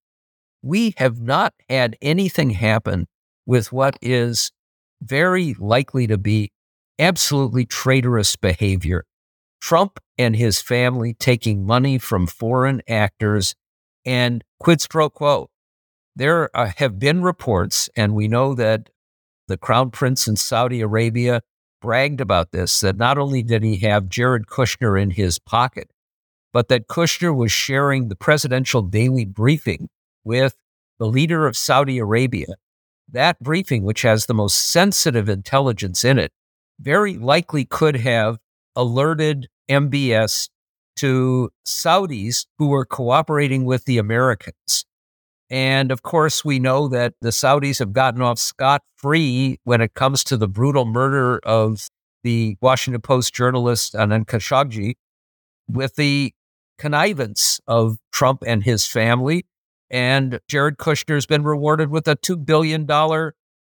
We 0.66 0.96
have 0.98 1.22
not 1.22 1.54
had 1.70 1.96
anything 2.02 2.50
happen 2.50 3.06
with 3.46 3.72
what 3.72 4.00
is 4.02 4.52
very 5.00 5.54
likely 5.60 6.08
to 6.08 6.18
be 6.18 6.52
absolutely 6.98 7.68
traitorous 7.68 8.36
behavior. 8.36 9.06
Trump 9.62 10.00
and 10.18 10.36
his 10.36 10.64
family 10.64 11.14
taking 11.14 11.68
money 11.68 12.00
from 12.00 12.26
foreign 12.26 12.82
actors 12.90 13.54
and 14.08 14.44
quid 14.60 14.84
pro 14.90 15.08
quo. 15.08 15.52
There 16.16 16.50
uh, 16.58 16.72
have 16.78 16.98
been 16.98 17.22
reports, 17.22 17.88
and 17.96 18.16
we 18.16 18.28
know 18.28 18.56
that 18.56 18.90
the 19.48 19.58
crown 19.58 19.92
prince 19.92 20.28
in 20.28 20.36
Saudi 20.36 20.82
Arabia 20.82 21.42
bragged 21.80 22.22
about 22.22 22.54
this 22.54 22.80
that 22.80 22.98
not 22.98 23.20
only 23.20 23.44
did 23.44 23.62
he 23.62 23.78
have 23.78 24.10
Jared 24.10 24.48
Kushner 24.48 25.00
in 25.00 25.12
his 25.12 25.38
pocket, 25.38 25.92
but 26.52 26.70
that 26.70 26.88
Kushner 26.88 27.36
was 27.36 27.52
sharing 27.52 28.10
the 28.10 28.16
presidential 28.16 28.82
daily 28.82 29.26
briefing 29.26 29.90
with 30.26 30.56
the 31.00 31.08
leader 31.08 31.48
of 31.48 31.56
Saudi 31.56 31.98
Arabia. 32.00 32.56
That 33.10 33.40
briefing, 33.40 33.84
which 33.84 34.02
has 34.02 34.26
the 34.26 34.34
most 34.34 34.56
sensitive 34.56 35.30
intelligence 35.30 36.04
in 36.04 36.20
it, 36.20 36.32
very 36.80 37.18
likely 37.18 37.64
could 37.64 37.96
have 37.98 38.40
alerted 38.76 39.48
MBS 39.70 40.50
to 40.98 41.50
Saudis 41.66 42.46
who 42.58 42.68
were 42.68 42.86
cooperating 42.86 43.66
with 43.66 43.86
the 43.86 43.98
Americans. 43.98 44.86
And 45.50 45.92
of 45.92 46.02
course, 46.02 46.44
we 46.44 46.60
know 46.60 46.88
that 46.88 47.14
the 47.22 47.30
Saudis 47.30 47.80
have 47.80 47.94
gotten 47.94 48.22
off 48.22 48.40
scot 48.40 48.82
free 48.96 49.60
when 49.64 49.82
it 49.82 49.94
comes 49.94 50.24
to 50.26 50.38
the 50.38 50.48
brutal 50.48 50.86
murder 50.86 51.40
of 51.44 51.88
the 52.24 52.58
Washington 52.62 53.02
Post 53.02 53.34
journalist 53.34 53.94
Anand 53.94 54.26
Khashoggi 54.26 54.96
with 55.68 55.96
the 55.96 56.34
connivance 56.80 57.60
of 57.68 57.98
Trump 58.12 58.44
and 58.46 58.64
his 58.64 58.88
family. 58.88 59.46
And 59.96 60.42
Jared 60.50 60.76
Kushner's 60.76 61.26
been 61.26 61.46
rewarded 61.46 61.90
with 61.90 62.06
a 62.10 62.18
$2 62.18 62.46
billion 62.46 62.86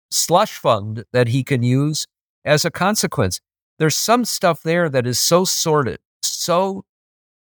slush 0.10 0.54
fund 0.58 1.06
that 1.14 1.28
he 1.28 1.44
can 1.44 1.62
use 1.62 2.08
as 2.44 2.66
a 2.66 2.72
consequence. 2.72 3.40
There's 3.78 3.96
some 3.96 4.26
stuff 4.26 4.64
there 4.64 4.90
that 4.90 5.06
is 5.06 5.20
so 5.20 5.46
sordid, 5.46 6.00
so 6.24 6.84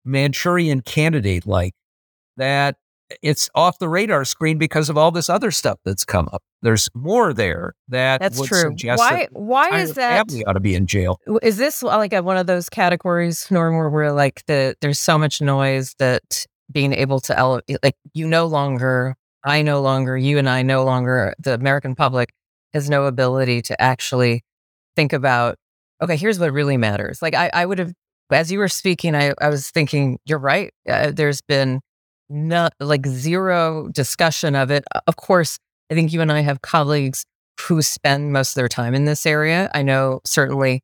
Manchurian 0.05 0.83
candidate 0.83 1.45
like 1.45 1.73
that 2.37 2.77
it's 3.21 3.49
off 3.55 3.77
the 3.77 3.89
radar 3.89 4.23
screen 4.23 4.57
because 4.57 4.89
of 4.89 4.97
all 4.97 5.11
this 5.11 5.29
other 5.29 5.51
stuff 5.51 5.77
that's 5.83 6.05
come 6.05 6.29
up. 6.31 6.41
There's 6.61 6.87
more 6.93 7.33
there 7.33 7.73
that 7.89 8.21
That's 8.21 8.41
true. 8.41 8.73
Why? 8.83 8.95
that 8.95 9.33
Why 9.33 9.79
is 9.79 9.95
that? 9.95 10.29
family 10.29 10.45
ought 10.45 10.53
to 10.53 10.61
be 10.61 10.75
in 10.75 10.87
jail. 10.87 11.19
Is 11.41 11.57
this 11.57 11.83
like 11.83 12.13
a, 12.13 12.23
one 12.23 12.37
of 12.37 12.47
those 12.47 12.69
categories, 12.69 13.49
Norm, 13.51 13.75
where 13.75 13.89
we're 13.89 14.13
like 14.13 14.45
the 14.45 14.75
there's 14.79 14.99
so 14.99 15.17
much 15.17 15.41
noise 15.41 15.93
that 15.99 16.45
being 16.71 16.93
able 16.93 17.19
to 17.21 17.37
ele- 17.37 17.61
like 17.83 17.95
you 18.13 18.27
no 18.27 18.45
longer, 18.45 19.15
I 19.43 19.61
no 19.61 19.81
longer, 19.81 20.17
you 20.17 20.37
and 20.37 20.49
I 20.49 20.61
no 20.61 20.83
longer, 20.83 21.33
the 21.39 21.53
American 21.53 21.95
public 21.95 22.33
has 22.73 22.89
no 22.89 23.05
ability 23.05 23.61
to 23.63 23.81
actually 23.81 24.43
think 24.95 25.13
about. 25.13 25.57
Okay, 26.01 26.17
here's 26.17 26.39
what 26.39 26.51
really 26.51 26.77
matters. 26.77 27.21
Like 27.21 27.35
I, 27.35 27.49
I 27.53 27.65
would 27.65 27.79
have, 27.79 27.93
as 28.31 28.51
you 28.51 28.59
were 28.59 28.67
speaking, 28.67 29.15
I, 29.15 29.33
I 29.39 29.49
was 29.49 29.69
thinking, 29.69 30.19
you're 30.25 30.39
right. 30.39 30.73
Uh, 30.89 31.11
there's 31.11 31.41
been 31.41 31.81
not 32.29 32.73
like 32.79 33.05
zero 33.05 33.89
discussion 33.89 34.55
of 34.55 34.71
it. 34.71 34.83
Of 35.05 35.17
course, 35.17 35.57
I 35.91 35.95
think 35.95 36.13
you 36.13 36.21
and 36.21 36.31
I 36.31 36.39
have 36.41 36.61
colleagues 36.61 37.25
who 37.59 37.81
spend 37.81 38.31
most 38.31 38.51
of 38.51 38.55
their 38.55 38.69
time 38.69 38.95
in 38.95 39.05
this 39.05 39.25
area. 39.25 39.69
I 39.73 39.83
know 39.83 40.21
certainly 40.25 40.81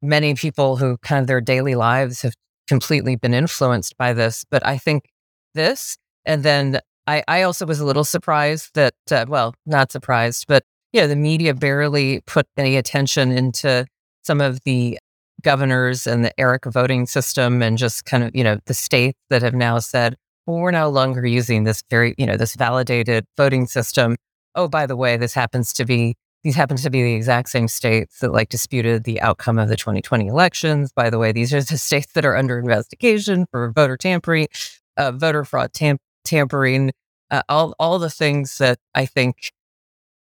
many 0.00 0.34
people 0.34 0.76
who 0.76 0.96
kind 0.98 1.20
of 1.20 1.26
their 1.26 1.40
daily 1.40 1.74
lives 1.74 2.22
have 2.22 2.34
completely 2.68 3.16
been 3.16 3.34
influenced 3.34 3.96
by 3.98 4.12
this, 4.12 4.44
but 4.50 4.64
I 4.64 4.78
think 4.78 5.10
this, 5.54 5.96
and 6.24 6.42
then 6.42 6.80
I, 7.06 7.22
I 7.28 7.42
also 7.42 7.66
was 7.66 7.80
a 7.80 7.84
little 7.84 8.04
surprised 8.04 8.70
that, 8.74 8.94
uh, 9.10 9.26
well, 9.28 9.54
not 9.66 9.92
surprised, 9.92 10.46
but 10.48 10.64
you 10.92 11.00
know, 11.00 11.08
the 11.08 11.16
media 11.16 11.54
barely 11.54 12.20
put 12.26 12.46
any 12.56 12.76
attention 12.76 13.32
into 13.32 13.86
some 14.22 14.40
of 14.40 14.60
the 14.64 14.98
governors 15.42 16.06
and 16.06 16.24
the 16.24 16.32
ERIC 16.38 16.72
voting 16.72 17.06
system 17.06 17.62
and 17.62 17.76
just 17.76 18.04
kind 18.04 18.24
of, 18.24 18.34
you 18.34 18.44
know, 18.44 18.58
the 18.66 18.74
states 18.74 19.18
that 19.28 19.42
have 19.42 19.54
now 19.54 19.78
said, 19.78 20.16
well, 20.46 20.58
we're 20.58 20.70
no 20.70 20.88
longer 20.88 21.26
using 21.26 21.64
this 21.64 21.82
very, 21.90 22.14
you 22.16 22.26
know, 22.26 22.36
this 22.36 22.54
validated 22.54 23.26
voting 23.36 23.66
system. 23.66 24.16
Oh, 24.54 24.68
by 24.68 24.86
the 24.86 24.96
way, 24.96 25.16
this 25.16 25.34
happens 25.34 25.72
to 25.74 25.84
be 25.84 26.14
these 26.44 26.54
happen 26.54 26.76
to 26.76 26.90
be 26.90 27.02
the 27.02 27.14
exact 27.14 27.48
same 27.48 27.68
states 27.68 28.18
that 28.18 28.30
like 28.30 28.50
disputed 28.50 29.04
the 29.04 29.18
outcome 29.22 29.58
of 29.58 29.68
the 29.68 29.76
2020 29.76 30.26
elections. 30.26 30.92
By 30.92 31.08
the 31.08 31.18
way, 31.18 31.32
these 31.32 31.54
are 31.54 31.62
the 31.62 31.78
states 31.88 32.12
that 32.12 32.26
are 32.26 32.36
under 32.36 32.58
investigation 32.58 33.46
for 33.50 33.72
voter 33.72 33.96
tampering, 33.96 34.48
uh, 34.96 35.12
voter 35.12 35.44
fraud, 35.44 35.72
tam- 35.72 35.98
tampering, 36.24 36.92
uh, 37.30 37.42
all 37.48 37.74
all 37.78 37.98
the 37.98 38.10
things 38.10 38.58
that 38.58 38.78
I 38.94 39.06
think 39.06 39.52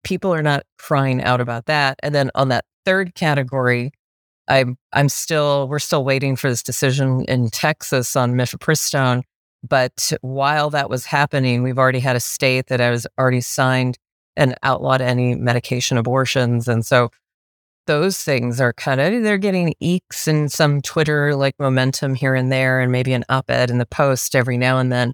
people 0.04 0.34
are 0.34 0.44
not 0.44 0.64
crying 0.78 1.22
out 1.24 1.42
about 1.42 1.66
that. 1.66 2.00
And 2.04 2.14
then 2.16 2.32
on 2.36 2.50
that 2.50 2.66
third 2.86 3.16
category, 3.16 3.92
I'm 4.48 4.78
I'm 4.94 5.10
still 5.10 5.68
we're 5.68 5.80
still 5.80 6.04
waiting 6.04 6.36
for 6.36 6.50
this 6.50 6.64
decision 6.64 7.24
in 7.26 7.50
Texas 7.50 8.16
on 8.16 8.34
mifepristone. 8.34 9.24
But 9.68 10.14
while 10.22 10.70
that 10.70 10.90
was 10.90 11.06
happening, 11.06 11.64
we've 11.64 11.78
already 11.78 12.00
had 12.00 12.16
a 12.16 12.22
state 12.22 12.68
that 12.68 12.80
has 12.80 13.06
already 13.20 13.42
signed 13.42 13.98
and 14.38 14.56
outlawed 14.64 15.02
any 15.02 15.36
medication 15.36 15.98
abortions. 15.98 16.68
And 16.68 16.86
so 16.86 17.10
those 17.90 18.24
things 18.24 18.62
are 18.62 18.72
kind 18.72 19.02
of, 19.02 19.24
they're 19.24 19.40
getting 19.40 19.74
eeks 19.82 20.28
and 20.28 20.52
some 20.52 20.80
Twitter 20.80 21.36
like 21.36 21.56
momentum 21.58 22.14
here 22.14 22.36
and 22.36 22.52
there, 22.52 22.80
and 22.80 22.92
maybe 22.92 23.14
an 23.14 23.26
op 23.30 23.50
ed 23.50 23.72
in 23.72 23.80
the 23.80 23.86
post 23.88 24.36
every 24.36 24.60
now 24.60 24.78
and 24.78 24.92
then. 24.92 25.12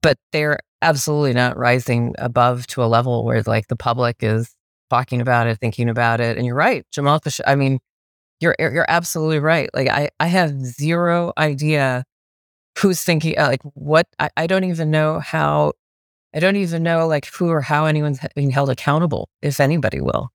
But 0.00 0.16
they're 0.32 0.58
absolutely 0.80 1.34
not 1.34 1.58
rising 1.58 2.14
above 2.18 2.66
to 2.68 2.82
a 2.82 2.86
level 2.86 3.26
where 3.26 3.42
like 3.42 3.68
the 3.68 3.76
public 3.76 4.16
is 4.22 4.54
talking 4.88 5.20
about 5.20 5.46
it, 5.46 5.58
thinking 5.58 5.90
about 5.90 6.18
it. 6.18 6.38
And 6.38 6.46
you're 6.46 6.54
right, 6.54 6.86
Jamal. 6.92 7.20
I 7.46 7.56
mean, 7.56 7.78
you're 8.40 8.56
you're 8.58 8.86
absolutely 8.88 9.38
right. 9.38 9.68
Like 9.74 9.88
I 9.88 10.08
I 10.18 10.28
have 10.28 10.58
zero 10.64 11.34
idea 11.36 12.04
who's 12.78 13.02
thinking 13.02 13.38
uh, 13.38 13.48
like 13.48 13.62
what 13.74 14.06
I, 14.18 14.30
I 14.38 14.46
don't 14.46 14.64
even 14.64 14.90
know 14.90 15.20
how 15.20 15.74
I 16.34 16.40
don't 16.40 16.56
even 16.56 16.82
know 16.82 17.06
like 17.06 17.26
who 17.26 17.50
or 17.50 17.60
how 17.60 17.84
anyone's 17.84 18.18
being 18.34 18.50
held 18.50 18.70
accountable, 18.70 19.28
if 19.42 19.60
anybody 19.60 20.00
will. 20.00 20.30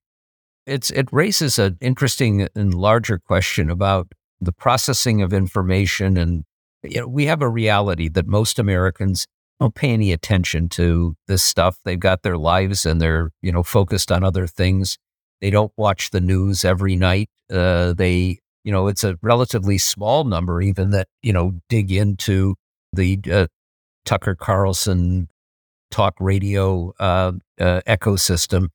It's 0.68 0.90
it 0.90 1.08
raises 1.12 1.58
an 1.58 1.78
interesting 1.80 2.46
and 2.54 2.74
larger 2.74 3.18
question 3.18 3.70
about 3.70 4.12
the 4.40 4.52
processing 4.52 5.22
of 5.22 5.32
information, 5.32 6.16
and 6.16 6.44
you 6.82 7.00
know, 7.00 7.08
we 7.08 7.26
have 7.26 7.42
a 7.42 7.48
reality 7.48 8.08
that 8.10 8.26
most 8.26 8.58
Americans 8.58 9.26
don't 9.58 9.74
pay 9.74 9.90
any 9.90 10.12
attention 10.12 10.68
to 10.68 11.16
this 11.26 11.42
stuff. 11.42 11.78
They've 11.84 11.98
got 11.98 12.22
their 12.22 12.38
lives 12.38 12.86
and 12.86 13.00
they're 13.00 13.30
you 13.42 13.50
know 13.50 13.62
focused 13.62 14.12
on 14.12 14.22
other 14.22 14.46
things. 14.46 14.98
They 15.40 15.50
don't 15.50 15.72
watch 15.76 16.10
the 16.10 16.20
news 16.20 16.64
every 16.64 16.96
night. 16.96 17.30
Uh, 17.50 17.94
they 17.94 18.38
you 18.68 18.72
know, 18.72 18.86
it's 18.86 19.02
a 19.02 19.16
relatively 19.22 19.78
small 19.78 20.24
number, 20.24 20.60
even 20.60 20.90
that, 20.90 21.08
you 21.22 21.32
know, 21.32 21.54
dig 21.70 21.90
into 21.90 22.54
the 22.92 23.18
uh, 23.32 23.46
Tucker 24.04 24.34
Carlson 24.34 25.28
talk 25.90 26.14
radio 26.20 26.92
uh, 27.00 27.32
uh, 27.58 27.80
ecosystem. 27.86 28.68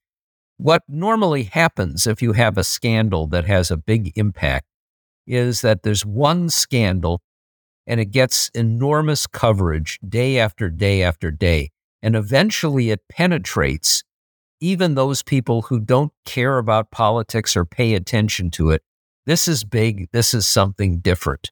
What 0.64 0.84
normally 0.88 1.44
happens 1.44 2.08
if 2.08 2.22
you 2.22 2.32
have 2.32 2.58
a 2.58 2.64
scandal 2.64 3.28
that 3.28 3.44
has 3.44 3.70
a 3.70 3.76
big 3.76 4.14
impact 4.16 4.66
is 5.28 5.60
that 5.60 5.84
there's 5.84 6.06
one 6.06 6.48
scandal 6.48 7.22
and 7.86 8.00
it 8.00 8.12
gets 8.12 8.48
enormous 8.56 9.28
coverage 9.28 10.00
day 10.08 10.40
after 10.40 10.70
day 10.70 11.04
after 11.04 11.32
day. 11.32 11.72
And 12.02 12.16
eventually 12.16 12.92
it 12.92 13.02
penetrates 13.10 14.06
even 14.62 14.96
those 14.96 15.22
people 15.22 15.64
who 15.64 15.82
don't 15.82 16.14
care 16.24 16.58
about 16.58 16.92
politics 16.92 17.58
or 17.58 17.66
pay 17.66 17.94
attention 17.94 18.50
to 18.52 18.70
it 18.70 18.84
this 19.26 19.50
is 19.50 19.66
big. 19.66 20.10
This 20.14 20.34
is 20.34 20.48
something 20.48 21.00
different. 21.00 21.52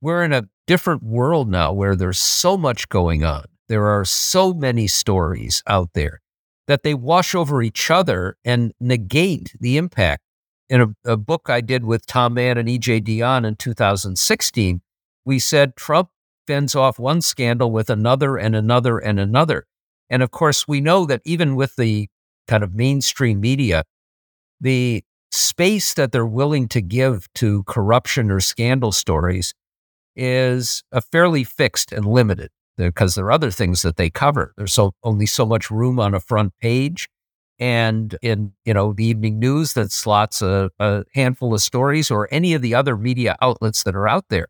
We're 0.00 0.24
in 0.24 0.32
a 0.32 0.48
different 0.66 1.04
world 1.04 1.48
now 1.48 1.72
where 1.72 1.94
there's 1.94 2.18
so 2.18 2.56
much 2.56 2.88
going 2.88 3.24
on. 3.24 3.44
There 3.68 3.86
are 3.86 4.04
so 4.04 4.52
many 4.52 4.88
stories 4.88 5.62
out 5.68 5.90
there 5.94 6.20
that 6.66 6.82
they 6.82 6.94
wash 6.94 7.34
over 7.34 7.62
each 7.62 7.90
other 7.90 8.36
and 8.44 8.72
negate 8.80 9.54
the 9.60 9.76
impact. 9.76 10.22
In 10.68 10.80
a, 10.80 11.12
a 11.12 11.16
book 11.16 11.48
I 11.48 11.60
did 11.60 11.84
with 11.84 12.06
Tom 12.06 12.34
Mann 12.34 12.58
and 12.58 12.68
EJ 12.68 13.02
Dionne 13.02 13.46
in 13.46 13.54
2016, 13.54 14.80
we 15.24 15.38
said 15.38 15.76
Trump 15.76 16.08
fends 16.46 16.74
off 16.74 16.98
one 16.98 17.20
scandal 17.20 17.70
with 17.70 17.88
another 17.88 18.36
and 18.36 18.56
another 18.56 18.98
and 18.98 19.20
another. 19.20 19.66
And 20.10 20.22
of 20.22 20.30
course, 20.30 20.66
we 20.66 20.80
know 20.80 21.06
that 21.06 21.22
even 21.24 21.56
with 21.56 21.76
the 21.76 22.08
kind 22.48 22.62
of 22.64 22.74
mainstream 22.74 23.40
media, 23.40 23.84
the 24.60 25.04
space 25.30 25.94
that 25.94 26.12
they're 26.12 26.26
willing 26.26 26.68
to 26.68 26.80
give 26.80 27.32
to 27.34 27.62
corruption 27.64 28.30
or 28.30 28.40
scandal 28.40 28.92
stories 28.92 29.54
is 30.14 30.82
a 30.92 31.00
fairly 31.00 31.44
fixed 31.44 31.92
and 31.92 32.06
limited 32.06 32.50
because 32.76 33.14
there 33.14 33.24
are 33.26 33.32
other 33.32 33.50
things 33.50 33.82
that 33.82 33.96
they 33.96 34.10
cover. 34.10 34.52
There's 34.56 34.72
so 34.72 34.92
only 35.02 35.26
so 35.26 35.46
much 35.46 35.70
room 35.70 35.98
on 35.98 36.14
a 36.14 36.20
front 36.20 36.52
page. 36.60 37.08
And 37.58 38.18
in 38.20 38.52
you 38.66 38.74
know 38.74 38.92
the 38.92 39.04
evening 39.06 39.38
news 39.38 39.72
that 39.72 39.90
slots 39.90 40.42
a, 40.42 40.70
a 40.78 41.04
handful 41.14 41.54
of 41.54 41.62
stories 41.62 42.10
or 42.10 42.28
any 42.30 42.52
of 42.52 42.60
the 42.60 42.74
other 42.74 42.96
media 42.96 43.36
outlets 43.40 43.82
that 43.84 43.96
are 43.96 44.06
out 44.06 44.26
there. 44.28 44.48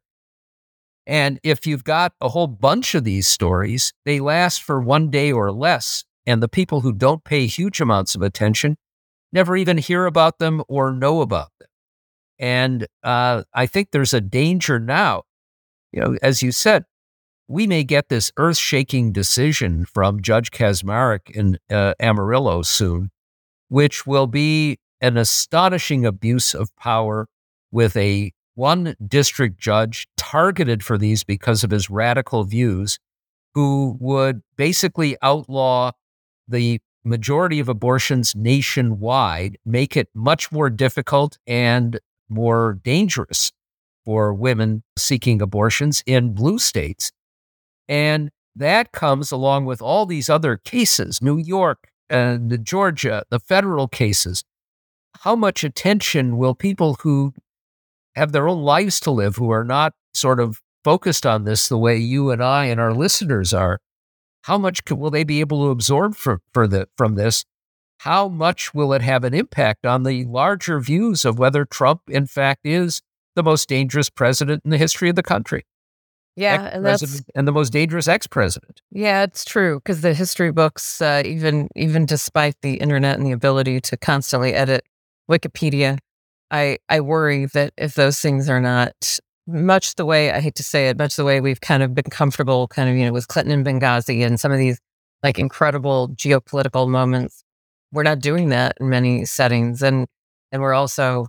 And 1.07 1.39
if 1.45 1.67
you've 1.67 1.85
got 1.85 2.15
a 2.21 2.31
whole 2.31 2.49
bunch 2.49 2.95
of 2.97 3.05
these 3.05 3.29
stories, 3.29 3.93
they 4.05 4.19
last 4.19 4.63
for 4.63 4.81
one 4.81 5.09
day 5.09 5.31
or 5.31 5.53
less. 5.53 6.05
And 6.27 6.43
the 6.43 6.49
people 6.49 6.81
who 6.81 6.93
don't 6.93 7.23
pay 7.23 7.47
huge 7.47 7.81
amounts 7.81 8.17
of 8.17 8.23
attention 8.23 8.77
never 9.33 9.57
even 9.57 9.79
hear 9.79 10.07
about 10.07 10.41
them 10.41 10.65
or 10.69 10.93
know 10.93 11.21
about 11.21 11.51
them. 11.61 11.69
And 12.39 12.87
uh, 13.05 13.45
I 13.55 13.67
think 13.67 13.91
there's 13.91 14.15
a 14.15 14.21
danger 14.21 14.81
now. 14.81 15.23
You 15.93 16.01
know, 16.01 16.17
as 16.23 16.43
you 16.43 16.53
said, 16.53 16.85
we 17.49 17.67
may 17.67 17.85
get 17.85 18.09
this 18.09 18.33
earth 18.37 18.59
shaking 18.59 19.13
decision 19.13 19.85
from 19.85 20.21
Judge 20.21 20.51
Kacsmaryk 20.51 21.31
in 21.31 21.59
uh, 21.71 21.95
Amarillo 22.01 22.63
soon, 22.63 23.11
which 23.69 24.07
will 24.07 24.27
be 24.27 24.79
an 25.01 25.17
astonishing 25.17 26.05
abuse 26.05 26.55
of 26.55 26.75
power 26.77 27.29
with 27.71 27.97
a 27.97 28.33
one 28.55 28.97
district 29.07 29.59
judge 29.59 30.09
targeted 30.17 30.83
for 30.83 30.97
these 30.97 31.23
because 31.23 31.63
of 31.63 31.71
his 31.71 31.91
radical 31.91 32.45
views, 32.45 32.99
who 33.55 33.97
would 34.01 34.43
basically 34.57 35.17
outlaw 35.23 35.93
the 36.49 36.81
majority 37.05 37.61
of 37.61 37.69
abortions 37.69 38.35
nationwide, 38.35 39.59
make 39.65 39.97
it 39.97 40.09
much 40.15 40.51
more 40.51 40.71
difficult 40.71 41.39
and 41.47 42.01
more 42.29 42.81
dangerous 42.83 43.53
for 44.05 44.33
women 44.35 44.83
seeking 44.97 45.41
abortions 45.41 46.03
in 46.07 46.35
blue 46.35 46.59
states. 46.59 47.13
And 47.89 48.31
that 48.55 48.93
comes 48.93 49.31
along 49.31 49.67
with 49.67 49.83
all 49.83 50.07
these 50.07 50.31
other 50.31 50.57
cases, 50.57 51.21
New 51.21 51.37
York 51.37 51.89
uh, 52.11 52.15
and 52.17 52.65
Georgia, 52.65 53.25
the 53.31 53.39
federal 53.39 53.89
cases. 53.89 54.45
How 55.21 55.37
much 55.37 55.65
attention 55.65 56.37
will 56.37 56.55
people 56.55 56.97
who 57.01 57.35
have 58.15 58.33
their 58.33 58.49
own 58.49 58.63
lives 58.63 59.01
to 59.01 59.11
live, 59.11 59.37
who 59.37 59.51
are 59.51 59.65
not 59.65 59.93
sort 60.15 60.41
of 60.41 60.61
focused 60.85 61.27
on 61.27 61.45
this 61.45 61.69
the 61.69 61.79
way 61.79 61.97
you 61.97 62.31
and 62.31 62.43
I 62.43 62.67
and 62.67 62.81
our 62.81 62.95
listeners 62.95 63.53
are, 63.53 63.81
how 64.43 64.57
much 64.57 64.81
will 64.89 65.11
they 65.11 65.25
be 65.25 65.41
able 65.41 65.65
to 65.65 65.71
absorb 65.71 66.15
for, 66.15 66.41
for 66.55 66.67
the, 66.67 66.89
from 66.97 67.17
this? 67.17 67.45
How 67.99 68.29
much 68.29 68.73
will 68.73 68.93
it 68.93 69.03
have 69.03 69.25
an 69.25 69.35
impact 69.35 69.85
on 69.85 70.05
the 70.05 70.25
larger 70.27 70.79
views 70.81 71.25
of 71.25 71.39
whether 71.39 71.65
Trump, 71.65 72.03
in 72.09 72.27
fact, 72.27 72.61
is 72.65 73.03
the 73.35 73.43
most 73.43 73.69
dangerous 73.69 74.09
president 74.09 74.63
in 74.65 74.71
the 74.71 74.79
history 74.79 75.09
of 75.09 75.17
the 75.17 75.23
country? 75.23 75.65
Yeah, 76.37 76.71
and 76.73 76.85
that's 76.85 77.23
and 77.35 77.49
the 77.49 77.53
most 77.53 77.73
dangerous 77.73 78.09
ex-president. 78.09 78.83
Yeah, 78.93 79.23
it's 79.23 79.45
true 79.45 79.81
because 79.81 80.03
the 80.03 80.13
history 80.13 80.53
books, 80.53 81.01
uh, 81.01 81.23
even 81.25 81.69
even 81.75 82.05
despite 82.05 82.57
the 82.61 82.75
internet 82.75 83.17
and 83.17 83.27
the 83.27 83.33
ability 83.33 83.81
to 83.83 83.97
constantly 83.97 84.53
edit 84.53 84.85
Wikipedia, 85.31 85.99
I 86.51 86.79
I 86.91 87.01
worry 87.01 87.47
that 87.47 87.73
if 87.79 87.95
those 87.95 88.21
things 88.21 88.51
are 88.51 88.61
not 88.61 89.19
much 89.47 89.95
the 89.95 90.05
way 90.05 90.31
I 90.31 90.41
hate 90.41 90.57
to 90.57 90.63
say 90.63 90.89
it, 90.89 90.99
much 90.99 91.17
the 91.17 91.25
way 91.25 91.41
we've 91.41 91.61
kind 91.61 91.83
of 91.83 91.95
been 91.95 92.11
comfortable, 92.11 92.69
kind 92.69 92.91
of 92.91 92.97
you 92.97 93.07
know, 93.07 93.13
with 93.13 93.29
Clinton 93.29 93.53
and 93.53 93.67
Benghazi 93.67 94.27
and 94.27 94.39
some 94.39 94.53
of 94.53 94.59
these 94.59 94.79
like 95.23 95.39
incredible 95.39 96.09
geopolitical 96.11 96.87
moments, 96.89 97.43
we're 97.93 98.03
not 98.03 98.21
doing 98.21 98.51
that 98.51 98.77
in 98.79 98.91
many 98.91 99.25
settings, 99.25 99.83
and 99.83 100.07
and 100.53 100.61
we're 100.61 100.75
also 100.75 101.29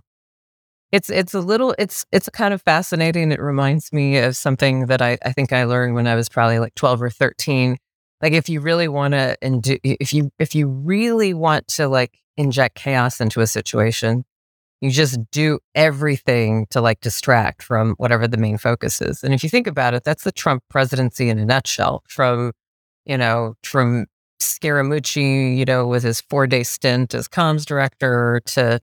it's 0.92 1.10
it's 1.10 1.34
a 1.34 1.40
little 1.40 1.74
it's 1.78 2.06
it's 2.12 2.28
kind 2.30 2.54
of 2.54 2.62
fascinating. 2.62 3.30
It 3.32 3.40
reminds 3.40 3.92
me 3.92 4.18
of 4.18 4.36
something 4.36 4.86
that 4.86 5.02
I, 5.02 5.18
I 5.24 5.32
think 5.32 5.52
I 5.52 5.64
learned 5.64 5.94
when 5.94 6.06
I 6.06 6.14
was 6.14 6.28
probably 6.28 6.58
like 6.58 6.74
12 6.74 7.02
or 7.02 7.10
13. 7.10 7.76
Like 8.22 8.32
if 8.32 8.48
you 8.48 8.60
really 8.60 8.88
want 8.88 9.12
to 9.12 9.36
and 9.42 9.64
if 9.84 10.12
you 10.12 10.30
if 10.38 10.54
you 10.54 10.68
really 10.68 11.34
want 11.34 11.68
to 11.68 11.88
like 11.88 12.18
inject 12.36 12.76
chaos 12.76 13.20
into 13.20 13.40
a 13.40 13.46
situation, 13.46 14.24
you 14.80 14.90
just 14.90 15.18
do 15.30 15.58
everything 15.74 16.66
to 16.70 16.80
like 16.80 17.00
distract 17.00 17.62
from 17.62 17.94
whatever 17.98 18.26
the 18.26 18.36
main 18.36 18.58
focus 18.58 19.02
is. 19.02 19.22
And 19.22 19.34
if 19.34 19.42
you 19.42 19.50
think 19.50 19.66
about 19.66 19.94
it, 19.94 20.04
that's 20.04 20.24
the 20.24 20.32
Trump 20.32 20.62
presidency 20.70 21.28
in 21.28 21.38
a 21.38 21.44
nutshell. 21.44 22.02
From, 22.08 22.52
you 23.04 23.18
know, 23.18 23.54
from 23.62 24.06
Scaramucci, 24.40 25.56
you 25.56 25.64
know, 25.64 25.86
with 25.86 26.04
his 26.04 26.20
four 26.20 26.46
day 26.46 26.62
stint 26.62 27.12
as 27.12 27.28
comms 27.28 27.66
director 27.66 28.40
to 28.46 28.80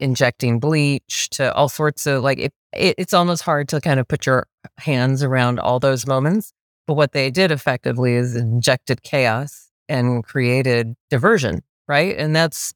injecting 0.00 0.60
bleach 0.60 1.28
to 1.30 1.52
all 1.54 1.68
sorts 1.68 2.06
of 2.06 2.22
like 2.22 2.38
it, 2.38 2.52
it, 2.72 2.94
it's 2.98 3.14
almost 3.14 3.42
hard 3.42 3.68
to 3.68 3.80
kind 3.80 3.98
of 3.98 4.06
put 4.06 4.26
your 4.26 4.46
hands 4.78 5.22
around 5.22 5.58
all 5.58 5.80
those 5.80 6.06
moments 6.06 6.52
but 6.86 6.94
what 6.94 7.12
they 7.12 7.30
did 7.30 7.50
effectively 7.50 8.14
is 8.14 8.36
injected 8.36 9.02
chaos 9.02 9.68
and 9.88 10.24
created 10.24 10.94
diversion 11.10 11.62
right? 11.88 12.16
And 12.16 12.36
that's 12.36 12.74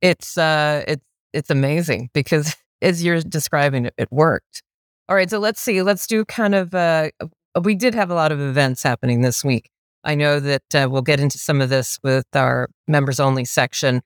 it's 0.00 0.38
uh 0.38 0.84
it's 0.88 1.04
it's 1.32 1.50
amazing 1.50 2.08
because 2.14 2.56
as 2.82 3.04
you're 3.04 3.20
describing 3.20 3.86
it, 3.86 3.94
it 3.98 4.10
worked. 4.10 4.62
All 5.08 5.16
right 5.16 5.28
so 5.28 5.38
let's 5.38 5.60
see 5.60 5.82
let's 5.82 6.06
do 6.06 6.24
kind 6.24 6.54
of 6.54 6.74
uh 6.74 7.10
we 7.60 7.74
did 7.74 7.94
have 7.94 8.10
a 8.10 8.14
lot 8.14 8.32
of 8.32 8.40
events 8.40 8.82
happening 8.82 9.20
this 9.20 9.44
week. 9.44 9.68
I 10.04 10.14
know 10.14 10.40
that 10.40 10.74
uh, 10.74 10.88
we'll 10.90 11.02
get 11.02 11.20
into 11.20 11.38
some 11.38 11.60
of 11.60 11.68
this 11.68 11.98
with 12.02 12.24
our 12.34 12.70
members 12.88 13.20
only 13.20 13.44
section. 13.44 14.00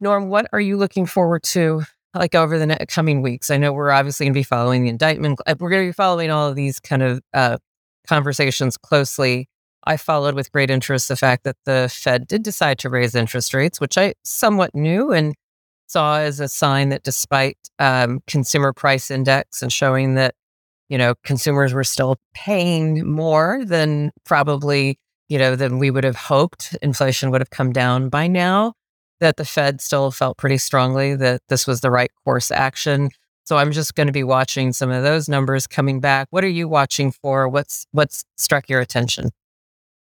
Norm 0.00 0.28
what 0.28 0.46
are 0.52 0.60
you 0.60 0.76
looking 0.76 1.04
forward 1.04 1.42
to 1.42 1.82
like 2.18 2.34
over 2.34 2.58
the 2.58 2.66
next 2.66 2.94
coming 2.94 3.22
weeks? 3.22 3.50
I 3.50 3.56
know 3.56 3.72
we're 3.72 3.90
obviously 3.90 4.26
going 4.26 4.34
to 4.34 4.38
be 4.38 4.44
following 4.44 4.84
the 4.84 4.90
indictment. 4.90 5.40
We're 5.58 5.70
going 5.70 5.84
to 5.84 5.88
be 5.88 5.92
following 5.92 6.30
all 6.30 6.48
of 6.48 6.56
these 6.56 6.80
kind 6.80 7.02
of 7.02 7.20
uh, 7.32 7.58
conversations 8.06 8.76
closely. 8.76 9.48
I 9.84 9.96
followed 9.96 10.34
with 10.34 10.50
great 10.50 10.70
interest 10.70 11.08
the 11.08 11.16
fact 11.16 11.44
that 11.44 11.56
the 11.64 11.88
Fed 11.92 12.26
did 12.26 12.42
decide 12.42 12.78
to 12.80 12.90
raise 12.90 13.14
interest 13.14 13.54
rates, 13.54 13.80
which 13.80 13.96
I 13.96 14.14
somewhat 14.24 14.74
knew 14.74 15.12
and 15.12 15.34
saw 15.86 16.18
as 16.18 16.40
a 16.40 16.48
sign 16.48 16.88
that 16.88 17.04
despite 17.04 17.56
um, 17.78 18.20
consumer 18.26 18.72
price 18.72 19.10
index 19.10 19.62
and 19.62 19.72
showing 19.72 20.14
that 20.14 20.34
you 20.88 20.98
know 20.98 21.14
consumers 21.24 21.72
were 21.72 21.84
still 21.84 22.16
paying 22.34 23.08
more 23.08 23.62
than 23.64 24.10
probably 24.24 24.98
you 25.28 25.38
know 25.38 25.54
than 25.54 25.78
we 25.78 25.90
would 25.90 26.04
have 26.04 26.16
hoped, 26.16 26.76
inflation 26.82 27.30
would 27.30 27.40
have 27.40 27.50
come 27.50 27.72
down 27.72 28.08
by 28.08 28.26
now 28.26 28.72
that 29.20 29.36
the 29.36 29.44
Fed 29.44 29.80
still 29.80 30.10
felt 30.10 30.36
pretty 30.36 30.58
strongly 30.58 31.14
that 31.16 31.42
this 31.48 31.66
was 31.66 31.80
the 31.80 31.90
right 31.90 32.10
course 32.24 32.50
action. 32.50 33.10
So 33.44 33.58
I'm 33.58 33.72
just 33.72 33.94
going 33.94 34.08
to 34.08 34.12
be 34.12 34.24
watching 34.24 34.72
some 34.72 34.90
of 34.90 35.02
those 35.02 35.28
numbers 35.28 35.66
coming 35.66 36.00
back. 36.00 36.28
What 36.30 36.44
are 36.44 36.48
you 36.48 36.68
watching 36.68 37.12
for? 37.12 37.48
What's 37.48 37.86
what's 37.92 38.24
struck 38.36 38.68
your 38.68 38.80
attention? 38.80 39.30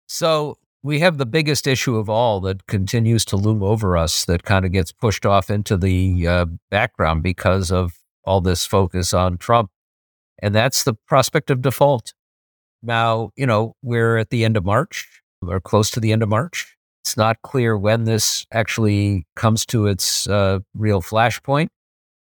So 0.08 0.58
we 0.84 1.00
have 1.00 1.18
the 1.18 1.26
biggest 1.26 1.68
issue 1.68 1.96
of 1.96 2.10
all 2.10 2.42
that 2.42 2.68
continues 2.68 3.24
to 3.26 3.38
loom 3.38 3.64
over 3.64 3.96
us 3.96 4.26
that 4.26 4.44
kind 4.44 4.66
of 4.66 4.72
gets 4.72 4.92
pushed 4.92 5.26
off 5.26 5.50
into 5.50 5.78
the 5.78 6.28
uh, 6.28 6.46
background 6.70 7.24
because 7.24 7.72
of 7.72 7.94
all 8.26 8.42
this 8.42 8.66
focus 8.66 9.14
on 9.14 9.38
Trump, 9.38 9.70
and 10.40 10.54
that's 10.54 10.84
the 10.84 10.94
prospect 11.08 11.50
of 11.50 11.62
default. 11.62 12.14
Now, 12.84 13.30
you 13.36 13.46
know, 13.46 13.76
we're 13.82 14.18
at 14.18 14.30
the 14.30 14.44
end 14.44 14.58
of 14.58 14.66
March 14.66 15.08
or 15.46 15.60
close 15.60 15.92
to 15.92 16.00
the 16.00 16.12
end 16.12 16.24
of 16.24 16.30
March. 16.30 16.76
It's 17.04 17.18
not 17.18 17.42
clear 17.42 17.78
when 17.78 18.04
this 18.04 18.46
actually 18.52 19.26
comes 19.36 19.66
to 19.68 19.88
its 19.88 20.28
uh, 20.28 20.60
real 20.76 21.02
flashpoint. 21.02 21.68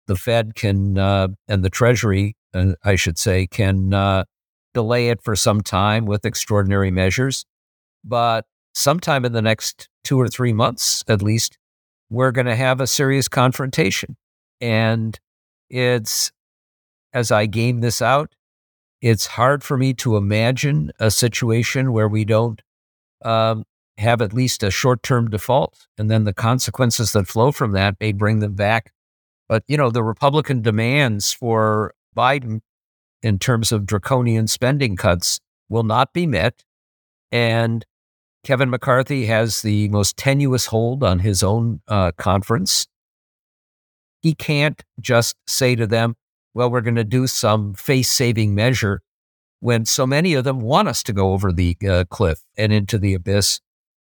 The 0.05 0.15
Fed 0.15 0.55
can, 0.55 0.97
uh, 0.97 1.29
and 1.47 1.63
the 1.63 1.69
Treasury, 1.69 2.35
uh, 2.53 2.73
I 2.83 2.95
should 2.95 3.17
say, 3.17 3.47
can 3.47 3.93
uh, 3.93 4.25
delay 4.73 5.09
it 5.09 5.21
for 5.23 5.35
some 5.35 5.61
time 5.61 6.05
with 6.05 6.25
extraordinary 6.25 6.91
measures. 6.91 7.43
But 8.03 8.45
sometime 8.75 9.25
in 9.25 9.33
the 9.33 9.41
next 9.41 9.89
two 10.03 10.19
or 10.19 10.27
three 10.27 10.53
months, 10.53 11.03
at 11.07 11.21
least, 11.21 11.57
we're 12.09 12.31
going 12.31 12.45
to 12.45 12.55
have 12.55 12.79
a 12.79 12.87
serious 12.87 13.27
confrontation. 13.27 14.15
And 14.61 15.19
it's, 15.69 16.31
as 17.13 17.31
I 17.31 17.47
game 17.47 17.81
this 17.81 18.01
out, 18.01 18.33
it's 19.01 19.25
hard 19.25 19.63
for 19.63 19.77
me 19.77 19.93
to 19.95 20.17
imagine 20.17 20.91
a 20.99 21.11
situation 21.11 21.91
where 21.91 22.07
we 22.07 22.23
don't 22.23 22.61
um, 23.25 23.65
have 23.97 24.21
at 24.21 24.33
least 24.33 24.63
a 24.63 24.71
short 24.71 25.03
term 25.03 25.29
default. 25.29 25.87
And 25.97 26.09
then 26.09 26.23
the 26.23 26.33
consequences 26.33 27.11
that 27.13 27.27
flow 27.27 27.51
from 27.51 27.71
that 27.71 27.95
may 27.99 28.11
bring 28.11 28.39
them 28.39 28.53
back. 28.53 28.91
But, 29.49 29.63
you 29.67 29.77
know, 29.77 29.89
the 29.89 30.03
Republican 30.03 30.61
demands 30.61 31.31
for 31.33 31.93
Biden 32.15 32.61
in 33.21 33.39
terms 33.39 33.71
of 33.71 33.85
draconian 33.85 34.47
spending 34.47 34.95
cuts 34.95 35.39
will 35.69 35.83
not 35.83 36.13
be 36.13 36.27
met. 36.27 36.63
And 37.31 37.85
Kevin 38.43 38.69
McCarthy 38.69 39.25
has 39.25 39.61
the 39.61 39.89
most 39.89 40.15
tenuous 40.15 40.67
hold 40.67 41.03
on 41.03 41.19
his 41.19 41.43
own 41.43 41.81
uh, 41.87 42.11
conference. 42.17 42.87
He 44.21 44.33
can't 44.33 44.83
just 44.99 45.35
say 45.47 45.75
to 45.75 45.87
them, 45.87 46.15
well, 46.53 46.69
we're 46.69 46.81
going 46.81 46.95
to 46.95 47.03
do 47.03 47.27
some 47.27 47.73
face 47.73 48.09
saving 48.09 48.55
measure 48.55 49.01
when 49.59 49.85
so 49.85 50.05
many 50.07 50.33
of 50.33 50.43
them 50.43 50.61
want 50.61 50.87
us 50.87 51.03
to 51.03 51.13
go 51.13 51.33
over 51.33 51.51
the 51.51 51.75
uh, 51.87 52.05
cliff 52.09 52.41
and 52.57 52.71
into 52.71 52.97
the 52.97 53.13
abyss. 53.13 53.59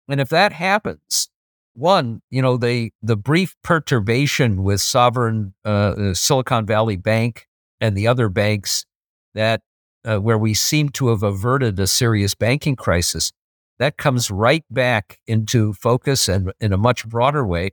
And 0.10 0.20
if 0.20 0.30
that 0.30 0.54
happens, 0.54 1.30
one, 1.74 2.22
you 2.30 2.42
know, 2.42 2.58
the 2.58 2.92
the 3.02 3.18
brief 3.18 3.56
perturbation 3.64 4.64
with 4.64 4.82
sovereign 4.82 5.54
uh, 5.66 6.14
Silicon 6.14 6.66
Valley 6.66 6.98
Bank 6.98 7.48
and 7.82 7.98
the 7.98 8.08
other 8.08 8.30
banks 8.30 8.86
that 9.34 9.62
uh, 10.06 10.18
where 10.20 10.38
we 10.38 10.54
seem 10.54 10.90
to 10.90 11.08
have 11.08 11.24
averted 11.24 11.80
a 11.80 11.88
serious 11.88 12.36
banking 12.36 12.76
crisis, 12.76 13.32
that 13.80 13.98
comes 13.98 14.30
right 14.30 14.66
back 14.70 15.20
into 15.28 15.74
focus 15.74 16.28
and 16.28 16.52
in 16.60 16.74
a 16.74 16.78
much 16.78 17.08
broader 17.08 17.46
way. 17.46 17.72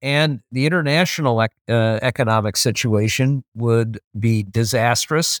And 0.00 0.40
the 0.52 0.66
international 0.66 1.40
ec- 1.40 1.52
uh, 1.68 1.98
economic 2.02 2.56
situation 2.56 3.44
would 3.54 4.00
be 4.18 4.42
disastrous, 4.42 5.40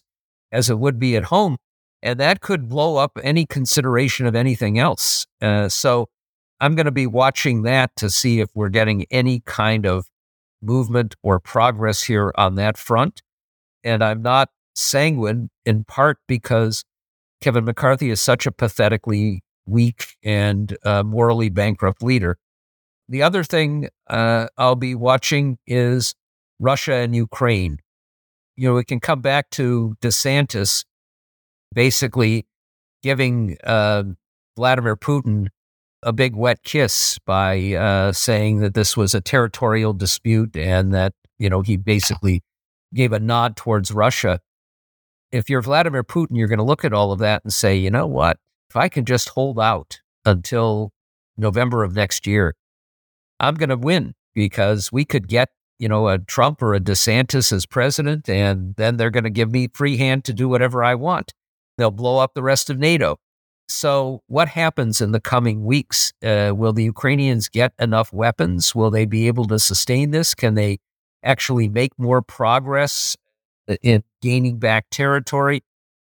as 0.52 0.68
it 0.68 0.78
would 0.78 0.98
be 0.98 1.16
at 1.16 1.24
home, 1.24 1.56
and 2.02 2.18
that 2.20 2.40
could 2.40 2.68
blow 2.68 2.96
up 2.96 3.18
any 3.22 3.46
consideration 3.46 4.26
of 4.26 4.34
anything 4.34 4.78
else. 4.78 5.26
Uh, 5.40 5.68
so 5.68 6.08
I'm 6.60 6.74
going 6.74 6.86
to 6.86 6.92
be 6.92 7.06
watching 7.06 7.62
that 7.62 7.94
to 7.96 8.10
see 8.10 8.40
if 8.40 8.50
we're 8.54 8.68
getting 8.68 9.06
any 9.10 9.40
kind 9.40 9.86
of 9.86 10.06
movement 10.60 11.14
or 11.22 11.38
progress 11.38 12.02
here 12.02 12.32
on 12.36 12.56
that 12.56 12.76
front. 12.76 13.22
And 13.84 14.02
I'm 14.02 14.22
not 14.22 14.50
sanguine 14.74 15.50
in 15.64 15.84
part 15.84 16.18
because 16.26 16.84
Kevin 17.40 17.64
McCarthy 17.64 18.10
is 18.10 18.20
such 18.20 18.46
a 18.46 18.52
pathetically 18.52 19.42
weak 19.66 20.16
and 20.22 20.76
uh, 20.84 21.02
morally 21.02 21.48
bankrupt 21.48 22.02
leader. 22.02 22.38
The 23.08 23.22
other 23.22 23.44
thing 23.44 23.88
uh, 24.08 24.48
I'll 24.56 24.74
be 24.74 24.94
watching 24.94 25.58
is 25.66 26.14
Russia 26.58 26.94
and 26.94 27.14
Ukraine. 27.14 27.78
You 28.56 28.68
know, 28.68 28.74
we 28.74 28.84
can 28.84 29.00
come 29.00 29.20
back 29.20 29.50
to 29.50 29.96
DeSantis 30.02 30.84
basically 31.72 32.46
giving 33.02 33.56
uh, 33.62 34.02
Vladimir 34.56 34.96
Putin 34.96 35.48
a 36.02 36.12
big 36.12 36.36
wet 36.36 36.62
kiss 36.62 37.18
by 37.26 37.74
uh, 37.74 38.12
saying 38.12 38.60
that 38.60 38.74
this 38.74 38.96
was 38.96 39.14
a 39.14 39.20
territorial 39.20 39.92
dispute 39.92 40.56
and 40.56 40.92
that, 40.94 41.12
you 41.38 41.50
know, 41.50 41.60
he 41.60 41.76
basically 41.76 42.42
gave 42.94 43.12
a 43.12 43.20
nod 43.20 43.56
towards 43.56 43.92
Russia. 43.92 44.40
If 45.32 45.50
you're 45.50 45.62
Vladimir 45.62 46.04
Putin, 46.04 46.36
you're 46.36 46.48
going 46.48 46.58
to 46.58 46.64
look 46.64 46.84
at 46.84 46.92
all 46.92 47.12
of 47.12 47.18
that 47.18 47.42
and 47.44 47.52
say, 47.52 47.76
you 47.76 47.90
know 47.90 48.06
what? 48.06 48.38
If 48.70 48.76
I 48.76 48.88
can 48.88 49.04
just 49.04 49.30
hold 49.30 49.58
out 49.58 50.00
until 50.24 50.92
November 51.36 51.84
of 51.84 51.94
next 51.94 52.26
year, 52.26 52.54
I'm 53.40 53.54
going 53.54 53.68
to 53.68 53.76
win 53.76 54.14
because 54.34 54.92
we 54.92 55.04
could 55.04 55.28
get, 55.28 55.48
you 55.78 55.88
know, 55.88 56.08
a 56.08 56.18
Trump 56.18 56.62
or 56.62 56.74
a 56.74 56.80
DeSantis 56.80 57.52
as 57.52 57.66
president, 57.66 58.28
and 58.28 58.74
then 58.76 58.96
they're 58.96 59.10
going 59.10 59.24
to 59.24 59.30
give 59.30 59.50
me 59.50 59.68
free 59.72 59.96
hand 59.96 60.24
to 60.24 60.32
do 60.32 60.48
whatever 60.48 60.82
I 60.82 60.94
want. 60.94 61.32
They'll 61.76 61.90
blow 61.90 62.18
up 62.18 62.34
the 62.34 62.42
rest 62.42 62.70
of 62.70 62.78
NATO. 62.78 63.18
So, 63.68 64.22
what 64.28 64.48
happens 64.48 65.02
in 65.02 65.12
the 65.12 65.20
coming 65.20 65.64
weeks? 65.64 66.12
Uh, 66.24 66.52
will 66.56 66.72
the 66.72 66.84
Ukrainians 66.84 67.48
get 67.48 67.74
enough 67.78 68.12
weapons? 68.12 68.74
Will 68.74 68.90
they 68.90 69.04
be 69.04 69.26
able 69.26 69.46
to 69.46 69.58
sustain 69.58 70.10
this? 70.10 70.34
Can 70.34 70.54
they 70.54 70.78
actually 71.22 71.68
make 71.68 71.92
more 71.98 72.22
progress 72.22 73.14
in 73.82 74.02
gaining 74.22 74.58
back 74.58 74.86
territory? 74.90 75.62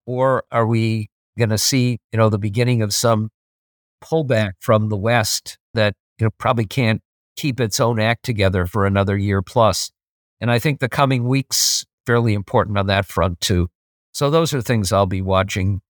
Or 0.06 0.44
are 0.50 0.66
we 0.66 1.10
going 1.38 1.50
to 1.50 1.58
see, 1.58 1.98
you 2.12 2.16
know, 2.16 2.30
the 2.30 2.38
beginning 2.38 2.80
of 2.80 2.94
some 2.94 3.30
pullback 4.02 4.52
from 4.60 4.88
the 4.88 4.96
West 4.96 5.58
that 5.74 5.94
you 6.18 6.24
know 6.24 6.30
probably 6.38 6.64
can't 6.64 7.02
keep 7.36 7.60
its 7.60 7.78
own 7.78 8.00
act 8.00 8.24
together 8.24 8.64
for 8.66 8.86
another 8.86 9.18
year 9.18 9.42
plus? 9.42 9.90
And 10.40 10.50
I 10.50 10.58
think 10.58 10.80
the 10.80 10.88
coming 10.88 11.28
weeks 11.28 11.84
fairly 12.06 12.32
important 12.32 12.78
on 12.78 12.86
that 12.86 13.04
front 13.04 13.42
too. 13.42 13.68
So 14.12 14.30
those 14.30 14.54
are 14.54 14.62
things 14.62 14.92
I'll 14.92 15.06
be 15.06 15.20
watching 15.20 15.82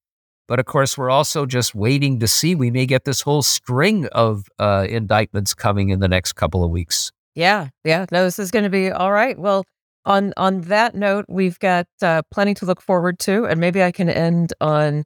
but 0.50 0.58
of 0.58 0.66
course, 0.66 0.98
we're 0.98 1.10
also 1.10 1.46
just 1.46 1.76
waiting 1.76 2.18
to 2.18 2.26
see. 2.26 2.56
We 2.56 2.72
may 2.72 2.84
get 2.84 3.04
this 3.04 3.20
whole 3.20 3.40
string 3.40 4.06
of 4.06 4.48
uh, 4.58 4.84
indictments 4.90 5.54
coming 5.54 5.90
in 5.90 6.00
the 6.00 6.08
next 6.08 6.32
couple 6.32 6.64
of 6.64 6.72
weeks. 6.72 7.12
Yeah, 7.36 7.68
yeah. 7.84 8.06
No, 8.10 8.24
this 8.24 8.40
is 8.40 8.50
going 8.50 8.64
to 8.64 8.68
be 8.68 8.90
all 8.90 9.12
right. 9.12 9.38
Well, 9.38 9.64
on 10.04 10.32
on 10.36 10.62
that 10.62 10.96
note, 10.96 11.26
we've 11.28 11.56
got 11.60 11.86
uh, 12.02 12.22
plenty 12.32 12.54
to 12.54 12.66
look 12.66 12.82
forward 12.82 13.20
to, 13.20 13.46
and 13.46 13.60
maybe 13.60 13.80
I 13.80 13.92
can 13.92 14.10
end 14.10 14.52
on 14.60 15.04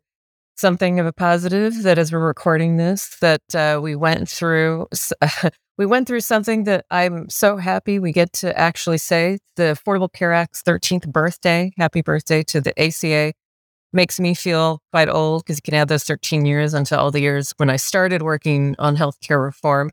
something 0.56 0.98
of 0.98 1.04
a 1.04 1.12
positive. 1.12 1.82
That 1.82 1.98
as 1.98 2.10
we're 2.10 2.26
recording 2.26 2.78
this, 2.78 3.14
that 3.20 3.42
uh, 3.54 3.80
we 3.82 3.94
went 3.94 4.30
through. 4.30 4.86
we 5.76 5.84
went 5.84 6.08
through 6.08 6.20
something 6.20 6.64
that 6.64 6.86
I'm 6.90 7.28
so 7.28 7.58
happy 7.58 7.98
we 7.98 8.12
get 8.12 8.32
to 8.34 8.58
actually 8.58 8.96
say 8.96 9.40
the 9.56 9.78
Affordable 9.78 10.10
Care 10.10 10.32
Act's 10.32 10.62
13th 10.62 11.12
birthday. 11.12 11.70
Happy 11.76 12.00
birthday 12.00 12.42
to 12.44 12.62
the 12.62 12.72
ACA 12.80 13.34
makes 13.94 14.20
me 14.20 14.34
feel 14.34 14.80
quite 14.92 15.08
old 15.08 15.44
because 15.44 15.58
you 15.58 15.62
can 15.62 15.74
add 15.74 15.88
those 15.88 16.04
13 16.04 16.44
years 16.44 16.74
onto 16.74 16.94
all 16.94 17.10
the 17.10 17.20
years 17.20 17.54
when 17.56 17.70
I 17.70 17.76
started 17.76 18.22
working 18.22 18.74
on 18.78 18.96
healthcare 18.96 19.42
reform. 19.42 19.90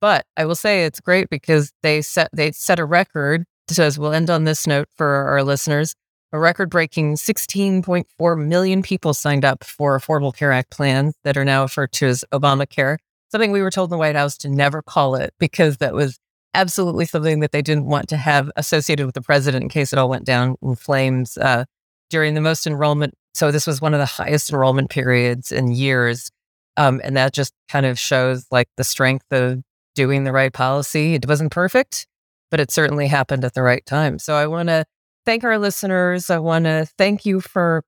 But 0.00 0.24
I 0.36 0.46
will 0.46 0.54
say 0.54 0.84
it's 0.84 1.00
great 1.00 1.28
because 1.28 1.72
they 1.82 2.00
set 2.00 2.30
they 2.32 2.52
set 2.52 2.78
a 2.78 2.84
record. 2.84 3.44
Says 3.68 3.98
we'll 3.98 4.12
end 4.12 4.30
on 4.30 4.44
this 4.44 4.66
note 4.66 4.88
for 4.96 5.06
our 5.06 5.42
listeners. 5.42 5.94
A 6.32 6.38
record 6.38 6.70
breaking 6.70 7.16
16.4 7.16 8.46
million 8.46 8.82
people 8.82 9.14
signed 9.14 9.44
up 9.44 9.64
for 9.64 9.98
Affordable 9.98 10.34
Care 10.34 10.52
Act 10.52 10.70
plans 10.70 11.14
that 11.24 11.36
are 11.36 11.44
now 11.44 11.62
referred 11.62 11.92
to 11.92 12.06
as 12.06 12.24
Obamacare. 12.32 12.98
Something 13.32 13.50
we 13.50 13.62
were 13.62 13.70
told 13.70 13.88
in 13.88 13.90
the 13.90 13.98
White 13.98 14.16
House 14.16 14.36
to 14.38 14.48
never 14.48 14.80
call 14.80 15.16
it 15.16 15.34
because 15.38 15.78
that 15.78 15.92
was 15.92 16.18
absolutely 16.54 17.04
something 17.04 17.40
that 17.40 17.52
they 17.52 17.62
didn't 17.62 17.86
want 17.86 18.08
to 18.08 18.16
have 18.16 18.50
associated 18.56 19.06
with 19.06 19.14
the 19.14 19.22
president 19.22 19.62
in 19.62 19.68
case 19.68 19.92
it 19.92 19.98
all 19.98 20.08
went 20.08 20.24
down 20.24 20.56
in 20.62 20.74
flames 20.76 21.36
uh, 21.38 21.64
during 22.10 22.34
the 22.34 22.40
most 22.40 22.66
enrollment 22.66 23.14
so 23.34 23.50
this 23.50 23.66
was 23.66 23.80
one 23.80 23.94
of 23.94 24.00
the 24.00 24.06
highest 24.06 24.50
enrollment 24.50 24.90
periods 24.90 25.52
in 25.52 25.70
years. 25.70 26.30
Um, 26.76 27.00
and 27.04 27.16
that 27.16 27.32
just 27.32 27.52
kind 27.68 27.86
of 27.86 27.98
shows 27.98 28.46
like 28.50 28.68
the 28.76 28.84
strength 28.84 29.26
of 29.32 29.62
doing 29.94 30.24
the 30.24 30.32
right 30.32 30.52
policy. 30.52 31.14
It 31.14 31.26
wasn't 31.28 31.52
perfect, 31.52 32.06
but 32.50 32.60
it 32.60 32.70
certainly 32.70 33.06
happened 33.06 33.44
at 33.44 33.54
the 33.54 33.62
right 33.62 33.84
time. 33.84 34.18
So 34.18 34.34
I 34.34 34.46
want 34.46 34.68
to 34.68 34.84
thank 35.24 35.44
our 35.44 35.58
listeners. 35.58 36.30
I 36.30 36.38
want 36.38 36.64
to 36.64 36.86
thank 36.96 37.26
you 37.26 37.40
for 37.40 37.82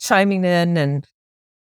chiming 0.00 0.44
in 0.44 0.76
and 0.76 1.06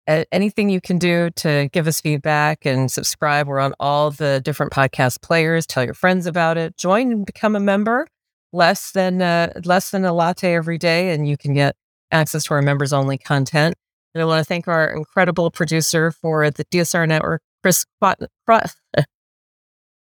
uh, 0.07 0.23
anything 0.31 0.69
you 0.69 0.81
can 0.81 0.97
do 0.97 1.29
to 1.35 1.69
give 1.71 1.87
us 1.87 2.01
feedback 2.01 2.65
and 2.65 2.91
subscribe. 2.91 3.47
We're 3.47 3.59
on 3.59 3.73
all 3.79 4.11
the 4.11 4.41
different 4.43 4.71
podcast 4.71 5.21
players. 5.21 5.67
Tell 5.67 5.83
your 5.83 5.93
friends 5.93 6.25
about 6.25 6.57
it. 6.57 6.75
Join 6.77 7.11
and 7.11 7.25
become 7.25 7.55
a 7.55 7.59
member. 7.59 8.07
Less 8.53 8.91
than 8.91 9.21
uh, 9.21 9.53
less 9.63 9.91
than 9.91 10.03
a 10.03 10.11
latte 10.11 10.53
every 10.53 10.77
day, 10.77 11.13
and 11.13 11.25
you 11.25 11.37
can 11.37 11.53
get 11.53 11.75
access 12.11 12.43
to 12.45 12.53
our 12.53 12.61
members 12.61 12.93
only 12.93 13.17
content. 13.17 13.75
And 14.13 14.21
I 14.21 14.25
want 14.25 14.39
to 14.39 14.45
thank 14.45 14.67
our 14.67 14.89
incredible 14.89 15.51
producer 15.51 16.11
for 16.11 16.49
the 16.49 16.65
DSR 16.65 17.07
network, 17.07 17.41
Chris 17.63 17.85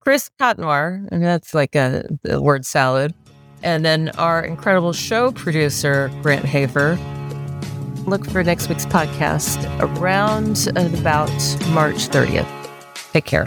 Chris 0.00 0.30
Cotnoir, 0.40 1.06
and 1.12 1.22
that's 1.22 1.52
like 1.52 1.74
a, 1.74 2.08
a, 2.26 2.40
word 2.40 2.64
salad. 2.64 3.12
And 3.62 3.84
then 3.84 4.08
our 4.10 4.42
incredible 4.42 4.92
show 4.92 5.32
producer, 5.32 6.10
Grant 6.22 6.44
Hafer. 6.44 6.98
Look 8.06 8.24
for 8.30 8.42
next 8.42 8.68
week's 8.68 8.86
podcast 8.86 9.66
around 9.80 10.68
about 10.98 11.28
March 11.70 12.08
30th. 12.08 12.48
Take 13.12 13.26
care. 13.26 13.46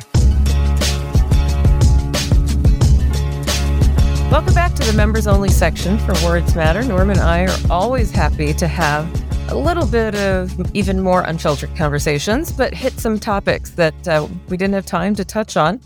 Welcome 4.32 4.54
back 4.54 4.74
to 4.76 4.84
the 4.90 4.94
members 4.94 5.28
only 5.28 5.50
section 5.50 5.98
for 6.00 6.14
Words 6.24 6.56
Matter. 6.56 6.82
Norm 6.84 7.10
and 7.10 7.20
I 7.20 7.48
are 7.48 7.58
always 7.70 8.12
happy 8.12 8.54
to 8.54 8.66
have 8.66 9.06
a 9.52 9.56
little 9.56 9.86
bit 9.86 10.16
of 10.16 10.74
even 10.74 11.02
more 11.02 11.24
unfiltered 11.24 11.76
conversations, 11.76 12.50
but 12.50 12.74
hit 12.74 12.94
some 12.94 13.20
topics 13.20 13.72
that 13.72 14.08
uh, 14.08 14.30
we 14.48 14.56
didn't 14.56 14.76
have 14.76 14.86
time 14.86 15.16
to 15.16 15.26
touch 15.26 15.58
on. 15.58 15.82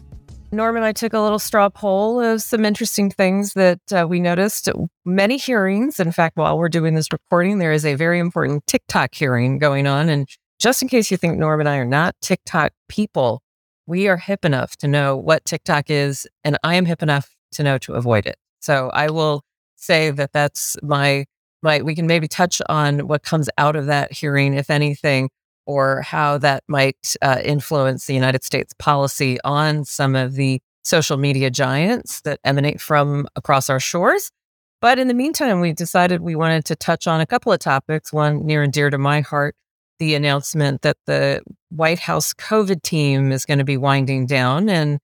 Norm 0.52 0.76
and 0.76 0.86
I 0.86 0.92
took 0.92 1.14
a 1.14 1.20
little 1.20 1.40
straw 1.40 1.70
poll 1.70 2.22
of 2.22 2.40
some 2.44 2.66
interesting 2.66 3.10
things 3.10 3.54
that 3.54 3.82
uh, 3.92 4.06
we 4.08 4.20
noticed. 4.20 4.70
Many 5.06 5.38
hearings. 5.38 6.00
In 6.00 6.12
fact, 6.12 6.38
while 6.38 6.56
we're 6.60 6.70
doing 6.70 6.94
this 6.94 7.12
recording, 7.12 7.58
there 7.58 7.72
is 7.72 7.84
a 7.84 7.96
very 7.96 8.20
important 8.20 8.68
TikTok 8.68 9.16
hearing 9.16 9.58
going 9.58 9.88
on. 9.88 10.08
And 10.08 10.30
just 10.60 10.84
in 10.84 10.88
case 10.88 11.10
you 11.10 11.18
think 11.18 11.40
Norm 11.40 11.62
and 11.62 11.68
I 11.68 11.78
are 11.78 11.84
not 11.84 12.16
TikTok 12.22 12.74
people, 12.90 13.42
we 13.88 14.08
are 14.08 14.18
hip 14.18 14.46
enough 14.46 14.76
to 14.78 14.88
know 14.88 15.18
what 15.18 15.46
TikTok 15.46 15.90
is, 15.90 16.28
and 16.44 16.60
I 16.64 16.76
am 16.76 16.86
hip 16.86 17.02
enough 17.02 17.35
to 17.56 17.64
know 17.64 17.78
to 17.80 17.94
avoid 17.94 18.26
it. 18.26 18.38
So 18.60 18.90
I 18.94 19.10
will 19.10 19.44
say 19.76 20.12
that 20.12 20.32
that's 20.34 20.78
my 20.82 21.26
my 21.62 21.82
we 21.82 21.96
can 21.96 22.08
maybe 22.08 22.28
touch 22.28 22.62
on 22.70 23.08
what 23.08 23.24
comes 23.24 23.50
out 23.58 23.76
of 23.76 23.88
that 23.88 24.12
hearing 24.12 24.54
if 24.54 24.70
anything 24.70 25.30
or 25.66 26.02
how 26.02 26.38
that 26.38 26.64
might 26.68 27.16
uh, 27.22 27.42
influence 27.44 28.06
the 28.06 28.14
United 28.14 28.44
States 28.44 28.74
policy 28.78 29.40
on 29.44 29.84
some 29.84 30.16
of 30.16 30.36
the 30.36 30.62
social 30.84 31.18
media 31.18 31.50
giants 31.50 32.22
that 32.22 32.40
emanate 32.44 32.80
from 32.80 33.28
across 33.36 33.70
our 33.70 33.80
shores. 33.80 34.32
But 34.80 35.00
in 35.00 35.08
the 35.08 35.16
meantime, 35.16 35.62
we 35.62 35.74
decided 35.74 36.22
we 36.22 36.36
wanted 36.36 36.66
to 36.66 36.76
touch 36.76 37.08
on 37.08 37.20
a 37.20 37.26
couple 37.26 37.52
of 37.52 37.58
topics, 37.60 38.14
one 38.14 38.46
near 38.46 38.62
and 38.62 38.72
dear 38.72 38.92
to 38.92 39.00
my 39.00 39.22
heart 39.22 39.56
the 40.00 40.16
announcement 40.16 40.82
that 40.82 40.98
the 41.06 41.42
White 41.70 42.00
House 42.00 42.34
COVID 42.34 42.82
team 42.82 43.32
is 43.32 43.46
going 43.46 43.60
to 43.60 43.64
be 43.64 43.78
winding 43.78 44.26
down. 44.26 44.70
And 44.70 45.00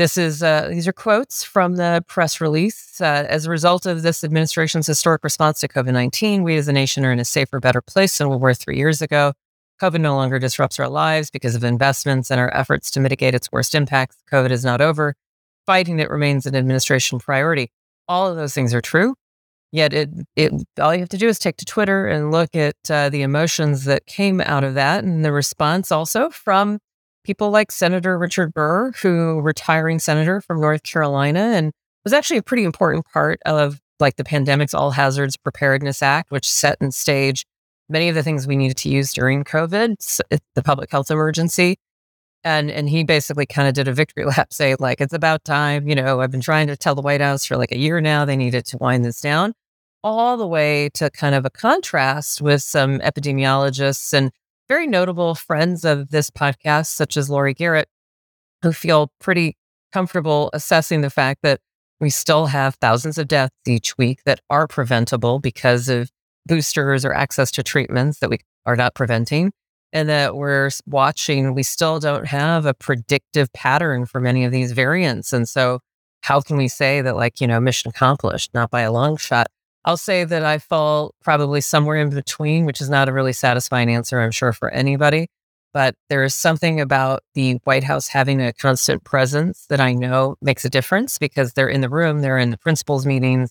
This 0.00 0.16
is 0.16 0.42
uh, 0.42 0.68
these 0.70 0.88
are 0.88 0.94
quotes 0.94 1.44
from 1.44 1.76
the 1.76 2.02
press 2.08 2.40
release. 2.40 3.02
Uh, 3.02 3.26
as 3.28 3.44
a 3.44 3.50
result 3.50 3.84
of 3.84 4.00
this 4.00 4.24
administration's 4.24 4.86
historic 4.86 5.22
response 5.22 5.60
to 5.60 5.68
COVID 5.68 5.92
nineteen, 5.92 6.42
we 6.42 6.56
as 6.56 6.68
a 6.68 6.72
nation 6.72 7.04
are 7.04 7.12
in 7.12 7.18
a 7.18 7.24
safer, 7.26 7.60
better 7.60 7.82
place 7.82 8.16
than 8.16 8.30
we 8.30 8.38
were 8.38 8.54
three 8.54 8.78
years 8.78 9.02
ago. 9.02 9.34
COVID 9.78 10.00
no 10.00 10.16
longer 10.16 10.38
disrupts 10.38 10.80
our 10.80 10.88
lives 10.88 11.30
because 11.30 11.54
of 11.54 11.64
investments 11.64 12.30
and 12.30 12.40
our 12.40 12.50
efforts 12.56 12.90
to 12.92 13.00
mitigate 13.00 13.34
its 13.34 13.52
worst 13.52 13.74
impacts. 13.74 14.16
COVID 14.32 14.50
is 14.50 14.64
not 14.64 14.80
over. 14.80 15.16
Fighting 15.66 16.00
it 16.00 16.08
remains 16.08 16.46
an 16.46 16.56
administration 16.56 17.18
priority. 17.18 17.70
All 18.08 18.26
of 18.26 18.36
those 18.36 18.54
things 18.54 18.72
are 18.72 18.80
true. 18.80 19.16
Yet 19.70 19.92
it, 19.92 20.08
it 20.34 20.50
all 20.80 20.94
you 20.94 21.00
have 21.00 21.10
to 21.10 21.18
do 21.18 21.28
is 21.28 21.38
take 21.38 21.58
to 21.58 21.66
Twitter 21.66 22.06
and 22.06 22.30
look 22.30 22.56
at 22.56 22.76
uh, 22.88 23.10
the 23.10 23.20
emotions 23.20 23.84
that 23.84 24.06
came 24.06 24.40
out 24.40 24.64
of 24.64 24.72
that 24.72 25.04
and 25.04 25.26
the 25.26 25.30
response 25.30 25.92
also 25.92 26.30
from 26.30 26.78
people 27.24 27.50
like 27.50 27.70
Senator 27.70 28.18
Richard 28.18 28.54
Burr, 28.54 28.92
who 28.92 29.40
retiring 29.40 29.98
senator 29.98 30.40
from 30.40 30.60
North 30.60 30.82
Carolina 30.82 31.40
and 31.40 31.72
was 32.04 32.12
actually 32.12 32.38
a 32.38 32.42
pretty 32.42 32.64
important 32.64 33.06
part 33.12 33.40
of 33.44 33.80
like 34.00 34.16
the 34.16 34.24
Pandemics 34.24 34.74
All 34.74 34.92
Hazards 34.92 35.36
Preparedness 35.36 36.02
Act, 36.02 36.30
which 36.30 36.50
set 36.50 36.78
in 36.80 36.90
stage 36.90 37.44
many 37.88 38.08
of 38.08 38.14
the 38.14 38.22
things 38.22 38.46
we 38.46 38.56
needed 38.56 38.76
to 38.78 38.88
use 38.88 39.12
during 39.12 39.44
COVID, 39.44 40.20
eh, 40.30 40.38
the 40.54 40.62
public 40.62 40.90
health 40.90 41.10
emergency. 41.10 41.76
And 42.42 42.70
and 42.70 42.88
he 42.88 43.04
basically 43.04 43.44
kind 43.44 43.68
of 43.68 43.74
did 43.74 43.86
a 43.86 43.92
victory 43.92 44.24
lap, 44.36 44.52
saying 44.52 44.76
like 44.78 45.00
it's 45.00 45.12
about 45.12 45.44
time. 45.44 45.86
You 45.86 45.94
know, 45.94 46.20
I've 46.20 46.30
been 46.30 46.40
trying 46.40 46.68
to 46.68 46.76
tell 46.76 46.94
the 46.94 47.02
White 47.02 47.20
House 47.20 47.44
for 47.44 47.56
like 47.56 47.72
a 47.72 47.78
year 47.78 48.00
now 48.00 48.24
they 48.24 48.36
needed 48.36 48.64
to 48.66 48.78
wind 48.78 49.04
this 49.04 49.20
down. 49.20 49.52
All 50.02 50.38
the 50.38 50.46
way 50.46 50.88
to 50.94 51.10
kind 51.10 51.34
of 51.34 51.44
a 51.44 51.50
contrast 51.50 52.40
with 52.40 52.62
some 52.62 53.00
epidemiologists 53.00 54.14
and 54.14 54.30
very 54.70 54.86
notable 54.86 55.34
friends 55.34 55.84
of 55.84 56.10
this 56.10 56.30
podcast, 56.30 56.86
such 56.86 57.16
as 57.16 57.28
Laurie 57.28 57.54
Garrett, 57.54 57.88
who 58.62 58.72
feel 58.72 59.12
pretty 59.18 59.56
comfortable 59.92 60.48
assessing 60.52 61.00
the 61.00 61.10
fact 61.10 61.40
that 61.42 61.60
we 62.00 62.08
still 62.08 62.46
have 62.46 62.76
thousands 62.76 63.18
of 63.18 63.26
deaths 63.26 63.52
each 63.66 63.98
week 63.98 64.20
that 64.26 64.40
are 64.48 64.68
preventable 64.68 65.40
because 65.40 65.88
of 65.88 66.08
boosters 66.46 67.04
or 67.04 67.12
access 67.12 67.50
to 67.50 67.64
treatments 67.64 68.20
that 68.20 68.30
we 68.30 68.38
are 68.64 68.76
not 68.76 68.94
preventing 68.94 69.52
and 69.92 70.08
that 70.08 70.36
we're 70.36 70.70
watching 70.86 71.52
we 71.52 71.64
still 71.64 71.98
don't 71.98 72.28
have 72.28 72.64
a 72.64 72.72
predictive 72.72 73.52
pattern 73.52 74.06
for 74.06 74.20
many 74.20 74.44
of 74.44 74.52
these 74.52 74.70
variants. 74.70 75.32
And 75.32 75.48
so 75.48 75.80
how 76.22 76.40
can 76.40 76.56
we 76.56 76.68
say 76.68 77.02
that 77.02 77.16
like 77.16 77.40
you 77.40 77.48
know 77.48 77.58
mission 77.58 77.88
accomplished? 77.88 78.54
Not 78.54 78.70
by 78.70 78.82
a 78.82 78.92
long 78.92 79.16
shot 79.16 79.48
i'll 79.90 79.96
say 79.96 80.22
that 80.22 80.44
i 80.44 80.56
fall 80.58 81.14
probably 81.20 81.60
somewhere 81.60 81.96
in 81.96 82.10
between 82.10 82.64
which 82.64 82.80
is 82.80 82.88
not 82.88 83.08
a 83.08 83.12
really 83.12 83.32
satisfying 83.32 83.90
answer 83.90 84.20
i'm 84.20 84.30
sure 84.30 84.52
for 84.52 84.70
anybody 84.70 85.26
but 85.72 85.94
there 86.08 86.22
is 86.22 86.34
something 86.34 86.80
about 86.80 87.22
the 87.34 87.54
white 87.64 87.84
house 87.84 88.08
having 88.08 88.40
a 88.40 88.52
constant 88.52 89.02
presence 89.02 89.66
that 89.68 89.80
i 89.80 89.92
know 89.92 90.36
makes 90.40 90.64
a 90.64 90.70
difference 90.70 91.18
because 91.18 91.54
they're 91.54 91.68
in 91.68 91.80
the 91.80 91.88
room 91.88 92.20
they're 92.20 92.38
in 92.38 92.50
the 92.50 92.58
principals 92.58 93.04
meetings 93.04 93.50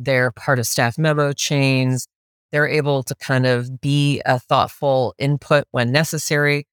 they're 0.00 0.32
part 0.32 0.58
of 0.58 0.66
staff 0.66 0.98
memo 0.98 1.32
chains 1.32 2.08
they're 2.52 2.68
able 2.68 3.02
to 3.02 3.14
kind 3.14 3.46
of 3.46 3.80
be 3.80 4.22
a 4.24 4.38
thoughtful 4.38 5.14
input 5.18 5.64
when 5.72 5.92
necessary. 5.92 6.66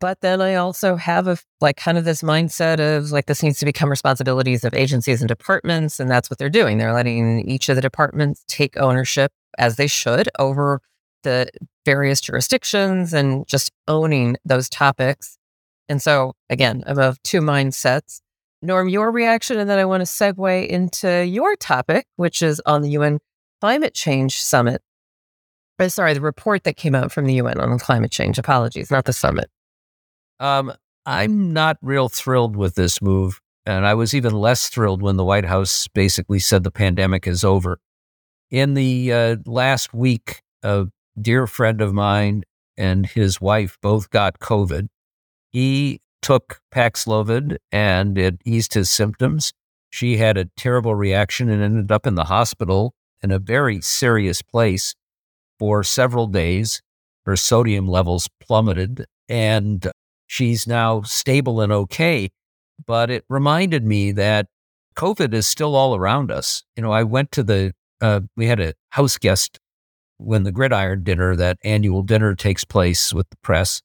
But 0.00 0.20
then 0.20 0.40
I 0.40 0.54
also 0.54 0.96
have 0.96 1.26
a 1.26 1.38
like 1.60 1.76
kind 1.76 1.98
of 1.98 2.04
this 2.04 2.22
mindset 2.22 2.78
of 2.78 3.10
like 3.10 3.26
this 3.26 3.42
needs 3.42 3.58
to 3.58 3.64
become 3.64 3.90
responsibilities 3.90 4.64
of 4.64 4.74
agencies 4.74 5.20
and 5.20 5.28
departments. 5.28 5.98
And 5.98 6.10
that's 6.10 6.30
what 6.30 6.38
they're 6.38 6.48
doing. 6.48 6.78
They're 6.78 6.92
letting 6.92 7.48
each 7.48 7.68
of 7.68 7.76
the 7.76 7.82
departments 7.82 8.44
take 8.46 8.76
ownership 8.76 9.32
as 9.58 9.76
they 9.76 9.88
should 9.88 10.28
over 10.38 10.80
the 11.24 11.48
various 11.84 12.20
jurisdictions 12.20 13.12
and 13.12 13.46
just 13.48 13.72
owning 13.88 14.36
those 14.44 14.68
topics. 14.68 15.36
And 15.88 16.00
so 16.00 16.34
again, 16.48 16.84
I'm 16.86 16.98
of 16.98 17.20
two 17.22 17.40
mindsets. 17.40 18.20
Norm, 18.60 18.88
your 18.88 19.12
reaction, 19.12 19.58
and 19.58 19.70
then 19.70 19.78
I 19.78 19.84
want 19.84 20.00
to 20.00 20.04
segue 20.04 20.66
into 20.66 21.24
your 21.24 21.54
topic, 21.56 22.06
which 22.16 22.42
is 22.42 22.60
on 22.66 22.82
the 22.82 22.90
UN 22.90 23.20
Climate 23.60 23.94
Change 23.94 24.40
Summit 24.40 24.82
or 25.78 25.88
sorry, 25.88 26.14
the 26.14 26.20
report 26.20 26.64
that 26.64 26.76
came 26.76 26.94
out 26.94 27.12
from 27.12 27.26
the 27.26 27.34
UN 27.34 27.60
on 27.60 27.78
climate 27.78 28.10
change. 28.10 28.38
Apologies, 28.38 28.90
not 28.90 29.04
the 29.04 29.12
summit. 29.12 29.48
Um, 30.40 30.72
I'm 31.06 31.52
not 31.52 31.78
real 31.82 32.08
thrilled 32.08 32.56
with 32.56 32.74
this 32.74 33.00
move. 33.00 33.40
And 33.64 33.86
I 33.86 33.94
was 33.94 34.14
even 34.14 34.32
less 34.32 34.68
thrilled 34.68 35.02
when 35.02 35.16
the 35.16 35.24
White 35.24 35.44
House 35.44 35.88
basically 35.88 36.38
said 36.38 36.64
the 36.64 36.70
pandemic 36.70 37.26
is 37.26 37.44
over. 37.44 37.78
In 38.50 38.74
the 38.74 39.12
uh, 39.12 39.36
last 39.44 39.92
week, 39.92 40.42
a 40.62 40.86
dear 41.20 41.46
friend 41.46 41.80
of 41.80 41.92
mine 41.92 42.44
and 42.78 43.06
his 43.06 43.40
wife 43.40 43.76
both 43.82 44.08
got 44.08 44.38
COVID. 44.38 44.88
He 45.50 46.00
took 46.22 46.60
Paxlovid 46.72 47.58
and 47.70 48.16
it 48.16 48.40
eased 48.44 48.74
his 48.74 48.88
symptoms. 48.88 49.52
She 49.90 50.16
had 50.16 50.38
a 50.38 50.46
terrible 50.56 50.94
reaction 50.94 51.48
and 51.48 51.62
ended 51.62 51.92
up 51.92 52.06
in 52.06 52.14
the 52.14 52.24
hospital 52.24 52.94
in 53.22 53.30
a 53.30 53.38
very 53.38 53.80
serious 53.80 54.42
place 54.42 54.94
for 55.58 55.82
several 55.82 56.26
days. 56.26 56.80
Her 57.26 57.36
sodium 57.36 57.86
levels 57.86 58.28
plummeted 58.40 59.04
and 59.28 59.90
she's 60.28 60.66
now 60.68 61.02
stable 61.02 61.60
and 61.60 61.72
okay. 61.72 62.30
But 62.86 63.10
it 63.10 63.24
reminded 63.28 63.84
me 63.84 64.12
that 64.12 64.46
COVID 64.94 65.34
is 65.34 65.48
still 65.48 65.74
all 65.74 65.96
around 65.96 66.30
us. 66.30 66.62
You 66.76 66.82
know, 66.84 66.92
I 66.92 67.02
went 67.02 67.32
to 67.32 67.42
the, 67.42 67.72
uh, 68.00 68.20
we 68.36 68.46
had 68.46 68.60
a 68.60 68.74
house 68.90 69.18
guest 69.18 69.58
when 70.18 70.44
the 70.44 70.52
gridiron 70.52 71.02
dinner, 71.02 71.34
that 71.34 71.58
annual 71.64 72.02
dinner 72.02 72.36
takes 72.36 72.64
place 72.64 73.12
with 73.12 73.28
the 73.30 73.36
press. 73.42 73.82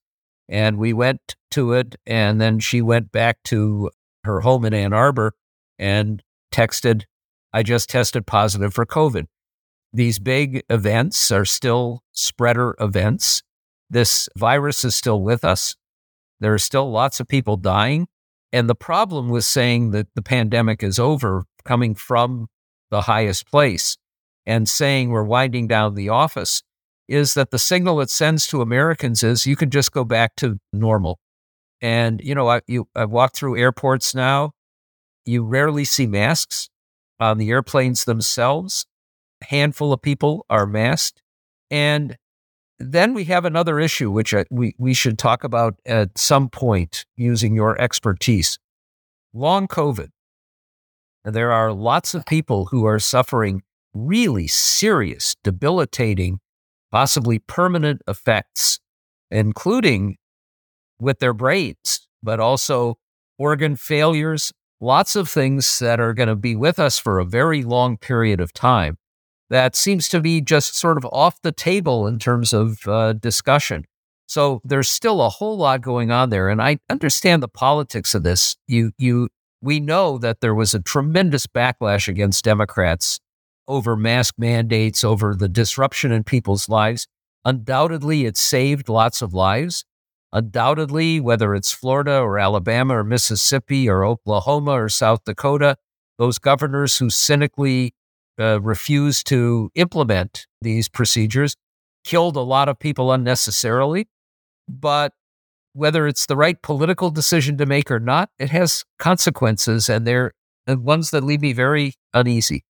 And 0.47 0.77
we 0.77 0.93
went 0.93 1.35
to 1.51 1.73
it. 1.73 1.95
And 2.05 2.39
then 2.39 2.59
she 2.59 2.81
went 2.81 3.11
back 3.11 3.41
to 3.45 3.89
her 4.23 4.41
home 4.41 4.65
in 4.65 4.73
Ann 4.73 4.93
Arbor 4.93 5.33
and 5.79 6.21
texted, 6.51 7.03
I 7.51 7.63
just 7.63 7.89
tested 7.89 8.27
positive 8.27 8.73
for 8.73 8.85
COVID. 8.85 9.25
These 9.91 10.19
big 10.19 10.63
events 10.69 11.31
are 11.31 11.45
still 11.45 12.03
spreader 12.11 12.75
events. 12.79 13.43
This 13.89 14.27
virus 14.35 14.83
is 14.83 14.95
still 14.95 15.21
with 15.21 15.43
us. 15.43 15.75
There 16.43 16.53
are 16.53 16.59
still 16.59 16.91
lots 16.91 17.21
of 17.21 17.29
people 17.29 17.55
dying. 17.55 18.07
And 18.51 18.69
the 18.69 18.75
problem 18.75 19.29
with 19.29 19.45
saying 19.45 19.91
that 19.91 20.07
the 20.13 20.21
pandemic 20.21 20.83
is 20.83 20.99
over 20.99 21.45
coming 21.63 21.95
from 21.95 22.47
the 22.91 23.03
highest 23.03 23.49
place 23.49 23.97
and 24.45 24.67
saying 24.67 25.09
we're 25.09 25.23
winding 25.23 25.69
down 25.69 25.95
the 25.95 26.09
office 26.09 26.61
is 27.07 27.33
that 27.35 27.51
the 27.51 27.57
signal 27.57 28.01
it 28.01 28.09
sends 28.09 28.45
to 28.47 28.61
Americans 28.61 29.23
is 29.23 29.47
you 29.47 29.55
can 29.55 29.69
just 29.69 29.93
go 29.93 30.03
back 30.03 30.35
to 30.35 30.59
normal. 30.73 31.17
And, 31.81 32.19
you 32.21 32.35
know, 32.35 32.49
I, 32.49 32.59
you, 32.67 32.89
I 32.93 33.05
walk 33.05 33.33
through 33.33 33.57
airports 33.57 34.13
now. 34.13 34.51
You 35.25 35.45
rarely 35.45 35.85
see 35.85 36.07
masks 36.07 36.69
on 37.21 37.37
the 37.37 37.51
airplanes 37.51 38.03
themselves 38.03 38.85
A 39.41 39.45
handful 39.45 39.93
of 39.93 40.01
people 40.01 40.45
are 40.49 40.65
masked. 40.65 41.21
And 41.71 42.17
then 42.91 43.13
we 43.13 43.25
have 43.25 43.45
another 43.45 43.79
issue, 43.79 44.11
which 44.11 44.33
I, 44.33 44.45
we, 44.49 44.75
we 44.77 44.93
should 44.93 45.17
talk 45.17 45.43
about 45.43 45.75
at 45.85 46.17
some 46.17 46.49
point 46.49 47.05
using 47.15 47.55
your 47.55 47.79
expertise. 47.79 48.59
Long 49.33 49.67
COVID. 49.67 50.09
There 51.25 51.51
are 51.51 51.71
lots 51.71 52.13
of 52.13 52.25
people 52.25 52.65
who 52.65 52.85
are 52.85 52.99
suffering 52.99 53.63
really 53.93 54.47
serious, 54.47 55.35
debilitating, 55.43 56.39
possibly 56.91 57.39
permanent 57.39 58.01
effects, 58.07 58.79
including 59.31 60.17
with 60.99 61.19
their 61.19 61.33
brains, 61.33 62.07
but 62.21 62.39
also 62.39 62.97
organ 63.37 63.75
failures, 63.75 64.51
lots 64.81 65.15
of 65.15 65.29
things 65.29 65.79
that 65.79 65.99
are 65.99 66.13
going 66.13 66.29
to 66.29 66.35
be 66.35 66.55
with 66.55 66.79
us 66.79 66.99
for 66.99 67.19
a 67.19 67.25
very 67.25 67.63
long 67.63 67.97
period 67.97 68.39
of 68.39 68.53
time 68.53 68.97
that 69.49 69.75
seems 69.75 70.07
to 70.09 70.19
be 70.19 70.41
just 70.41 70.75
sort 70.75 70.97
of 70.97 71.05
off 71.11 71.41
the 71.41 71.51
table 71.51 72.07
in 72.07 72.19
terms 72.19 72.53
of 72.53 72.87
uh, 72.87 73.13
discussion. 73.13 73.85
So 74.25 74.61
there's 74.63 74.89
still 74.89 75.21
a 75.21 75.29
whole 75.29 75.57
lot 75.57 75.81
going 75.81 76.11
on 76.11 76.29
there, 76.29 76.49
and 76.49 76.61
I 76.61 76.79
understand 76.89 77.43
the 77.43 77.47
politics 77.47 78.15
of 78.15 78.23
this. 78.23 78.55
You, 78.67 78.91
you, 78.97 79.29
we 79.61 79.79
know 79.79 80.17
that 80.17 80.41
there 80.41 80.55
was 80.55 80.73
a 80.73 80.79
tremendous 80.79 81.45
backlash 81.45 82.07
against 82.07 82.43
Democrats 82.43 83.19
over 83.67 83.95
mask 83.95 84.35
mandates, 84.37 85.03
over 85.03 85.35
the 85.35 85.49
disruption 85.49 86.11
in 86.11 86.23
people's 86.23 86.67
lives. 86.67 87.07
Undoubtedly, 87.45 88.25
it 88.25 88.37
saved 88.37 88.89
lots 88.89 89.21
of 89.21 89.33
lives. 89.33 89.85
Undoubtedly, 90.31 91.19
whether 91.19 91.53
it's 91.53 91.71
Florida 91.71 92.17
or 92.19 92.39
Alabama 92.39 92.97
or 92.97 93.03
Mississippi 93.03 93.87
or 93.87 94.03
Oklahoma 94.03 94.71
or 94.71 94.89
South 94.89 95.23
Dakota, 95.25 95.77
those 96.17 96.39
governors 96.39 96.97
who 96.97 97.09
cynically 97.09 97.93
uh, 98.39 98.61
refused 98.61 99.27
to 99.27 99.69
implement 99.75 100.47
these 100.61 100.89
procedures, 100.89 101.55
killed 102.03 102.35
a 102.35 102.41
lot 102.41 102.69
of 102.69 102.79
people 102.79 103.11
unnecessarily. 103.11 104.07
But 104.67 105.13
whether 105.73 106.07
it's 106.07 106.25
the 106.25 106.35
right 106.35 106.61
political 106.61 107.09
decision 107.09 107.57
to 107.57 107.65
make 107.65 107.89
or 107.91 107.99
not, 107.99 108.29
it 108.39 108.49
has 108.49 108.83
consequences, 108.99 109.89
and 109.89 110.05
they're 110.05 110.31
the 110.65 110.77
ones 110.77 111.11
that 111.11 111.23
leave 111.23 111.41
me 111.41 111.53
very 111.53 111.93
uneasy. 112.13 112.63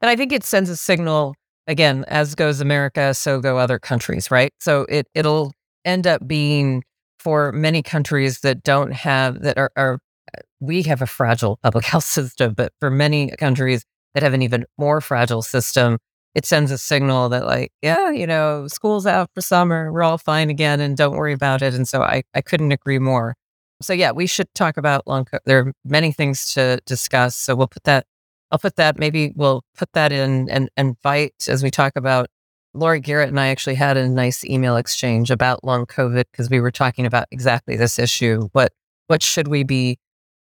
And 0.00 0.10
I 0.10 0.16
think 0.16 0.32
it 0.32 0.44
sends 0.44 0.68
a 0.68 0.76
signal 0.76 1.34
again, 1.66 2.04
as 2.08 2.34
goes 2.34 2.60
America, 2.60 3.14
so 3.14 3.40
go 3.40 3.58
other 3.58 3.78
countries, 3.78 4.30
right? 4.30 4.52
So 4.60 4.86
it 4.88 5.06
it'll 5.14 5.52
end 5.84 6.06
up 6.06 6.26
being 6.26 6.82
for 7.18 7.52
many 7.52 7.82
countries 7.82 8.40
that 8.40 8.62
don't 8.62 8.92
have 8.92 9.42
that 9.42 9.58
are, 9.58 9.70
are 9.76 9.98
we 10.60 10.82
have 10.84 11.02
a 11.02 11.06
fragile 11.06 11.58
public 11.62 11.84
health 11.92 12.04
system, 12.04 12.54
but 12.54 12.72
for 12.80 12.90
many 12.90 13.30
countries 13.38 13.84
that 14.14 14.22
have 14.22 14.34
an 14.34 14.42
even 14.42 14.64
more 14.76 15.00
fragile 15.00 15.42
system, 15.42 15.98
it 16.34 16.44
sends 16.44 16.70
a 16.70 16.78
signal 16.78 17.28
that 17.30 17.46
like, 17.46 17.72
yeah, 17.82 18.10
you 18.10 18.26
know, 18.26 18.66
school's 18.68 19.06
out 19.06 19.30
for 19.34 19.40
summer, 19.40 19.92
we're 19.92 20.02
all 20.02 20.18
fine 20.18 20.50
again, 20.50 20.80
and 20.80 20.96
don't 20.96 21.16
worry 21.16 21.32
about 21.32 21.62
it. 21.62 21.74
And 21.74 21.88
so 21.88 22.02
I, 22.02 22.22
I 22.34 22.40
couldn't 22.40 22.72
agree 22.72 22.98
more. 22.98 23.34
So 23.80 23.92
yeah, 23.92 24.10
we 24.10 24.26
should 24.26 24.52
talk 24.54 24.76
about 24.76 25.06
long. 25.06 25.26
There 25.44 25.60
are 25.60 25.72
many 25.84 26.12
things 26.12 26.52
to 26.54 26.80
discuss. 26.84 27.36
So 27.36 27.54
we'll 27.54 27.68
put 27.68 27.84
that. 27.84 28.06
I'll 28.50 28.58
put 28.58 28.76
that. 28.76 28.98
Maybe 28.98 29.32
we'll 29.36 29.62
put 29.76 29.92
that 29.92 30.10
in 30.10 30.48
and 30.50 30.68
invite 30.76 31.46
as 31.48 31.62
we 31.62 31.70
talk 31.70 31.92
about. 31.96 32.28
Laurie 32.74 33.00
Garrett 33.00 33.28
and 33.28 33.40
I 33.40 33.48
actually 33.48 33.76
had 33.76 33.96
a 33.96 34.08
nice 34.08 34.44
email 34.44 34.76
exchange 34.76 35.30
about 35.30 35.64
long 35.64 35.86
COVID 35.86 36.24
because 36.30 36.50
we 36.50 36.60
were 36.60 36.70
talking 36.70 37.06
about 37.06 37.26
exactly 37.30 37.76
this 37.76 37.98
issue. 37.98 38.48
What 38.52 38.72
what 39.06 39.22
should 39.22 39.48
we 39.48 39.64
be, 39.64 39.98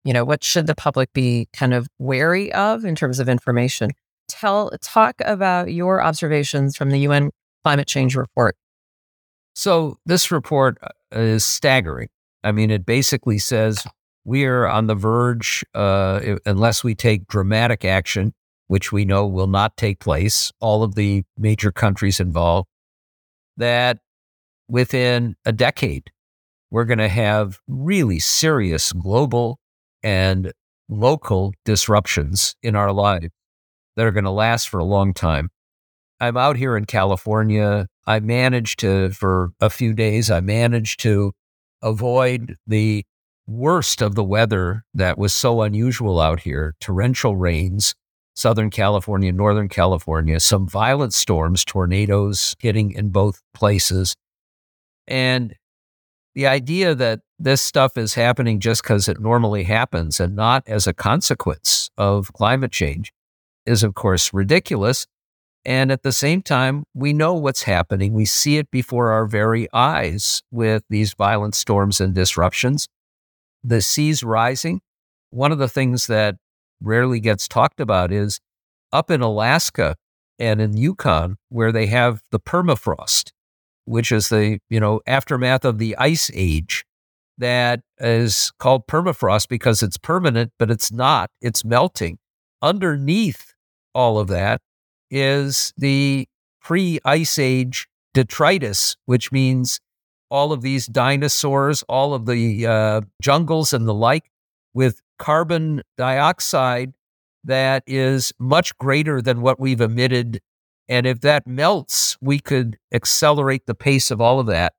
you 0.04 0.12
know, 0.12 0.24
what 0.24 0.42
should 0.44 0.66
the 0.66 0.74
public 0.74 1.12
be 1.12 1.48
kind 1.52 1.74
of 1.74 1.88
wary 1.98 2.52
of 2.52 2.84
in 2.84 2.94
terms 2.94 3.18
of 3.18 3.28
information? 3.28 3.90
Tell 4.28 4.70
talk 4.82 5.16
about 5.24 5.72
your 5.72 6.02
observations 6.02 6.76
from 6.76 6.90
the 6.90 7.00
UN 7.00 7.30
climate 7.64 7.88
change 7.88 8.14
report. 8.14 8.56
So 9.54 9.98
this 10.06 10.30
report 10.30 10.78
uh, 10.82 10.88
is 11.18 11.44
staggering. 11.44 12.08
I 12.44 12.52
mean, 12.52 12.70
it 12.70 12.86
basically 12.86 13.38
says 13.38 13.84
we 14.24 14.44
are 14.44 14.66
on 14.66 14.86
the 14.86 14.94
verge, 14.94 15.64
uh, 15.74 16.36
unless 16.46 16.84
we 16.84 16.94
take 16.94 17.26
dramatic 17.26 17.84
action, 17.84 18.34
which 18.68 18.92
we 18.92 19.04
know 19.04 19.26
will 19.26 19.46
not 19.46 19.76
take 19.76 19.98
place, 19.98 20.52
all 20.60 20.82
of 20.82 20.94
the 20.94 21.24
major 21.36 21.72
countries 21.72 22.20
involved, 22.20 22.68
that 23.56 23.98
within 24.68 25.34
a 25.44 25.52
decade, 25.52 26.10
we're 26.70 26.84
going 26.84 26.98
to 26.98 27.08
have 27.08 27.58
really 27.66 28.18
serious 28.18 28.92
global 28.92 29.58
and 30.08 30.52
local 30.88 31.52
disruptions 31.66 32.56
in 32.62 32.74
our 32.74 32.92
lives 32.92 33.28
that 33.94 34.06
are 34.06 34.10
going 34.10 34.24
to 34.24 34.30
last 34.30 34.70
for 34.70 34.78
a 34.80 34.84
long 34.84 35.12
time. 35.12 35.50
I'm 36.18 36.38
out 36.38 36.56
here 36.56 36.78
in 36.78 36.86
California. 36.86 37.88
I 38.06 38.20
managed 38.20 38.78
to, 38.80 39.10
for 39.10 39.50
a 39.60 39.68
few 39.68 39.92
days, 39.92 40.30
I 40.30 40.40
managed 40.40 41.00
to 41.00 41.32
avoid 41.82 42.56
the 42.66 43.04
worst 43.46 44.00
of 44.00 44.14
the 44.14 44.24
weather 44.24 44.82
that 44.94 45.18
was 45.18 45.34
so 45.34 45.60
unusual 45.60 46.20
out 46.20 46.40
here 46.40 46.74
torrential 46.80 47.36
rains, 47.36 47.94
Southern 48.34 48.70
California, 48.70 49.30
Northern 49.30 49.68
California, 49.68 50.40
some 50.40 50.66
violent 50.66 51.12
storms, 51.12 51.66
tornadoes 51.66 52.56
hitting 52.60 52.92
in 52.92 53.10
both 53.10 53.42
places. 53.52 54.16
And 55.06 55.54
the 56.38 56.46
idea 56.46 56.94
that 56.94 57.18
this 57.40 57.60
stuff 57.60 57.98
is 57.98 58.14
happening 58.14 58.60
just 58.60 58.80
because 58.80 59.08
it 59.08 59.18
normally 59.18 59.64
happens 59.64 60.20
and 60.20 60.36
not 60.36 60.62
as 60.68 60.86
a 60.86 60.94
consequence 60.94 61.90
of 61.98 62.32
climate 62.32 62.70
change 62.70 63.12
is, 63.66 63.82
of 63.82 63.94
course, 63.94 64.32
ridiculous. 64.32 65.08
And 65.64 65.90
at 65.90 66.04
the 66.04 66.12
same 66.12 66.42
time, 66.42 66.84
we 66.94 67.12
know 67.12 67.34
what's 67.34 67.64
happening. 67.64 68.12
We 68.12 68.24
see 68.24 68.56
it 68.56 68.70
before 68.70 69.10
our 69.10 69.26
very 69.26 69.66
eyes 69.72 70.44
with 70.52 70.84
these 70.88 71.12
violent 71.12 71.56
storms 71.56 72.00
and 72.00 72.14
disruptions. 72.14 72.86
The 73.64 73.82
seas 73.82 74.22
rising. 74.22 74.80
One 75.30 75.50
of 75.50 75.58
the 75.58 75.68
things 75.68 76.06
that 76.06 76.36
rarely 76.80 77.18
gets 77.18 77.48
talked 77.48 77.80
about 77.80 78.12
is 78.12 78.38
up 78.92 79.10
in 79.10 79.22
Alaska 79.22 79.96
and 80.38 80.60
in 80.60 80.76
Yukon, 80.76 81.36
where 81.48 81.72
they 81.72 81.86
have 81.86 82.22
the 82.30 82.38
permafrost, 82.38 83.32
which 83.88 84.12
is 84.12 84.28
the 84.28 84.58
you 84.70 84.80
know 84.80 85.00
aftermath 85.06 85.64
of 85.64 85.78
the 85.78 85.96
ice 85.96 86.30
age 86.34 86.84
that 87.38 87.80
is 87.98 88.52
called 88.58 88.86
permafrost 88.86 89.48
because 89.48 89.82
it's 89.82 89.96
permanent, 89.96 90.52
but 90.58 90.70
it's 90.70 90.92
not. 90.92 91.30
It's 91.40 91.64
melting. 91.64 92.18
Underneath 92.60 93.54
all 93.94 94.18
of 94.18 94.28
that 94.28 94.60
is 95.10 95.72
the 95.76 96.28
pre 96.60 96.98
ice 97.04 97.38
age 97.38 97.86
detritus, 98.14 98.96
which 99.06 99.32
means 99.32 99.80
all 100.30 100.52
of 100.52 100.62
these 100.62 100.86
dinosaurs, 100.86 101.82
all 101.88 102.12
of 102.12 102.26
the 102.26 102.66
uh, 102.66 103.00
jungles 103.22 103.72
and 103.72 103.88
the 103.88 103.94
like, 103.94 104.30
with 104.74 105.00
carbon 105.18 105.82
dioxide 105.96 106.92
that 107.44 107.82
is 107.86 108.32
much 108.38 108.76
greater 108.78 109.22
than 109.22 109.40
what 109.40 109.58
we've 109.58 109.80
emitted. 109.80 110.40
And 110.88 111.06
if 111.06 111.20
that 111.20 111.46
melts, 111.46 112.16
we 112.20 112.38
could 112.38 112.78
accelerate 112.92 113.66
the 113.66 113.74
pace 113.74 114.10
of 114.10 114.20
all 114.20 114.40
of 114.40 114.46
that. 114.46 114.72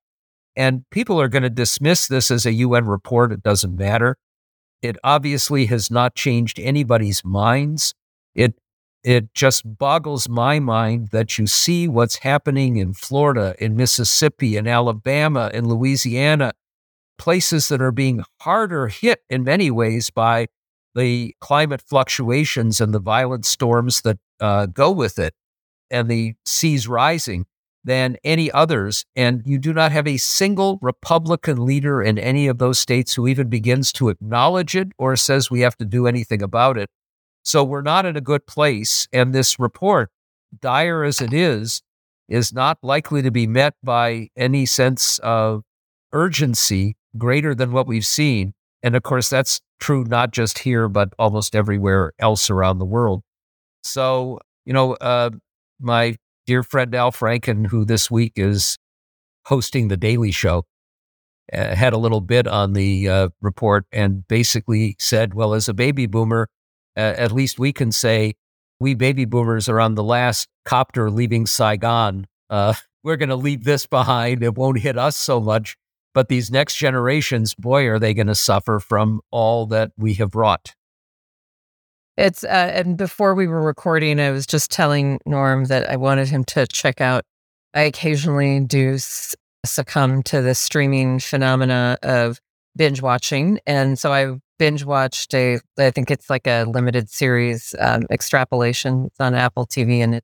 And 0.55 0.83
people 0.89 1.21
are 1.21 1.27
going 1.27 1.43
to 1.43 1.49
dismiss 1.49 2.07
this 2.07 2.31
as 2.31 2.45
a 2.45 2.53
UN 2.53 2.85
report. 2.85 3.31
It 3.31 3.43
doesn't 3.43 3.75
matter. 3.77 4.17
It 4.81 4.97
obviously 5.03 5.67
has 5.67 5.91
not 5.91 6.15
changed 6.15 6.59
anybody's 6.59 7.23
minds. 7.23 7.93
It 8.33 8.55
it 9.01 9.33
just 9.33 9.77
boggles 9.77 10.27
my 10.27 10.59
mind 10.59 11.09
that 11.11 11.37
you 11.37 11.47
see 11.47 11.87
what's 11.87 12.17
happening 12.17 12.75
in 12.75 12.91
Florida, 12.91 13.55
in 13.57 13.77
Mississippi, 13.77 14.57
in 14.57 14.67
Alabama, 14.67 15.49
in 15.53 15.69
Louisiana, 15.69 16.51
places 17.17 17.69
that 17.69 17.81
are 17.81 17.93
being 17.93 18.23
harder 18.41 18.89
hit 18.89 19.23
in 19.29 19.45
many 19.45 19.71
ways 19.71 20.09
by 20.09 20.47
the 20.95 21.33
climate 21.39 21.81
fluctuations 21.81 22.81
and 22.81 22.93
the 22.93 22.99
violent 22.99 23.45
storms 23.45 24.01
that 24.01 24.17
uh, 24.41 24.65
go 24.65 24.91
with 24.91 25.17
it 25.17 25.33
and 25.91 26.09
the 26.09 26.35
seas 26.45 26.87
rising 26.87 27.45
than 27.83 28.17
any 28.23 28.51
others. 28.51 29.05
And 29.15 29.41
you 29.45 29.57
do 29.57 29.73
not 29.73 29.91
have 29.91 30.07
a 30.07 30.17
single 30.17 30.79
Republican 30.81 31.65
leader 31.65 32.01
in 32.01 32.17
any 32.17 32.47
of 32.47 32.57
those 32.57 32.77
states 32.79 33.13
who 33.13 33.27
even 33.27 33.49
begins 33.49 33.91
to 33.93 34.09
acknowledge 34.09 34.75
it 34.75 34.89
or 34.97 35.15
says 35.15 35.49
we 35.49 35.61
have 35.61 35.77
to 35.77 35.85
do 35.85 36.07
anything 36.07 36.41
about 36.41 36.77
it. 36.77 36.89
So 37.43 37.63
we're 37.63 37.81
not 37.81 38.05
in 38.05 38.15
a 38.15 38.21
good 38.21 38.45
place. 38.45 39.07
And 39.13 39.33
this 39.33 39.59
report, 39.59 40.11
dire 40.61 41.03
as 41.03 41.21
it 41.21 41.33
is, 41.33 41.81
is 42.27 42.53
not 42.53 42.77
likely 42.83 43.21
to 43.21 43.31
be 43.31 43.47
met 43.47 43.73
by 43.83 44.29
any 44.35 44.65
sense 44.65 45.19
of 45.19 45.63
urgency 46.13 46.95
greater 47.17 47.55
than 47.55 47.71
what 47.71 47.87
we've 47.87 48.05
seen. 48.05 48.53
And 48.83 48.95
of 48.95 49.03
course, 49.03 49.29
that's 49.29 49.61
true 49.79 50.03
not 50.03 50.31
just 50.31 50.59
here, 50.59 50.87
but 50.87 51.13
almost 51.17 51.55
everywhere 51.55 52.13
else 52.19 52.49
around 52.49 52.79
the 52.79 52.85
world. 52.85 53.23
So, 53.83 54.39
you 54.65 54.73
know, 54.73 54.93
uh, 54.95 55.31
my 55.79 56.15
dear 56.45 56.63
friend 56.63 56.93
Al 56.95 57.11
Franken, 57.11 57.67
who 57.67 57.85
this 57.85 58.09
week 58.09 58.33
is 58.35 58.77
hosting 59.45 59.87
The 59.87 59.97
Daily 59.97 60.31
Show, 60.31 60.65
uh, 61.51 61.75
had 61.75 61.93
a 61.93 61.97
little 61.97 62.21
bit 62.21 62.47
on 62.47 62.73
the 62.73 63.09
uh, 63.09 63.29
report 63.41 63.85
and 63.91 64.27
basically 64.27 64.95
said, 64.99 65.33
well, 65.33 65.53
as 65.53 65.67
a 65.67 65.73
baby 65.73 66.05
boomer, 66.05 66.47
uh, 66.95 67.13
at 67.17 67.31
least 67.31 67.59
we 67.59 67.73
can 67.73 67.91
say 67.91 68.33
we 68.79 68.93
baby 68.93 69.25
boomers 69.25 69.67
are 69.67 69.79
on 69.79 69.95
the 69.95 70.03
last 70.03 70.47
copter 70.65 71.09
leaving 71.09 71.45
Saigon. 71.45 72.27
Uh, 72.49 72.73
we're 73.03 73.17
going 73.17 73.29
to 73.29 73.35
leave 73.35 73.63
this 73.63 73.87
behind. 73.87 74.43
It 74.43 74.55
won't 74.55 74.79
hit 74.79 74.97
us 74.97 75.15
so 75.15 75.39
much. 75.39 75.75
But 76.13 76.27
these 76.27 76.51
next 76.51 76.75
generations, 76.75 77.53
boy, 77.53 77.87
are 77.87 77.99
they 77.99 78.13
going 78.13 78.27
to 78.27 78.35
suffer 78.35 78.79
from 78.79 79.21
all 79.31 79.67
that 79.67 79.91
we 79.97 80.15
have 80.15 80.35
wrought. 80.35 80.73
It's 82.19 82.43
uh, 82.43 82.47
and 82.47 82.97
before 82.97 83.33
we 83.33 83.47
were 83.47 83.61
recording, 83.61 84.19
I 84.19 84.31
was 84.31 84.45
just 84.45 84.69
telling 84.69 85.21
Norm 85.25 85.65
that 85.65 85.89
I 85.89 85.95
wanted 85.95 86.27
him 86.27 86.43
to 86.45 86.67
check 86.67 86.99
out. 86.99 87.23
I 87.73 87.83
occasionally 87.83 88.59
do 88.59 88.97
succumb 89.65 90.23
to 90.23 90.41
the 90.41 90.53
streaming 90.53 91.19
phenomena 91.19 91.97
of 92.03 92.41
binge 92.75 93.01
watching, 93.01 93.61
and 93.65 93.97
so 93.97 94.11
I 94.11 94.37
binge 94.57 94.83
watched 94.83 95.33
a, 95.33 95.59
I 95.77 95.91
think 95.91 96.11
it's 96.11 96.29
like 96.29 96.45
a 96.45 96.65
limited 96.65 97.09
series 97.09 97.73
um, 97.79 98.05
extrapolation. 98.11 99.05
It's 99.05 99.19
on 99.21 99.33
Apple 99.33 99.65
TV 99.65 99.99
and 99.99 100.15
it, 100.15 100.23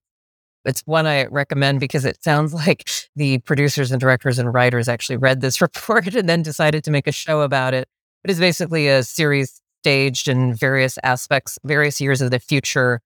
it's 0.66 0.82
one 0.82 1.06
I 1.08 1.28
recommend 1.28 1.80
because 1.80 2.04
it 2.04 2.22
sounds 2.22 2.54
like 2.68 2.90
the 3.16 3.38
producers 3.38 3.94
and 3.94 4.02
directors 4.02 4.38
and 4.38 4.54
writers 4.54 4.90
actually 4.90 5.16
read 5.16 5.40
this 5.40 5.62
report 5.62 6.14
and 6.14 6.28
then 6.28 6.42
decided 6.42 6.84
to 6.84 6.92
make 6.92 7.08
a 7.08 7.14
show 7.14 7.40
about 7.40 7.74
it. 7.74 7.88
But 8.22 8.32
It 8.32 8.34
is 8.34 8.40
basically 8.42 8.90
a 8.90 9.02
series 9.02 9.62
staged 9.86 10.28
in 10.28 10.52
various 10.52 10.98
aspects, 11.04 11.60
various 11.64 12.02
years 12.02 12.20
of 12.20 12.32
the 12.32 12.40
future, 12.40 13.02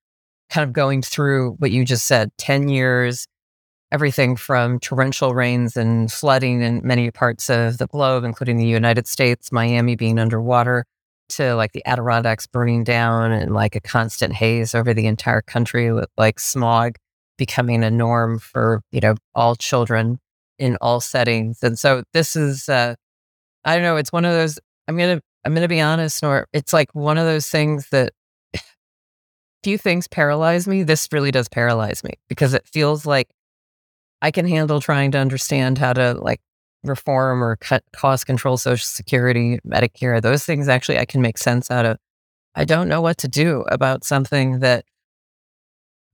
kind 0.50 0.66
of 0.66 0.72
going 0.72 1.02
through 1.02 1.52
what 1.60 1.72
you 1.72 1.84
just 1.84 2.06
said 2.06 2.32
10 2.38 2.70
years, 2.70 3.28
everything 3.92 4.38
from 4.38 4.80
torrential 4.80 5.36
rains 5.36 5.76
and 5.76 6.10
flooding 6.10 6.62
in 6.62 6.80
many 6.82 7.12
parts 7.12 7.50
of 7.50 7.80
the 7.80 7.88
globe, 7.88 8.24
including 8.24 8.56
the 8.56 8.66
United 8.66 9.08
States, 9.08 9.52
Miami 9.52 9.98
being 9.98 10.18
underwater, 10.18 10.86
to 11.28 11.54
like 11.56 11.74
the 11.74 11.86
Adirondacks 11.86 12.48
burning 12.48 12.86
down 12.86 13.34
and 13.34 13.54
like 13.54 13.76
a 13.76 13.82
constant 13.82 14.34
haze 14.34 14.74
over 14.74 14.94
the 14.94 15.06
entire 15.06 15.42
country 15.42 15.92
with 15.92 16.08
like 16.18 16.40
smog 16.40 16.96
becoming 17.38 17.84
a 17.84 17.92
norm 17.92 18.40
for, 18.40 18.82
you 18.94 19.02
know, 19.02 19.16
all 19.36 19.58
children 19.58 20.18
in 20.58 20.78
all 20.80 21.02
settings. 21.02 21.62
And 21.62 21.78
so 21.78 22.04
this 22.14 22.38
is 22.38 22.70
uh 22.70 22.96
I 23.66 23.76
don't 23.76 23.84
know, 23.84 23.98
it's 23.98 24.14
one 24.14 24.24
of 24.24 24.32
those 24.32 24.60
I'm 24.88 24.96
going 24.96 25.18
to 25.18 25.24
I'm 25.46 25.54
going 25.54 25.64
to 25.64 25.68
be 25.68 25.82
honest 25.82 26.24
or 26.24 26.48
it's 26.54 26.74
like 26.74 26.94
one 26.94 27.18
of 27.18 27.26
those 27.26 27.50
things 27.50 27.90
that 27.90 28.14
few 29.64 29.78
things 29.78 30.08
paralyze 30.08 30.68
me. 30.68 30.84
This 30.84 31.08
really 31.12 31.32
does 31.32 31.50
paralyze 31.50 32.04
me 32.04 32.14
because 32.28 32.54
it 32.54 32.68
feels 32.68 33.06
like 33.06 33.30
I 34.22 34.32
can 34.32 34.48
handle 34.48 34.82
trying 34.82 35.12
to 35.12 35.18
understand 35.18 35.78
how 35.78 35.94
to 35.94 36.14
like 36.14 36.42
reform 36.84 37.44
or 37.44 37.56
cut 37.58 37.84
cost 37.94 38.26
control 38.26 38.58
Social 38.58 38.86
Security, 38.86 39.60
Medicare, 39.68 40.22
those 40.22 40.46
things 40.46 40.68
actually 40.68 40.98
I 40.98 41.06
can 41.06 41.22
make 41.22 41.38
sense 41.38 41.70
out 41.70 41.86
of. 41.86 41.98
I 42.56 42.66
don't 42.66 42.90
know 42.90 43.02
what 43.02 43.18
to 43.20 43.28
do 43.28 43.64
about 43.70 44.04
something 44.04 44.60
that 44.60 44.86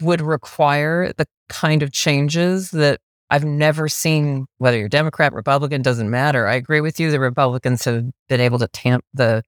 would 0.01 0.21
require 0.21 1.13
the 1.17 1.25
kind 1.49 1.81
of 1.81 1.91
changes 1.91 2.71
that 2.71 2.99
I've 3.29 3.43
never 3.43 3.89
seen, 3.89 4.45
whether 4.57 4.77
you're 4.77 4.89
Democrat, 4.89 5.33
Republican, 5.33 5.81
doesn't 5.81 6.09
matter. 6.09 6.47
I 6.47 6.55
agree 6.55 6.81
with 6.81 6.99
you. 6.99 7.11
The 7.11 7.19
Republicans 7.19 7.83
have 7.85 8.05
been 8.29 8.39
able 8.39 8.59
to 8.59 8.67
tamp 8.67 9.03
the 9.13 9.43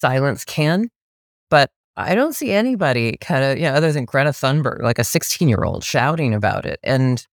silence 0.00 0.44
can, 0.44 0.88
but 1.50 1.70
I 1.96 2.14
don't 2.14 2.34
see 2.34 2.52
anybody 2.52 3.16
kind 3.20 3.42
of, 3.42 3.58
you 3.58 3.64
know, 3.64 3.74
other 3.74 3.90
than 3.90 4.04
Greta 4.04 4.30
Thunberg, 4.30 4.82
like 4.82 4.98
a 4.98 5.04
16 5.04 5.48
year 5.48 5.64
old 5.64 5.82
shouting 5.82 6.34
about 6.34 6.66
it. 6.66 6.78
And 6.84 7.26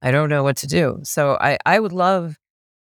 I 0.00 0.10
don't 0.10 0.30
know 0.30 0.42
what 0.42 0.56
to 0.58 0.66
do. 0.66 1.00
So 1.02 1.36
I, 1.40 1.58
I 1.66 1.80
would 1.80 1.92
love, 1.92 2.36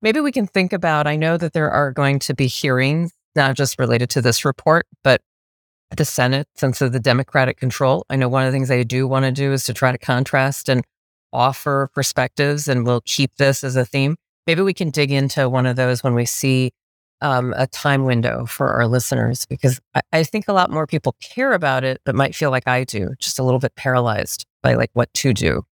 maybe 0.02 0.20
we 0.20 0.32
can 0.32 0.48
think 0.48 0.74
about, 0.74 1.08
I 1.08 1.16
know 1.16 1.38
that 1.38 1.54
there 1.54 1.70
are 1.70 1.92
going 1.92 2.20
to 2.20 2.34
be 2.34 2.48
hearings, 2.48 3.12
not 3.36 3.56
just 3.56 3.80
related 3.80 4.10
to 4.12 4.22
this 4.22 4.44
report, 4.44 4.88
but 5.04 5.22
the 5.96 6.06
Senate, 6.06 6.48
since 6.56 6.82
of 6.82 6.92
the 6.92 7.00
Democratic 7.00 7.58
control. 7.58 8.06
I 8.10 8.16
know 8.16 8.30
one 8.30 8.46
of 8.46 8.52
the 8.52 8.56
things 8.56 8.72
I 8.72 8.84
do 8.84 9.08
want 9.08 9.26
to 9.26 9.32
do 9.32 9.52
is 9.54 9.66
to 9.66 9.74
try 9.74 9.92
to 9.92 9.98
contrast 9.98 10.70
and 10.70 10.84
offer 11.34 11.90
perspectives, 11.94 12.68
and 12.68 12.86
we'll 12.86 13.02
keep 13.06 13.36
this 13.38 13.64
as 13.64 13.76
a 13.76 13.86
theme. 13.86 14.16
Maybe 14.48 14.62
we 14.62 14.74
can 14.74 14.90
dig 14.90 15.12
into 15.12 15.50
one 15.50 15.66
of 15.66 15.76
those 15.76 16.04
when 16.04 16.14
we 16.14 16.26
see 16.26 16.72
um, 17.22 17.54
a 17.56 17.68
time 17.68 18.06
window 18.06 18.46
for 18.46 18.70
our 18.70 18.88
listeners, 18.88 19.46
because 19.46 19.80
I, 19.94 20.02
I 20.12 20.24
think 20.24 20.48
a 20.48 20.54
lot 20.54 20.72
more 20.72 20.88
people 20.88 21.16
care 21.22 21.54
about 21.54 21.84
it, 21.84 22.02
but 22.04 22.16
might 22.16 22.36
feel 22.36 22.50
like 22.50 22.68
I 22.68 22.84
do, 22.84 23.12
just 23.20 23.38
a 23.38 23.44
little 23.44 23.60
bit 23.60 23.76
paralyzed 23.76 24.46
by 24.64 24.74
like 24.74 24.90
what 24.94 25.14
to 25.16 25.34
do 25.34 25.64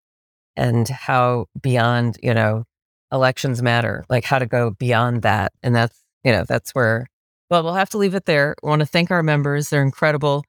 and 0.55 0.87
how 0.87 1.47
beyond, 1.59 2.17
you 2.21 2.33
know, 2.33 2.65
elections 3.11 3.63
matter, 3.63 4.05
like 4.09 4.25
how 4.25 4.37
to 4.37 4.45
go 4.45 4.71
beyond 4.71 5.23
that. 5.23 5.51
And 5.63 5.75
that's, 5.75 5.97
you 6.23 6.31
know, 6.31 6.43
that's 6.47 6.71
where 6.71 7.07
well, 7.49 7.63
we'll 7.63 7.73
have 7.73 7.89
to 7.89 7.97
leave 7.97 8.13
it 8.13 8.25
there. 8.25 8.55
I 8.63 8.67
want 8.67 8.81
to 8.81 8.85
thank 8.85 9.09
our 9.09 9.23
members. 9.23 9.69
They're 9.69 9.81
incredible. 9.81 10.43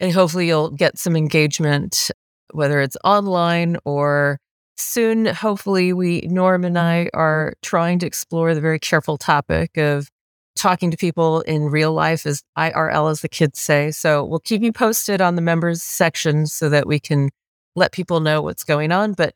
And 0.00 0.12
hopefully 0.12 0.48
you'll 0.48 0.70
get 0.70 0.98
some 0.98 1.16
engagement, 1.16 2.10
whether 2.52 2.80
it's 2.80 2.96
online 3.04 3.76
or 3.84 4.40
soon. 4.80 5.26
Hopefully, 5.26 5.92
we, 5.92 6.22
Norm 6.22 6.64
and 6.64 6.78
I, 6.78 7.10
are 7.14 7.54
trying 7.62 7.98
to 8.00 8.06
explore 8.06 8.54
the 8.54 8.60
very 8.60 8.78
careful 8.78 9.16
topic 9.18 9.76
of 9.76 10.08
talking 10.56 10.90
to 10.90 10.96
people 10.96 11.40
in 11.42 11.64
real 11.64 11.92
life, 11.92 12.26
as 12.26 12.42
IRL, 12.58 13.10
as 13.10 13.20
the 13.22 13.28
kids 13.28 13.58
say. 13.58 13.90
So 13.90 14.24
we'll 14.24 14.40
keep 14.40 14.62
you 14.62 14.72
posted 14.72 15.20
on 15.20 15.36
the 15.36 15.42
members 15.42 15.82
section 15.82 16.46
so 16.46 16.68
that 16.68 16.86
we 16.86 17.00
can 17.00 17.30
let 17.76 17.92
people 17.92 18.20
know 18.20 18.42
what's 18.42 18.64
going 18.64 18.92
on. 18.92 19.12
But 19.12 19.34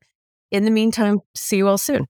in 0.51 0.65
the 0.65 0.71
meantime, 0.71 1.21
see 1.35 1.57
you 1.59 1.69
all 1.69 1.79
soon. 1.79 2.07